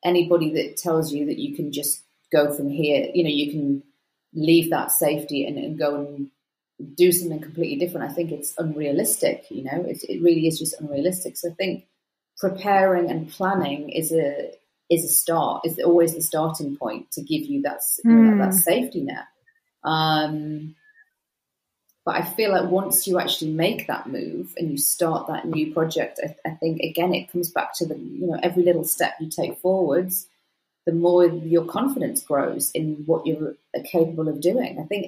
anybody 0.04 0.52
that 0.54 0.76
tells 0.76 1.12
you 1.12 1.26
that 1.26 1.38
you 1.38 1.54
can 1.54 1.72
just 1.72 2.02
go 2.32 2.52
from 2.52 2.68
here, 2.68 3.08
you 3.14 3.22
know, 3.22 3.30
you 3.30 3.50
can 3.50 3.82
leave 4.34 4.70
that 4.70 4.90
safety 4.90 5.46
and, 5.46 5.56
and 5.56 5.78
go 5.78 5.96
and 5.96 6.30
do 6.96 7.12
something 7.12 7.40
completely 7.40 7.76
different. 7.76 8.10
I 8.10 8.14
think 8.14 8.32
it's 8.32 8.54
unrealistic. 8.58 9.46
You 9.50 9.64
know, 9.64 9.84
it, 9.86 10.02
it 10.04 10.22
really 10.22 10.46
is 10.46 10.58
just 10.58 10.80
unrealistic. 10.80 11.36
So 11.36 11.50
I 11.50 11.54
think 11.54 11.86
preparing 12.38 13.10
and 13.10 13.30
planning 13.30 13.90
is 13.90 14.12
a 14.12 14.52
is 14.90 15.04
a 15.04 15.08
start, 15.08 15.62
is 15.64 15.78
always 15.78 16.14
the 16.14 16.22
starting 16.22 16.76
point 16.76 17.10
to 17.12 17.22
give 17.22 17.42
you 17.42 17.62
that, 17.62 17.80
mm. 18.04 18.10
you 18.10 18.10
know, 18.10 18.30
that, 18.38 18.44
that, 18.44 18.54
hmm. 18.54 18.60
safety 18.60 19.00
net. 19.02 19.24
Um, 19.84 20.74
but 22.04 22.14
I 22.14 22.22
feel 22.22 22.52
like 22.52 22.70
once 22.70 23.08
you 23.08 23.18
actually 23.18 23.50
make 23.50 23.88
that 23.88 24.08
move 24.08 24.54
and 24.56 24.70
you 24.70 24.78
start 24.78 25.26
that 25.26 25.44
new 25.44 25.72
project, 25.72 26.20
I, 26.22 26.36
I, 26.48 26.54
think 26.54 26.80
again 26.80 27.12
it 27.12 27.32
comes 27.32 27.50
back 27.50 27.74
to 27.74 27.86
the 27.86 27.96
you 27.96 28.28
know 28.28 28.38
every 28.42 28.62
little 28.62 28.84
step 28.84 29.14
you 29.20 29.28
take 29.28 29.58
forwards, 29.58 30.28
the 30.86 30.92
more 30.92 31.26
your 31.26 31.64
confidence 31.64 32.22
grows 32.22 32.70
in 32.72 33.02
what 33.06 33.26
you're 33.26 33.56
capable 33.84 34.28
of 34.28 34.40
doing. 34.40 34.78
I 34.80 34.84
think 34.84 35.06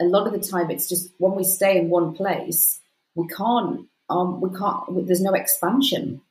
a 0.00 0.04
lot 0.04 0.26
of 0.26 0.32
the 0.32 0.46
time 0.46 0.70
it's 0.70 0.88
just 0.88 1.10
when 1.18 1.34
we 1.34 1.44
stay 1.44 1.76
in 1.76 1.90
one 1.90 2.14
place, 2.14 2.80
we 3.14 3.28
can't 3.28 3.86
um, 4.08 4.40
we 4.40 4.50
can't. 4.56 5.06
There's 5.06 5.20
no 5.20 5.34
expansion. 5.34 6.22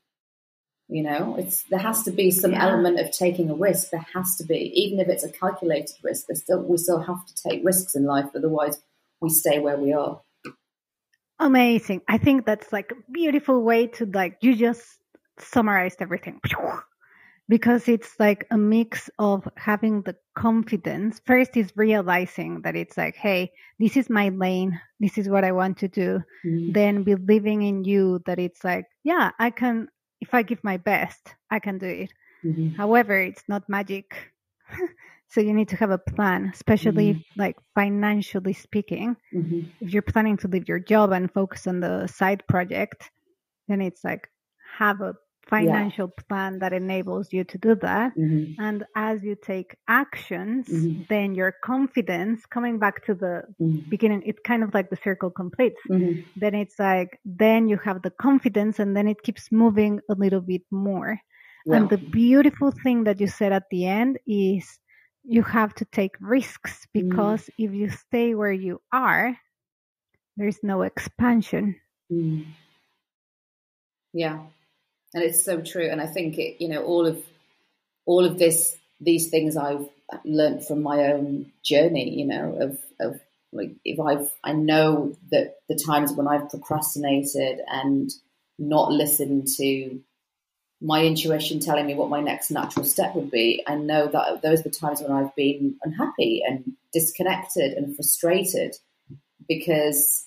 You 0.89 1.03
know, 1.03 1.35
it's 1.37 1.63
there 1.63 1.79
has 1.79 2.03
to 2.03 2.11
be 2.11 2.31
some 2.31 2.53
yeah. 2.53 2.63
element 2.63 2.99
of 2.99 3.11
taking 3.11 3.49
a 3.49 3.55
risk. 3.55 3.89
There 3.89 4.05
has 4.13 4.37
to 4.37 4.45
be, 4.45 4.71
even 4.73 5.01
if 5.01 5.09
it's 5.09 5.23
a 5.25 5.31
calculated 5.31 5.95
risk. 6.01 6.27
There's 6.27 6.41
still 6.41 6.61
we 6.61 6.77
still 6.77 7.01
have 7.01 7.25
to 7.25 7.49
take 7.49 7.65
risks 7.65 7.93
in 7.95 8.05
life, 8.05 8.27
otherwise 8.33 8.79
we 9.19 9.29
stay 9.29 9.59
where 9.59 9.77
we 9.77 9.91
are. 9.91 10.21
Amazing. 11.39 12.01
I 12.07 12.17
think 12.17 12.45
that's 12.45 12.71
like 12.71 12.91
a 12.91 13.11
beautiful 13.11 13.61
way 13.61 13.87
to 13.87 14.05
like 14.05 14.37
you 14.41 14.55
just 14.55 14.83
summarized 15.39 16.01
everything. 16.01 16.39
Because 17.49 17.87
it's 17.87 18.13
like 18.19 18.45
a 18.51 18.57
mix 18.57 19.09
of 19.19 19.47
having 19.55 20.01
the 20.01 20.15
confidence. 20.35 21.21
First 21.25 21.55
is 21.55 21.71
realizing 21.75 22.61
that 22.63 22.75
it's 22.75 22.97
like, 22.97 23.15
hey, 23.15 23.51
this 23.79 23.95
is 23.95 24.09
my 24.09 24.29
lane. 24.29 24.79
This 24.99 25.17
is 25.17 25.29
what 25.29 25.45
I 25.45 25.53
want 25.53 25.77
to 25.77 25.87
do. 25.87 26.21
Mm-hmm. 26.45 26.71
Then 26.73 27.03
believing 27.03 27.61
in 27.61 27.85
you 27.85 28.21
that 28.25 28.37
it's 28.37 28.65
like, 28.65 28.85
yeah, 29.05 29.31
I 29.39 29.51
can 29.51 29.87
if 30.21 30.33
I 30.33 30.41
give 30.41 30.63
my 30.63 30.77
best, 30.77 31.35
I 31.51 31.59
can 31.59 31.77
do 31.77 31.87
it. 31.87 32.13
Mm-hmm. 32.43 32.75
However, 32.75 33.19
it's 33.19 33.43
not 33.47 33.67
magic. 33.67 34.31
so 35.29 35.41
you 35.41 35.53
need 35.53 35.69
to 35.69 35.75
have 35.75 35.91
a 35.91 35.97
plan, 35.97 36.51
especially 36.53 37.13
mm-hmm. 37.13 37.39
like 37.39 37.57
financially 37.75 38.53
speaking. 38.53 39.15
Mm-hmm. 39.33 39.61
If 39.81 39.93
you're 39.93 40.01
planning 40.01 40.37
to 40.37 40.47
leave 40.47 40.67
your 40.67 40.79
job 40.79 41.11
and 41.11 41.31
focus 41.31 41.67
on 41.67 41.79
the 41.79 42.07
side 42.07 42.43
project, 42.47 43.09
then 43.67 43.81
it's 43.81 44.03
like 44.03 44.29
have 44.77 45.01
a 45.01 45.15
financial 45.49 46.11
yeah. 46.17 46.23
plan 46.27 46.59
that 46.59 46.73
enables 46.73 47.31
you 47.31 47.43
to 47.45 47.57
do 47.57 47.75
that. 47.75 48.15
Mm-hmm. 48.17 48.61
And 48.61 48.83
as 48.95 49.23
you 49.23 49.35
take 49.35 49.75
actions, 49.87 50.67
mm-hmm. 50.67 51.03
then 51.09 51.35
your 51.35 51.53
confidence, 51.63 52.45
coming 52.45 52.79
back 52.79 53.05
to 53.05 53.13
the 53.13 53.43
mm-hmm. 53.61 53.89
beginning, 53.89 54.23
it's 54.25 54.39
kind 54.45 54.63
of 54.63 54.73
like 54.73 54.89
the 54.89 54.97
circle 54.97 55.29
completes. 55.29 55.79
Mm-hmm. 55.89 56.21
Then 56.35 56.55
it's 56.55 56.77
like, 56.79 57.19
then 57.25 57.67
you 57.67 57.77
have 57.83 58.01
the 58.01 58.11
confidence 58.11 58.79
and 58.79 58.95
then 58.95 59.07
it 59.07 59.23
keeps 59.23 59.51
moving 59.51 59.99
a 60.09 60.15
little 60.15 60.41
bit 60.41 60.63
more. 60.71 61.19
Yeah. 61.65 61.77
And 61.77 61.89
the 61.89 61.97
beautiful 61.97 62.71
thing 62.71 63.03
that 63.05 63.19
you 63.19 63.27
said 63.27 63.51
at 63.51 63.63
the 63.71 63.85
end 63.85 64.19
is 64.27 64.79
you 65.23 65.43
have 65.43 65.73
to 65.75 65.85
take 65.85 66.15
risks 66.21 66.85
mm-hmm. 66.95 67.09
because 67.09 67.49
if 67.57 67.73
you 67.73 67.89
stay 67.89 68.35
where 68.35 68.51
you 68.53 68.81
are, 68.91 69.37
there's 70.37 70.59
no 70.63 70.83
expansion. 70.83 71.75
Mm-hmm. 72.11 72.49
Yeah 74.13 74.39
and 75.13 75.23
it's 75.23 75.43
so 75.43 75.61
true. 75.61 75.89
And 75.89 76.01
I 76.01 76.07
think 76.07 76.37
it, 76.37 76.61
you 76.61 76.69
know, 76.69 76.83
all 76.83 77.05
of 77.05 77.23
all 78.05 78.25
of 78.25 78.37
this, 78.39 78.77
these 78.99 79.29
things 79.29 79.57
I've 79.57 79.87
learned 80.23 80.65
from 80.65 80.81
my 80.81 81.11
own 81.11 81.51
journey. 81.63 82.17
You 82.17 82.25
know, 82.25 82.57
of 82.59 82.79
of 82.99 83.19
like 83.51 83.71
if 83.85 83.99
I've 83.99 84.29
I 84.43 84.53
know 84.53 85.15
that 85.31 85.57
the 85.69 85.75
times 85.75 86.13
when 86.13 86.27
I've 86.27 86.49
procrastinated 86.49 87.59
and 87.67 88.11
not 88.59 88.91
listened 88.91 89.47
to 89.57 90.01
my 90.79 91.03
intuition 91.03 91.59
telling 91.59 91.87
me 91.87 91.95
what 91.95 92.09
my 92.09 92.21
next 92.21 92.51
natural 92.51 92.85
step 92.85 93.15
would 93.15 93.31
be, 93.31 93.63
I 93.65 93.75
know 93.75 94.07
that 94.07 94.41
those 94.43 94.59
are 94.59 94.63
the 94.63 94.69
times 94.69 95.01
when 95.01 95.11
I've 95.11 95.35
been 95.35 95.75
unhappy 95.83 96.43
and 96.47 96.73
disconnected 96.93 97.73
and 97.73 97.95
frustrated. 97.95 98.75
because 99.47 100.25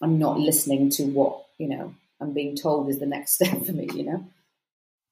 I'm 0.00 0.18
not 0.18 0.38
listening 0.38 0.90
to 0.90 1.04
what, 1.04 1.46
you 1.58 1.68
know, 1.68 1.94
I'm 2.22 2.32
being 2.32 2.56
told 2.56 2.88
is 2.88 2.98
the 2.98 3.06
next 3.06 3.32
step 3.34 3.64
for 3.64 3.72
me, 3.72 3.88
you 3.94 4.04
know? 4.04 4.24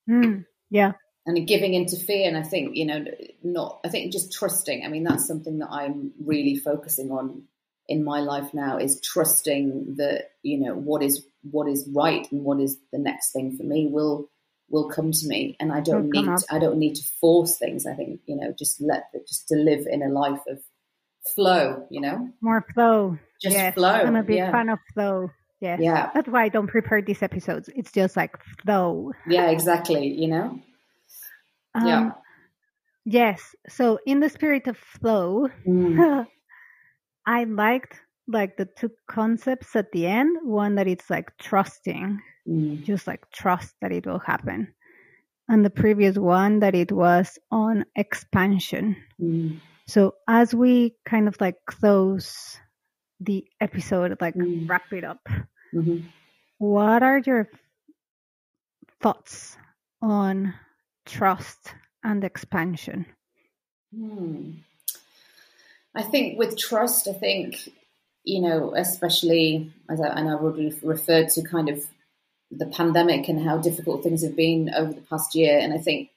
Mm, 0.08 0.46
yeah. 0.70 0.92
And 1.26 1.46
giving 1.46 1.74
into 1.74 1.96
fear. 1.96 2.26
And 2.26 2.36
I 2.36 2.42
think, 2.42 2.76
you 2.76 2.86
know, 2.86 3.04
not, 3.42 3.80
I 3.84 3.88
think 3.88 4.12
just 4.12 4.32
trusting. 4.32 4.84
I 4.84 4.88
mean, 4.88 5.04
that's 5.04 5.26
something 5.26 5.58
that 5.58 5.68
I'm 5.70 6.12
really 6.24 6.56
focusing 6.56 7.10
on 7.10 7.42
in 7.88 8.04
my 8.04 8.20
life 8.20 8.54
now 8.54 8.78
is 8.78 9.00
trusting 9.00 9.96
that, 9.96 10.30
you 10.42 10.58
know, 10.58 10.74
what 10.74 11.02
is, 11.02 11.26
what 11.42 11.68
is 11.68 11.88
right 11.92 12.30
and 12.30 12.44
what 12.44 12.60
is 12.60 12.78
the 12.92 12.98
next 12.98 13.32
thing 13.32 13.56
for 13.56 13.64
me 13.64 13.86
will, 13.86 14.30
will 14.68 14.88
come 14.88 15.12
to 15.12 15.26
me. 15.26 15.56
And 15.60 15.72
I 15.72 15.80
don't 15.80 16.08
need, 16.08 16.24
to, 16.24 16.44
I 16.50 16.58
don't 16.58 16.78
need 16.78 16.94
to 16.94 17.04
force 17.20 17.58
things. 17.58 17.86
I 17.86 17.94
think, 17.94 18.20
you 18.26 18.36
know, 18.36 18.54
just 18.58 18.80
let, 18.80 19.10
just 19.26 19.48
to 19.48 19.56
live 19.56 19.86
in 19.90 20.02
a 20.02 20.08
life 20.08 20.40
of 20.48 20.60
flow, 21.34 21.86
you 21.90 22.00
know? 22.00 22.30
More 22.40 22.64
flow. 22.74 23.18
Just 23.42 23.56
yes. 23.56 23.74
flow. 23.74 23.90
I'm 23.90 24.16
a 24.16 24.22
big 24.22 24.36
yeah. 24.36 24.52
fan 24.52 24.68
of 24.68 24.78
flow. 24.94 25.30
Yes. 25.60 25.78
Yeah. 25.82 26.10
That's 26.14 26.28
why 26.28 26.44
I 26.44 26.48
don't 26.48 26.66
prepare 26.68 27.02
these 27.02 27.22
episodes. 27.22 27.68
It's 27.76 27.92
just 27.92 28.16
like 28.16 28.36
flow. 28.62 29.12
Yeah, 29.26 29.50
exactly. 29.50 30.06
You 30.08 30.28
know? 30.28 30.60
Um, 31.74 31.86
yeah. 31.86 32.10
Yes. 33.04 33.54
So 33.68 33.98
in 34.06 34.20
the 34.20 34.28
spirit 34.28 34.66
of 34.66 34.76
flow, 34.76 35.48
Mm. 35.66 36.26
I 37.26 37.44
liked 37.44 38.00
like 38.26 38.56
the 38.56 38.66
two 38.78 38.90
concepts 39.08 39.76
at 39.76 39.92
the 39.92 40.06
end. 40.06 40.38
One 40.42 40.76
that 40.76 40.88
it's 40.88 41.10
like 41.10 41.36
trusting, 41.38 42.20
Mm. 42.48 42.82
just 42.84 43.06
like 43.06 43.30
trust 43.30 43.74
that 43.82 43.92
it 43.92 44.06
will 44.06 44.18
happen. 44.18 44.72
And 45.48 45.64
the 45.64 45.70
previous 45.70 46.16
one 46.16 46.60
that 46.60 46.74
it 46.74 46.90
was 46.92 47.38
on 47.50 47.84
expansion. 47.96 48.96
Mm. 49.20 49.60
So 49.86 50.14
as 50.28 50.54
we 50.54 50.94
kind 51.04 51.28
of 51.28 51.36
like 51.40 51.56
close 51.66 52.56
the 53.20 53.46
episode, 53.60 54.16
like 54.20 54.34
Mm. 54.34 54.68
wrap 54.68 54.92
it 54.92 55.04
up, 55.04 55.28
Mhm. 55.74 56.04
what 56.58 57.02
are 57.02 57.18
your 57.18 57.48
thoughts 59.00 59.56
on 60.02 60.54
trust 61.04 61.74
and 62.02 62.24
expansion? 62.24 63.06
Hmm. 63.94 64.52
I 65.94 66.02
think 66.02 66.38
with 66.38 66.56
trust, 66.56 67.08
I 67.08 67.12
think, 67.12 67.68
you 68.24 68.40
know, 68.40 68.74
especially 68.76 69.72
as 69.88 70.00
I, 70.00 70.08
and 70.08 70.28
I 70.28 70.34
already 70.34 70.72
referred 70.82 71.28
to 71.30 71.42
kind 71.42 71.68
of 71.68 71.84
the 72.50 72.66
pandemic 72.66 73.28
and 73.28 73.40
how 73.42 73.58
difficult 73.58 74.02
things 74.02 74.22
have 74.22 74.36
been 74.36 74.72
over 74.74 74.92
the 74.92 75.00
past 75.02 75.34
year. 75.34 75.58
And 75.58 75.72
I 75.72 75.78
think 75.78 76.10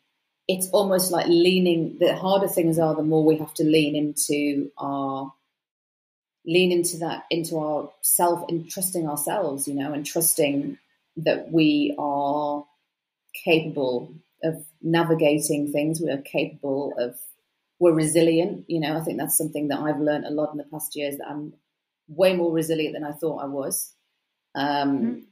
it's 0.48 0.70
almost 0.70 1.12
like 1.12 1.28
leaning, 1.28 1.98
the 2.00 2.16
harder 2.16 2.48
things 2.48 2.78
are, 2.78 2.96
the 2.96 3.04
more 3.04 3.24
we 3.24 3.38
have 3.38 3.54
to 3.56 3.64
lean 3.64 3.96
into 3.96 4.72
our, 4.78 5.34
lean 6.46 6.72
into 6.72 6.98
that, 6.98 7.26
into 7.30 7.58
our 7.58 7.90
self, 8.02 8.48
and 8.50 8.70
trusting 8.70 9.08
ourselves, 9.08 9.68
you 9.68 9.74
know, 9.74 9.94
and 9.94 10.06
trusting 10.06 10.78
that 11.18 11.52
we 11.52 11.96
are 11.98 12.66
capable 13.46 14.14
of 14.44 14.66
navigating 14.82 15.72
things. 15.72 16.02
We 16.02 16.10
are 16.12 16.22
capable 16.22 16.94
of, 16.98 17.18
we're 17.80 17.94
resilient. 17.94 18.66
You 18.68 18.80
know, 18.82 18.98
I 18.98 19.02
think 19.02 19.18
that's 19.18 19.38
something 19.38 19.70
that 19.70 19.80
I've 19.80 20.00
learned 20.00 20.26
a 20.26 20.32
lot 20.32 20.52
in 20.52 20.58
the 20.58 20.66
past 20.66 20.96
years 20.96 21.18
that 21.18 21.30
I'm 21.30 21.54
way 22.08 22.36
more 22.36 22.52
resilient 22.52 22.94
than 22.94 23.04
I 23.04 23.14
thought 23.14 23.44
I 23.44 23.48
was. 23.48 23.94
Um, 24.56 25.00
Mhm. 25.00 25.24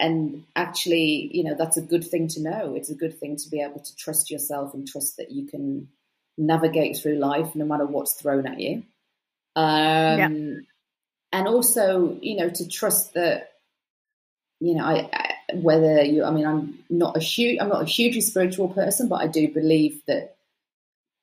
And 0.00 0.44
actually, 0.56 1.30
you 1.32 1.44
know, 1.44 1.54
that's 1.54 1.76
a 1.76 1.82
good 1.82 2.04
thing 2.04 2.26
to 2.28 2.42
know. 2.42 2.74
It's 2.74 2.90
a 2.90 2.94
good 2.94 3.18
thing 3.20 3.36
to 3.36 3.48
be 3.48 3.60
able 3.60 3.78
to 3.78 3.96
trust 3.96 4.30
yourself 4.32 4.74
and 4.74 4.86
trust 4.86 5.16
that 5.16 5.30
you 5.30 5.46
can 5.46 5.88
navigate 6.36 6.96
through 6.96 7.16
life 7.16 7.54
no 7.54 7.64
matter 7.64 7.86
what's 7.86 8.14
thrown 8.14 8.46
at 8.46 8.58
you. 8.58 8.82
Um, 9.56 10.66
And 11.34 11.48
also, 11.48 12.18
you 12.20 12.36
know, 12.36 12.50
to 12.50 12.68
trust 12.68 13.14
that, 13.14 13.52
you 14.60 14.74
know, 14.74 14.84
I, 14.84 15.08
I 15.12 15.34
whether 15.54 16.02
you, 16.02 16.24
I 16.24 16.30
mean, 16.30 16.46
I'm 16.46 16.78
not 16.88 17.16
a 17.16 17.20
huge, 17.20 17.58
I'm 17.60 17.68
not 17.68 17.82
a 17.82 17.86
hugely 17.86 18.20
spiritual 18.20 18.68
person, 18.68 19.08
but 19.08 19.20
I 19.22 19.26
do 19.26 19.48
believe 19.48 20.02
that 20.06 20.36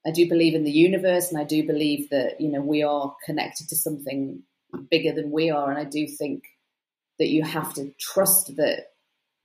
I 0.05 0.11
do 0.11 0.27
believe 0.27 0.55
in 0.55 0.63
the 0.63 0.71
universe, 0.71 1.31
and 1.31 1.39
I 1.39 1.43
do 1.43 1.65
believe 1.65 2.09
that 2.09 2.41
you 2.41 2.49
know 2.49 2.61
we 2.61 2.83
are 2.83 3.15
connected 3.25 3.69
to 3.69 3.75
something 3.75 4.41
bigger 4.89 5.11
than 5.11 5.31
we 5.31 5.51
are, 5.51 5.69
and 5.69 5.79
I 5.79 5.83
do 5.83 6.07
think 6.07 6.43
that 7.19 7.29
you 7.29 7.43
have 7.43 7.73
to 7.75 7.93
trust 7.99 8.55
that 8.55 8.87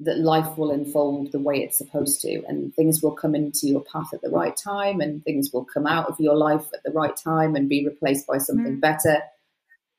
that 0.01 0.19
life 0.19 0.59
will 0.59 0.71
unfold 0.73 1.33
the 1.33 1.39
way 1.39 1.63
it's 1.63 1.79
supposed 1.79 2.21
to, 2.23 2.43
and 2.47 2.75
things 2.75 3.03
will 3.03 3.13
come 3.13 3.35
into 3.35 3.67
your 3.69 3.83
path 3.83 4.13
at 4.13 4.23
the 4.23 4.31
right 4.31 4.57
time, 4.57 5.01
and 5.01 5.23
things 5.23 5.51
will 5.53 5.65
come 5.65 5.87
out 5.87 6.09
of 6.09 6.19
your 6.19 6.37
life 6.37 6.67
at 6.75 6.83
the 6.85 6.91
right 6.91 7.17
time 7.17 7.55
and 7.55 7.69
be 7.69 7.87
replaced 7.87 8.27
by 8.27 8.39
something 8.39 8.77
Mm. 8.77 8.81
better. 8.81 9.23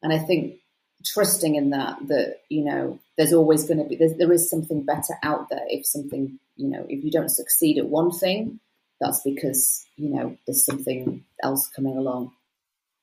And 0.04 0.12
I 0.14 0.20
think 0.20 0.60
trusting 1.04 1.56
in 1.56 1.70
that 1.70 1.98
that 2.08 2.38
you 2.50 2.64
know 2.64 3.00
there's 3.18 3.32
always 3.34 3.66
going 3.66 3.78
to 3.78 3.84
be 3.86 3.96
there's, 3.96 4.16
there 4.16 4.32
is 4.32 4.50
something 4.50 4.82
better 4.84 5.14
out 5.22 5.50
there 5.50 5.64
if 5.68 5.86
something 5.86 6.40
you 6.56 6.68
know 6.68 6.84
if 6.90 7.04
you 7.04 7.12
don't 7.12 7.30
succeed 7.30 7.78
at 7.78 7.88
one 7.88 8.12
thing 8.12 8.60
that's 9.00 9.22
because 9.22 9.86
you 9.98 10.10
know 10.10 10.36
there's 10.48 10.66
something 10.66 11.24
else 11.44 11.68
coming 11.68 11.96
along 11.96 12.32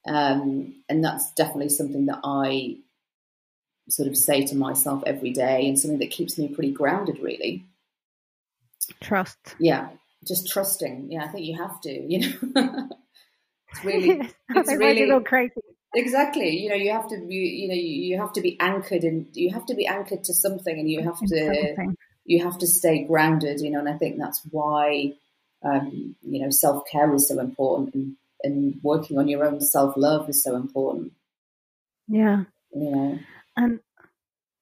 um, 0.08 0.74
and 0.88 1.04
that's 1.04 1.32
definitely 1.34 1.68
something 1.68 2.06
that 2.06 2.18
i 2.24 2.76
sort 3.92 4.08
of 4.08 4.16
say 4.16 4.44
to 4.46 4.56
myself 4.56 5.02
every 5.06 5.30
day 5.30 5.68
and 5.68 5.78
something 5.78 5.98
that 5.98 6.10
keeps 6.10 6.38
me 6.38 6.48
pretty 6.48 6.72
grounded 6.72 7.18
really 7.20 7.64
Trust. 9.00 9.54
yeah 9.58 9.90
just 10.26 10.48
trusting 10.48 11.10
yeah 11.10 11.24
i 11.24 11.28
think 11.28 11.44
you 11.46 11.56
have 11.56 11.80
to 11.80 11.90
you 11.90 12.18
know 12.20 12.88
it's 13.72 13.84
really 13.84 14.08
Yes, 14.54 14.68
it's 14.68 14.74
really 14.80 15.06
go 15.06 15.20
crazy. 15.20 15.52
exactly 15.94 16.50
you 16.56 16.68
know 16.70 16.74
you 16.74 16.90
have 16.90 17.08
to 17.08 17.18
be 17.28 17.34
you 17.34 17.68
know 17.68 17.74
you, 17.74 18.18
have 18.18 18.32
to 18.32 18.40
be 18.40 18.58
anchored 18.60 19.04
and 19.04 19.26
you 19.34 19.50
have 19.52 19.66
to 19.66 19.74
be 19.74 19.86
anchored 19.86 20.24
to 20.24 20.34
something 20.34 20.78
and 20.78 20.90
you 20.90 21.02
have 21.02 21.18
to 21.18 21.74
something. 21.74 21.96
you 22.24 22.42
have 22.42 22.58
to 22.58 22.66
stay 22.66 23.04
grounded 23.04 23.60
you 23.60 23.70
know 23.70 23.78
and 23.80 23.88
i 23.88 23.96
think 23.96 24.18
that's 24.18 24.40
why 24.50 25.12
um, 25.64 26.16
you 26.22 26.40
know 26.42 26.50
self-care 26.50 27.14
is 27.14 27.28
so 27.28 27.38
important 27.38 27.94
and, 27.94 28.16
and 28.42 28.80
working 28.82 29.18
on 29.18 29.28
your 29.28 29.44
own 29.44 29.60
self-love 29.60 30.28
is 30.28 30.42
so 30.42 30.56
important 30.56 31.12
Yeah. 32.08 32.44
know 32.74 33.18
And 33.56 33.80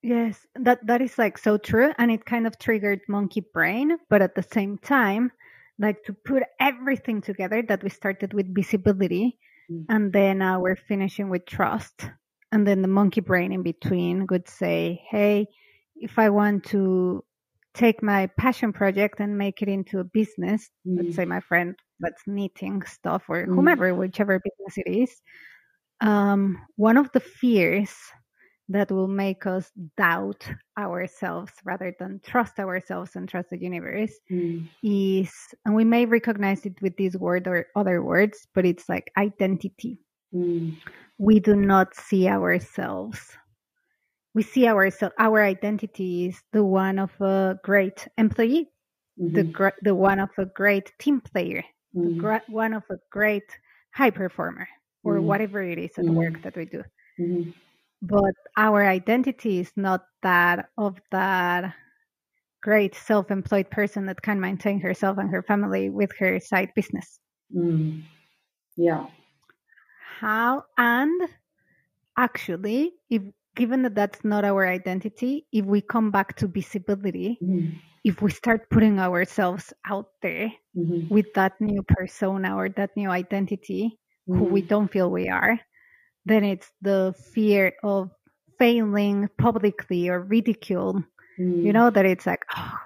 yes, 0.01 0.45
that 0.55 0.85
that 0.87 1.01
is 1.01 1.17
like 1.17 1.37
so 1.37 1.57
true 1.57 1.91
and 1.97 2.11
it 2.11 2.25
kind 2.25 2.47
of 2.47 2.59
triggered 2.59 3.01
monkey 3.07 3.41
brain, 3.53 3.97
but 4.09 4.21
at 4.21 4.35
the 4.35 4.43
same 4.43 4.77
time, 4.77 5.31
like 5.79 6.03
to 6.05 6.13
put 6.13 6.43
everything 6.59 7.21
together 7.21 7.61
that 7.67 7.83
we 7.83 7.89
started 7.89 8.33
with 8.33 8.53
visibility 8.53 9.37
Mm. 9.71 9.85
and 9.89 10.13
then 10.13 10.41
uh, 10.41 10.59
we're 10.59 10.75
finishing 10.75 11.29
with 11.29 11.45
trust. 11.45 12.09
And 12.51 12.67
then 12.67 12.81
the 12.81 12.87
monkey 12.87 13.21
brain 13.21 13.53
in 13.53 13.63
between 13.63 14.27
would 14.29 14.47
say, 14.49 15.01
hey, 15.09 15.47
if 15.95 16.19
I 16.19 16.29
want 16.29 16.65
to 16.65 17.23
take 17.73 18.03
my 18.03 18.27
passion 18.37 18.73
project 18.73 19.19
and 19.21 19.37
make 19.37 19.61
it 19.61 19.69
into 19.69 19.99
a 19.99 20.03
business, 20.03 20.69
let's 20.95 21.09
Mm. 21.09 21.15
say 21.15 21.25
my 21.25 21.39
friend 21.39 21.75
that's 21.99 22.23
knitting 22.27 22.81
stuff 22.83 23.23
or 23.29 23.45
Mm. 23.45 23.55
whomever, 23.55 23.95
whichever 23.95 24.39
business 24.39 24.77
it 24.77 24.89
is, 24.91 25.21
um, 26.01 26.57
one 26.75 26.97
of 26.97 27.11
the 27.13 27.19
fears 27.19 27.95
that 28.69 28.91
will 28.91 29.07
make 29.07 29.45
us 29.45 29.71
doubt 29.97 30.47
ourselves 30.77 31.51
rather 31.65 31.93
than 31.99 32.19
trust 32.23 32.59
ourselves 32.59 33.15
and 33.15 33.27
trust 33.27 33.49
the 33.49 33.57
universe 33.57 34.13
Mm. 34.29 34.67
is, 34.83 35.33
and 35.65 35.75
we 35.75 35.83
may 35.83 36.05
recognize 36.05 36.65
it 36.65 36.81
with 36.81 36.95
this 36.97 37.15
word 37.15 37.47
or 37.47 37.67
other 37.75 38.01
words, 38.03 38.47
but 38.53 38.65
it's 38.65 38.87
like 38.87 39.11
identity. 39.17 39.99
Mm. 40.33 40.77
We 41.17 41.39
do 41.39 41.55
not 41.55 41.95
see 41.95 42.27
ourselves. 42.29 43.37
We 44.33 44.43
see 44.43 44.67
ourselves, 44.67 45.15
our 45.19 45.43
identity 45.43 46.27
is 46.27 46.41
the 46.53 46.63
one 46.63 46.97
of 46.99 47.11
a 47.19 47.59
great 47.63 48.07
employee, 48.17 48.69
the, 49.17 49.43
Mhm. 49.43 49.51
gr- 49.51 49.79
the 49.81 49.93
one 49.93 50.19
of 50.19 50.29
a 50.37 50.45
great 50.45 50.93
team 50.97 51.19
player, 51.19 51.63
the 51.93 51.99
Mm. 51.99 52.17
gra- 52.17 52.43
one 52.47 52.73
of 52.73 52.83
a 52.89 52.95
great 53.09 53.49
high 53.93 54.11
performer, 54.11 54.69
or 55.03 55.17
Mm. 55.17 55.23
whatever 55.23 55.61
it 55.61 55.77
is 55.77 55.91
at 55.97 56.05
work 56.05 56.41
that 56.43 56.55
we 56.55 56.63
do. 56.65 56.83
But 58.01 58.33
our 58.57 58.85
identity 58.87 59.59
is 59.59 59.71
not 59.75 60.05
that 60.23 60.69
of 60.77 60.99
that 61.11 61.75
great 62.63 62.95
self-employed 62.95 63.69
person 63.71 64.05
that 64.07 64.21
can 64.21 64.39
maintain 64.39 64.79
herself 64.81 65.17
and 65.17 65.29
her 65.29 65.43
family 65.43 65.89
with 65.89 66.11
her 66.19 66.39
side 66.39 66.71
business 66.75 67.19
Mm. 67.53 68.03
yeah 68.77 69.07
how 70.19 70.63
and 70.77 71.21
actually 72.17 72.93
if 73.09 73.21
given 73.55 73.81
that 73.83 73.95
that's 73.95 74.23
not 74.23 74.45
our 74.45 74.67
identity 74.67 75.45
if 75.51 75.65
we 75.65 75.81
come 75.81 76.11
back 76.11 76.35
to 76.37 76.47
visibility 76.47 77.41
Mhm. 77.41 77.75
if 78.03 78.21
we 78.21 78.31
start 78.31 78.69
putting 78.69 78.99
ourselves 78.99 79.73
out 79.85 80.09
there 80.21 80.51
Mhm. 80.75 81.09
with 81.09 81.27
that 81.35 81.59
new 81.61 81.83
persona 81.83 82.55
or 82.55 82.69
that 82.69 82.95
new 82.95 83.09
identity 83.09 83.99
who 84.27 84.45
we 84.45 84.61
Mhm. 84.61 84.67
don't 84.67 84.91
feel 84.91 85.11
we 85.11 85.29
are, 85.29 85.59
then 86.25 86.43
it's 86.43 86.71
the 86.81 87.13
fear 87.33 87.73
of 87.83 88.11
failing 88.59 89.29
publicly 89.37 90.09
or 90.09 90.21
ridicule. 90.21 91.03
You 91.37 91.71
Mm. 91.71 91.73
know, 91.73 91.89
that 91.89 92.05
it's 92.05 92.27
like, 92.27 92.43
oh, 92.55 92.77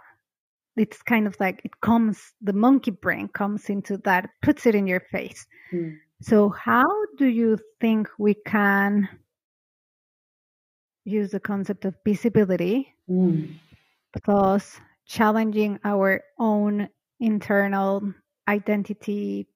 it's 0.77 1.01
kind 1.01 1.27
of 1.27 1.35
like 1.39 1.61
it 1.65 1.81
comes, 1.81 2.33
the 2.41 2.53
monkey 2.53 2.91
brain 2.91 3.27
comes 3.27 3.69
into 3.69 3.97
that, 4.05 4.29
puts 4.41 4.65
it 4.65 4.75
in 4.75 4.87
your 4.87 5.01
face. 5.01 5.45
Mm. 5.73 5.97
So, 6.21 6.49
how 6.49 6.85
do 7.17 7.27
you 7.27 7.57
think 7.81 8.07
we 8.17 8.35
can 8.35 9.09
use 11.03 11.31
the 11.31 11.39
concept 11.39 11.85
of 11.85 11.95
visibility 12.05 12.93
mm. 13.09 13.53
plus 14.23 14.79
challenging 15.05 15.79
our 15.83 16.23
own 16.39 16.89
internal 17.19 18.13
identity 18.47 19.47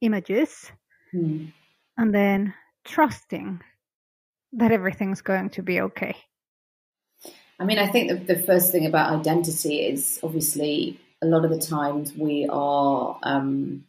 images 0.00 0.70
mm. 1.14 1.52
and 1.96 2.14
then 2.14 2.54
trusting 2.86 3.60
that 4.52 4.72
everything's 4.72 5.20
going 5.20 5.50
to 5.50 5.62
be 5.62 5.80
okay. 5.80 6.16
I 7.58 7.64
mean, 7.64 7.78
I 7.78 7.86
think 7.86 8.08
the, 8.08 8.34
the 8.34 8.42
first 8.42 8.72
thing 8.72 8.86
about 8.86 9.18
identity 9.18 9.80
is 9.80 10.20
obviously 10.22 11.00
a 11.22 11.26
lot 11.26 11.44
of 11.44 11.50
the 11.50 11.58
times 11.58 12.14
we 12.14 12.46
are 12.50 13.18
um, 13.22 13.84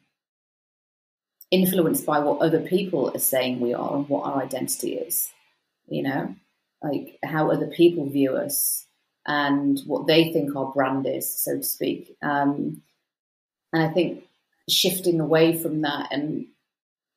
influenced 1.52 2.06
by 2.06 2.20
what 2.20 2.40
other 2.40 2.62
people 2.62 3.12
are 3.14 3.20
saying 3.20 3.60
we 3.60 3.74
are 3.74 3.96
and 3.96 4.10
what 4.10 4.26
our 4.26 4.42
identity 4.42 4.96
is, 4.96 5.30
you 5.88 6.04
know, 6.04 6.34
like 6.82 7.20
how 7.24 7.52
other 7.52 7.68
people 7.68 8.10
view 8.10 8.36
us 8.36 8.86
and 9.26 9.80
what 9.86 10.08
they 10.08 10.32
think 10.32 10.56
our 10.56 10.72
brand 10.72 11.06
is, 11.06 11.38
so 11.38 11.58
to 11.58 11.64
speak. 11.64 12.16
Um, 12.22 12.82
and 13.74 13.84
I 13.84 13.90
think 13.90 14.24
shifting 14.70 15.20
away 15.20 15.58
from 15.58 15.82
that 15.82 16.08
and, 16.12 16.48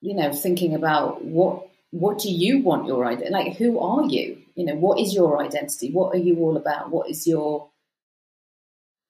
you 0.00 0.14
know, 0.14 0.32
thinking 0.32 0.74
about 0.74 1.24
what 1.24 1.69
what 1.90 2.18
do 2.18 2.30
you 2.30 2.60
want 2.60 2.86
your 2.86 3.04
identity? 3.04 3.32
Like, 3.32 3.56
who 3.56 3.78
are 3.80 4.04
you? 4.04 4.38
You 4.54 4.66
know, 4.66 4.74
what 4.74 4.98
is 4.98 5.14
your 5.14 5.42
identity? 5.42 5.90
What 5.90 6.14
are 6.14 6.18
you 6.18 6.38
all 6.38 6.56
about? 6.56 6.90
What 6.90 7.10
is 7.10 7.26
your, 7.26 7.68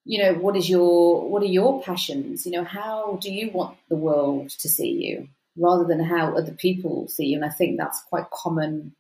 you 0.05 0.23
know, 0.23 0.35
what 0.35 0.57
is 0.57 0.69
your, 0.69 1.29
what 1.29 1.43
are 1.43 1.47
your 1.47 1.83
passions? 1.83 2.47
You 2.47 2.53
know, 2.53 2.65
how 2.65 3.19
do 3.21 3.33
you 3.33 3.51
want 3.51 3.77
the 3.89 3.97
world 3.97 4.51
to 4.51 4.69
see 4.69 4.91
you 4.91 5.29
rather 5.57 5.85
than 5.85 6.03
how 6.03 6.37
other 6.37 6.53
people 6.53 7.09
see 7.09 7.27
you? 7.27 7.37
And 7.37 7.45
I 7.45 7.51
think 7.51 7.77
that's 7.77 8.03
quite 8.05 8.31
common, 8.31 8.95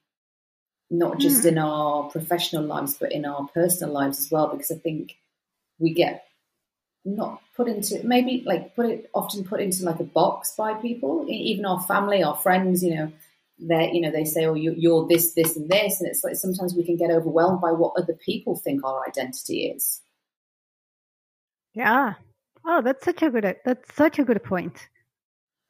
not 0.90 1.18
just 1.18 1.44
mm. 1.44 1.46
in 1.46 1.58
our 1.58 2.10
professional 2.10 2.64
lives, 2.64 2.98
but 3.00 3.12
in 3.12 3.24
our 3.24 3.48
personal 3.54 3.94
lives 3.94 4.18
as 4.18 4.30
well, 4.30 4.48
because 4.48 4.70
I 4.70 4.76
think 4.76 5.16
we 5.78 5.94
get 5.94 6.26
not 7.02 7.40
put 7.56 7.66
into 7.66 7.98
maybe 8.06 8.42
like 8.44 8.76
put 8.76 8.84
it 8.84 9.10
often 9.14 9.42
put 9.42 9.58
into 9.58 9.84
like 9.84 10.00
a 10.00 10.04
box 10.04 10.54
by 10.56 10.74
people, 10.74 11.24
even 11.30 11.64
our 11.64 11.80
family, 11.80 12.22
our 12.22 12.36
friends, 12.36 12.84
you 12.84 12.94
know, 12.94 13.12
that 13.68 13.94
you 13.94 14.00
know 14.00 14.10
they 14.10 14.24
say 14.24 14.46
oh 14.46 14.54
you, 14.54 14.96
are 14.96 15.06
this 15.08 15.34
this 15.34 15.56
and 15.56 15.68
this 15.68 16.00
and 16.00 16.08
it's 16.08 16.24
like 16.24 16.36
sometimes 16.36 16.74
we 16.74 16.84
can 16.84 16.96
get 16.96 17.10
overwhelmed 17.10 17.60
by 17.60 17.72
what 17.72 17.92
other 17.98 18.14
people 18.24 18.56
think 18.56 18.84
our 18.84 19.02
identity 19.06 19.66
is. 19.66 20.00
Yeah. 21.74 22.14
Oh 22.64 22.82
that's 22.82 23.04
such 23.04 23.22
a 23.22 23.30
good 23.30 23.56
that's 23.64 23.94
such 23.94 24.18
a 24.18 24.24
good 24.24 24.42
point. 24.42 24.74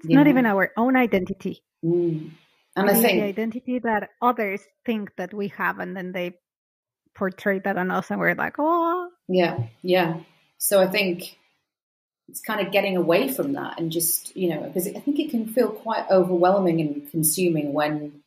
It's 0.01 0.09
yeah. 0.09 0.17
not 0.17 0.29
even 0.29 0.47
our 0.47 0.73
own 0.77 0.97
identity. 0.97 1.63
Mm. 1.85 2.31
and 2.77 2.91
i 2.91 2.95
think 2.95 3.21
the 3.21 3.27
identity 3.27 3.79
that 3.79 4.11
others 4.21 4.61
think 4.85 5.11
that 5.17 5.33
we 5.33 5.49
have 5.49 5.79
and 5.79 5.97
then 5.97 6.13
they 6.13 6.35
portray 7.15 7.59
that 7.59 7.79
on 7.79 7.91
us 7.91 8.11
and 8.11 8.21
we're 8.21 8.35
like 8.35 8.57
oh 8.59 9.09
yeah 9.29 9.65
yeah. 9.83 10.21
So 10.59 10.83
i 10.83 10.87
think 10.87 11.39
it's 12.31 12.41
kind 12.41 12.65
of 12.65 12.73
getting 12.73 12.97
away 12.97 13.29
from 13.29 13.55
that 13.55 13.79
and 13.79 13.91
just 13.91 14.37
you 14.37 14.49
know 14.49 14.63
because 14.63 14.87
I 14.87 15.01
think 15.01 15.19
it 15.19 15.31
can 15.31 15.47
feel 15.47 15.69
quite 15.69 16.09
overwhelming 16.11 16.81
and 16.81 17.11
consuming 17.11 17.73
when 17.73 18.23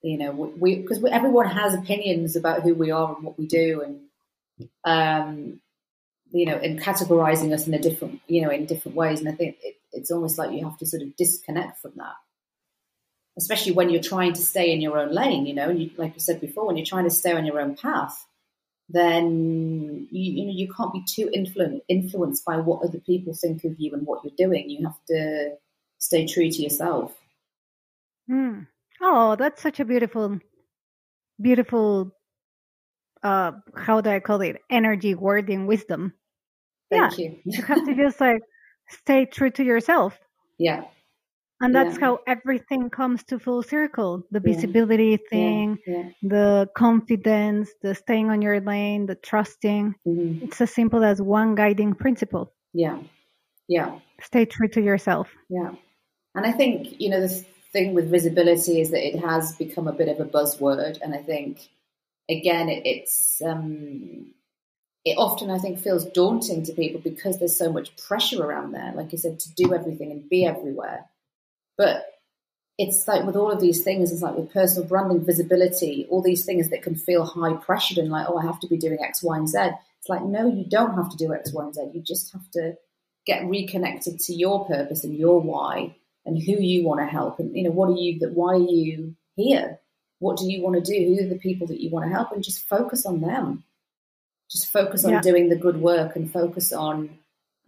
you 0.00 0.16
know 0.16 0.30
we 0.32 0.76
because 0.76 1.04
everyone 1.04 1.46
has 1.46 1.74
opinions 1.74 2.34
about 2.34 2.62
who 2.62 2.74
we 2.74 2.90
are 2.90 3.14
and 3.14 3.24
what 3.24 3.38
we 3.38 3.46
do 3.46 3.82
and 3.82 4.00
um 4.84 5.60
you 6.30 6.46
know 6.46 6.56
and 6.56 6.80
categorizing 6.80 7.52
us 7.52 7.66
in 7.66 7.74
a 7.74 7.78
different 7.78 8.20
you 8.26 8.42
know 8.42 8.50
in 8.50 8.64
different 8.66 8.96
ways. 8.96 9.20
And 9.20 9.28
I 9.28 9.32
think 9.32 9.58
it, 9.62 9.76
it's 9.92 10.10
almost 10.10 10.38
like 10.38 10.52
you 10.52 10.64
have 10.64 10.78
to 10.78 10.86
sort 10.86 11.02
of 11.02 11.14
disconnect 11.16 11.78
from 11.80 11.92
that 11.96 12.14
especially 13.36 13.72
when 13.72 13.88
you're 13.88 14.02
trying 14.02 14.34
to 14.34 14.42
stay 14.42 14.72
in 14.72 14.80
your 14.80 14.98
own 14.98 15.10
lane 15.10 15.46
you 15.46 15.54
know 15.54 15.70
you, 15.70 15.90
like 15.96 16.14
you 16.14 16.20
said 16.20 16.40
before 16.40 16.66
when 16.66 16.76
you're 16.76 16.86
trying 16.86 17.04
to 17.04 17.10
stay 17.10 17.32
on 17.32 17.46
your 17.46 17.60
own 17.60 17.74
path 17.74 18.26
then 18.88 20.08
you, 20.10 20.32
you 20.32 20.46
know 20.46 20.52
you 20.52 20.72
can't 20.72 20.92
be 20.92 21.04
too 21.06 21.30
influ- 21.34 21.80
influenced 21.88 22.44
by 22.44 22.56
what 22.56 22.82
other 22.84 22.98
people 22.98 23.34
think 23.34 23.64
of 23.64 23.78
you 23.78 23.92
and 23.92 24.06
what 24.06 24.24
you're 24.24 24.34
doing. 24.36 24.68
You 24.68 24.86
have 24.86 24.98
to 25.08 25.56
stay 25.98 26.26
true 26.26 26.50
to 26.50 26.62
yourself. 26.62 27.14
Mm. 28.30 28.66
Oh, 29.00 29.36
that's 29.36 29.62
such 29.62 29.80
a 29.80 29.84
beautiful, 29.84 30.38
beautiful. 31.40 32.12
Uh, 33.22 33.52
how 33.76 34.00
do 34.00 34.10
I 34.10 34.20
call 34.20 34.40
it? 34.40 34.60
Energy, 34.68 35.14
wording, 35.14 35.66
wisdom. 35.66 36.12
Thank 36.90 37.18
yeah, 37.18 37.24
you. 37.24 37.38
you 37.44 37.62
have 37.62 37.84
to 37.86 37.94
just 37.96 38.20
like 38.20 38.42
stay 38.88 39.26
true 39.26 39.50
to 39.50 39.64
yourself. 39.64 40.18
Yeah. 40.58 40.84
And 41.62 41.72
that's 41.72 41.94
yeah. 41.94 42.06
how 42.06 42.18
everything 42.26 42.90
comes 42.90 43.22
to 43.24 43.38
full 43.38 43.62
circle. 43.62 44.24
The 44.32 44.40
visibility 44.40 45.10
yeah. 45.10 45.28
thing, 45.30 45.78
yeah. 45.86 46.08
the 46.22 46.68
confidence, 46.76 47.70
the 47.82 47.94
staying 47.94 48.30
on 48.30 48.42
your 48.42 48.60
lane, 48.60 49.06
the 49.06 49.14
trusting. 49.14 49.94
Mm-hmm. 50.04 50.44
It's 50.44 50.60
as 50.60 50.74
simple 50.74 51.04
as 51.04 51.22
one 51.22 51.54
guiding 51.54 51.94
principle. 51.94 52.52
Yeah. 52.74 52.98
Yeah. 53.68 54.00
Stay 54.20 54.44
true 54.44 54.68
to 54.70 54.82
yourself. 54.82 55.28
Yeah. 55.48 55.70
And 56.34 56.44
I 56.44 56.50
think, 56.50 57.00
you 57.00 57.10
know, 57.10 57.20
the 57.20 57.44
thing 57.72 57.94
with 57.94 58.10
visibility 58.10 58.80
is 58.80 58.90
that 58.90 59.06
it 59.06 59.20
has 59.20 59.54
become 59.54 59.86
a 59.86 59.92
bit 59.92 60.08
of 60.08 60.18
a 60.18 60.24
buzzword. 60.24 60.98
And 61.00 61.14
I 61.14 61.18
think, 61.18 61.60
again, 62.28 62.68
it, 62.68 62.82
it's, 62.84 63.40
um, 63.40 64.34
it 65.04 65.14
often 65.16 65.48
I 65.48 65.58
think 65.58 65.78
feels 65.78 66.06
daunting 66.06 66.64
to 66.64 66.72
people 66.72 67.00
because 67.00 67.38
there's 67.38 67.56
so 67.56 67.72
much 67.72 67.96
pressure 67.96 68.42
around 68.42 68.72
there, 68.72 68.92
like 68.96 69.12
I 69.12 69.16
said, 69.16 69.38
to 69.38 69.54
do 69.54 69.74
everything 69.74 70.10
and 70.10 70.28
be 70.28 70.44
everywhere. 70.44 71.06
But 71.76 72.06
it's 72.78 73.06
like 73.06 73.24
with 73.24 73.36
all 73.36 73.50
of 73.50 73.60
these 73.60 73.82
things, 73.82 74.12
it's 74.12 74.22
like 74.22 74.36
with 74.36 74.52
personal 74.52 74.88
branding, 74.88 75.24
visibility, 75.24 76.06
all 76.10 76.22
these 76.22 76.44
things 76.44 76.70
that 76.70 76.82
can 76.82 76.94
feel 76.94 77.24
high 77.24 77.54
pressured 77.54 77.98
and 77.98 78.10
like, 78.10 78.26
oh, 78.28 78.38
I 78.38 78.46
have 78.46 78.60
to 78.60 78.68
be 78.68 78.76
doing 78.76 78.98
X, 79.00 79.22
Y, 79.22 79.36
and 79.36 79.48
Z. 79.48 79.58
It's 80.00 80.08
like, 80.08 80.22
no, 80.22 80.46
you 80.46 80.64
don't 80.64 80.94
have 80.96 81.10
to 81.10 81.16
do 81.16 81.32
X, 81.32 81.52
Y, 81.52 81.62
and 81.62 81.74
Z. 81.74 81.90
You 81.94 82.00
just 82.00 82.32
have 82.32 82.50
to 82.52 82.76
get 83.24 83.46
reconnected 83.46 84.18
to 84.20 84.34
your 84.34 84.66
purpose 84.66 85.04
and 85.04 85.16
your 85.16 85.40
why 85.40 85.94
and 86.24 86.40
who 86.40 86.52
you 86.52 86.84
want 86.84 87.00
to 87.00 87.06
help. 87.06 87.38
And, 87.38 87.56
you 87.56 87.64
know, 87.64 87.70
what 87.70 87.90
are 87.90 87.96
you, 87.96 88.18
that, 88.20 88.32
why 88.32 88.54
are 88.54 88.58
you 88.58 89.14
here? 89.36 89.78
What 90.18 90.38
do 90.38 90.50
you 90.50 90.62
want 90.62 90.84
to 90.84 90.92
do? 90.92 91.14
Who 91.14 91.24
are 91.24 91.28
the 91.28 91.38
people 91.38 91.66
that 91.68 91.80
you 91.80 91.90
want 91.90 92.06
to 92.06 92.14
help? 92.14 92.32
And 92.32 92.44
just 92.44 92.68
focus 92.68 93.06
on 93.06 93.20
them. 93.20 93.64
Just 94.50 94.72
focus 94.72 95.04
on 95.04 95.12
yeah. 95.12 95.20
doing 95.20 95.48
the 95.48 95.56
good 95.56 95.80
work 95.80 96.14
and 96.14 96.32
focus 96.32 96.72
on 96.72 97.18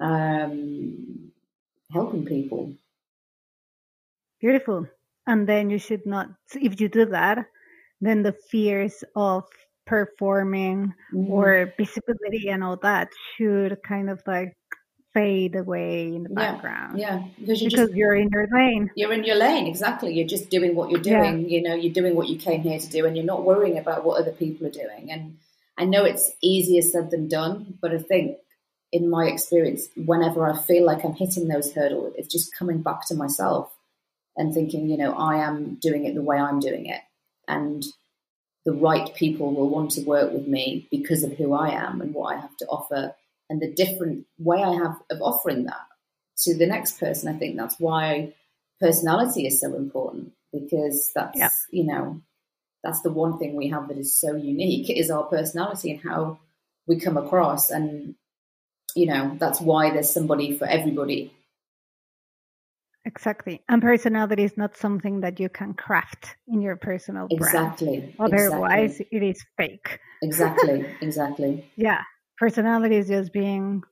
um, 0.01 1.33
helping 1.93 2.27
people. 2.27 2.75
Beautiful. 4.45 4.87
And 5.27 5.49
then 5.49 5.71
you 5.71 5.79
should 5.79 6.05
not, 6.05 6.29
if 6.55 6.79
you 6.79 6.91
do 6.91 7.07
that, 7.07 7.47
then 8.03 8.23
the 8.23 8.37
fears 8.51 9.03
of 9.17 9.45
performing 9.87 10.93
mm-hmm. 11.15 11.33
or 11.33 11.73
visibility 11.79 12.51
and 12.51 12.63
all 12.63 12.77
that 12.83 13.09
should 13.39 13.79
kind 13.83 14.11
of 14.11 14.21
like 14.27 14.55
fade 15.15 15.57
away 15.57 16.09
in 16.09 16.25
the 16.25 16.29
yeah, 16.29 16.53
background. 16.53 16.99
Yeah, 16.99 17.23
because, 17.41 17.63
you're, 17.63 17.71
because 17.71 17.89
just, 17.89 17.97
you're, 17.97 18.17
in 18.17 18.29
your 18.31 18.47
lane. 18.53 18.91
You're 18.95 19.15
in 19.15 19.25
your 19.25 19.37
lane, 19.37 19.67
exactly. 19.67 20.13
You're 20.13 20.29
just 20.29 20.51
doing 20.51 20.75
what 20.75 20.91
you're 20.91 21.01
doing. 21.01 21.41
Yeah. 21.41 21.47
You 21.49 21.63
know, 21.63 21.75
you're 21.75 21.95
doing 21.95 22.15
what 22.15 22.29
you 22.29 22.37
came 22.37 22.61
here 22.61 22.79
to 22.79 22.89
do, 22.91 23.07
and 23.07 23.17
you're 23.17 23.25
not 23.25 23.47
worrying 23.47 23.79
about 23.79 24.05
what 24.05 24.21
other 24.21 24.33
people 24.33 24.67
are 24.67 24.71
doing. 24.71 25.11
And 25.11 25.39
I 25.79 25.87
know 25.87 26.05
it's 26.05 26.33
easier 26.43 26.83
said 26.83 27.11
than 27.11 27.29
done, 27.29 27.79
but 27.81 27.93
I 27.93 27.99
think 27.99 28.37
in 28.93 29.09
my 29.09 29.25
experience, 29.25 29.89
whenever 29.97 30.47
I 30.47 30.55
feel 30.55 30.85
like 30.85 31.03
I'm 31.03 31.15
hitting 31.15 31.49
those 31.49 31.73
hurdles, 31.73 32.13
it's 32.19 32.29
just 32.29 32.55
coming 32.55 32.83
back 32.83 33.07
to 33.09 33.15
myself 33.15 33.71
and 34.37 34.53
thinking, 34.53 34.89
you 34.89 34.97
know, 34.97 35.13
I 35.13 35.39
am 35.39 35.77
doing 35.77 36.05
it 36.05 36.15
the 36.15 36.23
way 36.23 36.39
I'm 36.39 36.61
doing 36.61 36.87
it. 36.87 37.01
And 37.47 37.85
the 38.65 38.73
right 38.73 39.15
people 39.15 39.55
will 39.55 39.69
want 39.69 39.93
to 39.93 40.03
work 40.03 40.33
with 40.33 40.47
me 40.47 40.89
because 40.91 41.23
of 41.23 41.33
who 41.33 41.53
I 41.53 41.71
am 41.71 42.01
and 42.01 42.15
what 42.15 42.35
I 42.35 42.41
have 42.41 42.57
to 42.59 42.67
offer 42.67 43.15
and 43.51 43.61
the 43.61 43.73
different 43.73 44.27
way 44.39 44.63
I 44.63 44.75
have 44.75 44.97
of 45.11 45.21
offering 45.21 45.65
that 45.65 45.87
to 46.39 46.57
the 46.57 46.67
next 46.67 46.99
person. 46.99 47.35
I 47.35 47.39
think 47.39 47.57
that's 47.57 47.79
why 47.79 48.33
personality 48.81 49.47
is 49.47 49.61
so 49.61 49.75
important 49.75 50.33
because 50.53 51.11
that's, 51.15 51.39
yeah. 51.39 51.51
you 51.71 51.85
know, 51.85 52.23
that's 52.83 53.03
the 53.03 53.13
one 53.13 53.39
thing 53.39 53.55
we 53.55 53.69
have 53.69 53.89
that 53.89 53.99
is 53.99 54.15
so 54.15 54.35
unique 54.35 54.91
is 54.91 55.11
our 55.11 55.25
personality 55.25 55.91
and 55.91 56.01
how 56.01 56.39
we 56.87 56.99
come 56.99 57.17
across. 57.17 57.71
And, 57.71 58.15
you 58.95 59.07
know, 59.07 59.37
that's 59.39 59.61
why 59.61 59.91
there's 59.91 60.11
somebody 60.11 60.57
for 60.57 60.67
everybody 60.67 61.33
Exactly. 63.07 63.63
And 63.69 63.83
personality 63.83 64.45
is 64.45 64.57
not 64.57 64.77
something 64.77 65.21
that 65.21 65.39
you 65.39 65.49
can 65.49 65.75
craft 65.75 66.37
in 66.49 66.63
your 66.63 66.77
personal 66.77 67.27
exactly. 67.31 68.15
brand. 68.17 68.35
Otherwise, 68.35 68.93
exactly. 69.01 69.19
it 69.19 69.23
is 69.23 69.45
fake. 69.57 69.99
Exactly. 70.23 70.87
Exactly. 71.01 71.71
yeah. 71.77 72.03
Personality 72.39 72.97
is 72.97 73.09
just 73.09 73.33
being. 73.33 73.83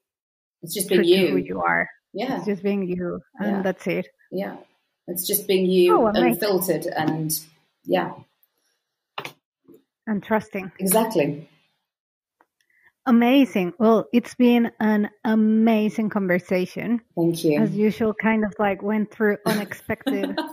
It's 0.63 0.75
just 0.75 0.89
being 0.89 1.05
you. 1.05 1.29
Who 1.29 1.37
you 1.37 1.61
are. 1.61 1.89
Yeah. 2.13 2.39
It's 2.39 2.47
just 2.47 2.63
being 2.63 2.87
you, 2.87 3.21
and 3.39 3.57
yeah. 3.57 3.63
that's 3.63 3.87
it. 3.87 4.09
Yeah. 4.31 4.57
It's 5.09 5.27
just 5.27 5.47
being 5.47 5.67
you, 5.67 6.01
oh, 6.01 6.07
unfiltered, 6.07 6.87
and 6.87 7.39
yeah. 7.85 8.13
And 10.07 10.23
trusting. 10.23 10.73
Exactly. 10.79 11.49
Amazing. 13.07 13.75
Well, 13.79 14.07
it's 14.13 14.35
been 14.35 14.71
an 14.79 15.11
amazing 15.25 16.11
conversation. 16.11 17.01
Thank 17.17 17.45
you. 17.45 17.61
As 17.61 17.75
usual, 17.75 18.15
kind 18.15 18.45
of 18.45 18.55
like 18.59 18.83
went 18.83 19.11
through 19.11 19.39
unexpected 19.45 20.39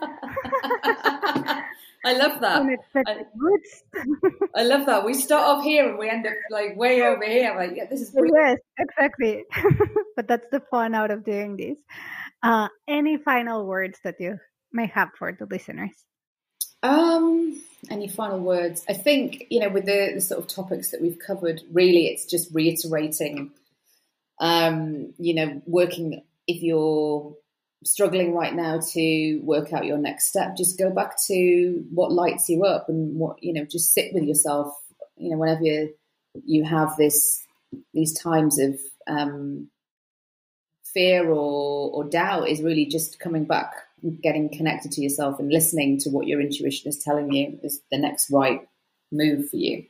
I 2.06 2.14
love 2.14 2.39
that. 2.41 2.62
Unexpected 2.62 3.28
I, 3.36 4.00
I, 4.62 4.64
love 4.64 4.86
that. 4.86 5.06
We 5.06 5.14
start 5.14 5.43
off 5.43 5.64
here 5.64 5.89
and 5.89 6.00
we 6.00 6.10
end 6.10 6.26
up 6.26 6.34
like 6.50 6.78
way 6.78 7.02
over 7.04 7.26
here. 7.26 7.54
Like, 7.56 7.74
yeah, 7.76 7.86
this 7.86 8.02
is 8.02 8.12
brilliant. 8.12 8.60
yes, 8.78 8.88
exactly. 8.89 9.43
but 10.16 10.28
that's 10.28 10.47
the 10.52 10.62
fun 10.72 10.95
out 10.95 11.12
of 11.12 11.24
doing 11.24 11.58
this. 11.58 11.78
Uh, 12.41 12.70
any 12.88 13.18
final 13.18 13.66
words 13.66 14.00
that 14.04 14.16
you 14.20 14.38
may 14.72 14.88
have 14.88 15.10
for 15.18 15.36
the 15.38 15.45
listeners? 15.45 15.91
Um, 16.82 17.61
any 17.89 18.07
final 18.07 18.39
words? 18.39 18.84
I 18.88 18.93
think 18.93 19.45
you 19.49 19.59
know, 19.59 19.69
with 19.69 19.86
the, 19.86 20.11
the 20.15 20.21
sort 20.21 20.41
of 20.41 20.47
topics 20.47 20.91
that 20.91 21.01
we've 21.01 21.19
covered, 21.19 21.61
really, 21.71 22.07
it's 22.07 22.25
just 22.25 22.53
reiterating. 22.53 23.51
Um, 24.39 25.13
you 25.17 25.34
know, 25.34 25.61
working 25.65 26.23
if 26.47 26.63
you're 26.63 27.36
struggling 27.84 28.34
right 28.34 28.53
now 28.53 28.80
to 28.93 29.39
work 29.43 29.71
out 29.71 29.86
your 29.86 29.97
next 29.97 30.27
step, 30.27 30.57
just 30.57 30.77
go 30.77 30.89
back 30.89 31.15
to 31.27 31.86
what 31.93 32.11
lights 32.11 32.49
you 32.49 32.63
up 32.63 32.89
and 32.89 33.15
what, 33.17 33.41
you 33.41 33.53
know, 33.53 33.65
just 33.65 33.93
sit 33.93 34.13
with 34.13 34.23
yourself, 34.23 34.73
you 35.15 35.30
know, 35.30 35.38
whenever 35.38 35.63
you, 35.63 35.93
you 36.43 36.63
have 36.63 36.95
this, 36.97 37.45
these 37.93 38.19
times 38.19 38.59
of, 38.59 38.80
um, 39.07 39.69
fear 40.93 41.30
or, 41.30 41.91
or 41.91 42.03
doubt 42.09 42.49
is 42.49 42.63
really 42.63 42.86
just 42.86 43.19
coming 43.19 43.45
back, 43.45 43.73
getting 44.22 44.50
connected 44.50 44.91
to 44.93 45.02
yourself 45.02 45.39
and 45.39 45.52
listening 45.52 46.00
to 46.00 46.10
what 46.10 46.28
your 46.28 46.41
intuition 46.41 46.89
is 46.89 47.02
telling 47.04 47.32
you 47.32 47.60
is 47.64 47.82
the 47.91 47.97
next 47.97 48.30
right 48.32 48.62
move 49.12 49.50
for 49.50 49.58
you. 49.58 49.86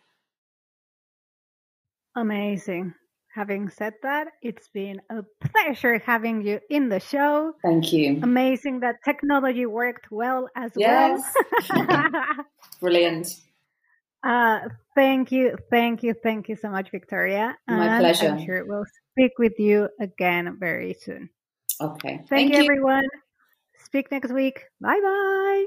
Amazing 2.15 2.93
having 3.33 3.69
said 3.69 3.93
that, 4.03 4.27
it's 4.41 4.67
been 4.69 5.01
a 5.09 5.23
pleasure 5.39 5.99
having 5.99 6.41
you 6.41 6.59
in 6.69 6.89
the 6.89 6.99
show. 6.99 7.53
Thank 7.63 7.93
you. 7.93 8.19
Amazing 8.21 8.81
that 8.81 8.95
technology 9.05 9.65
worked 9.65 10.11
well 10.11 10.49
as 10.55 10.71
yes. 10.75 11.21
well. 11.69 11.95
Brilliant. 12.81 13.27
Uh, 14.21 14.59
thank 14.95 15.31
you, 15.31 15.55
thank 15.69 16.03
you, 16.03 16.13
thank 16.21 16.49
you 16.49 16.57
so 16.57 16.69
much, 16.69 16.91
Victoria. 16.91 17.55
My 17.67 17.87
and 17.87 18.01
pleasure. 18.01 18.27
I'm 18.27 18.45
sure 18.45 18.65
we'll 18.65 18.83
speak 19.13 19.39
with 19.39 19.57
you 19.57 19.87
again 20.01 20.57
very 20.59 20.95
soon. 20.99 21.29
Okay. 21.79 22.17
Thank, 22.17 22.29
thank 22.29 22.51
you, 22.51 22.57
you, 22.57 22.63
everyone. 22.63 23.07
Speak 23.89 24.11
next 24.11 24.31
week. 24.31 24.65
Bye 24.79 24.99
bye. 25.01 25.65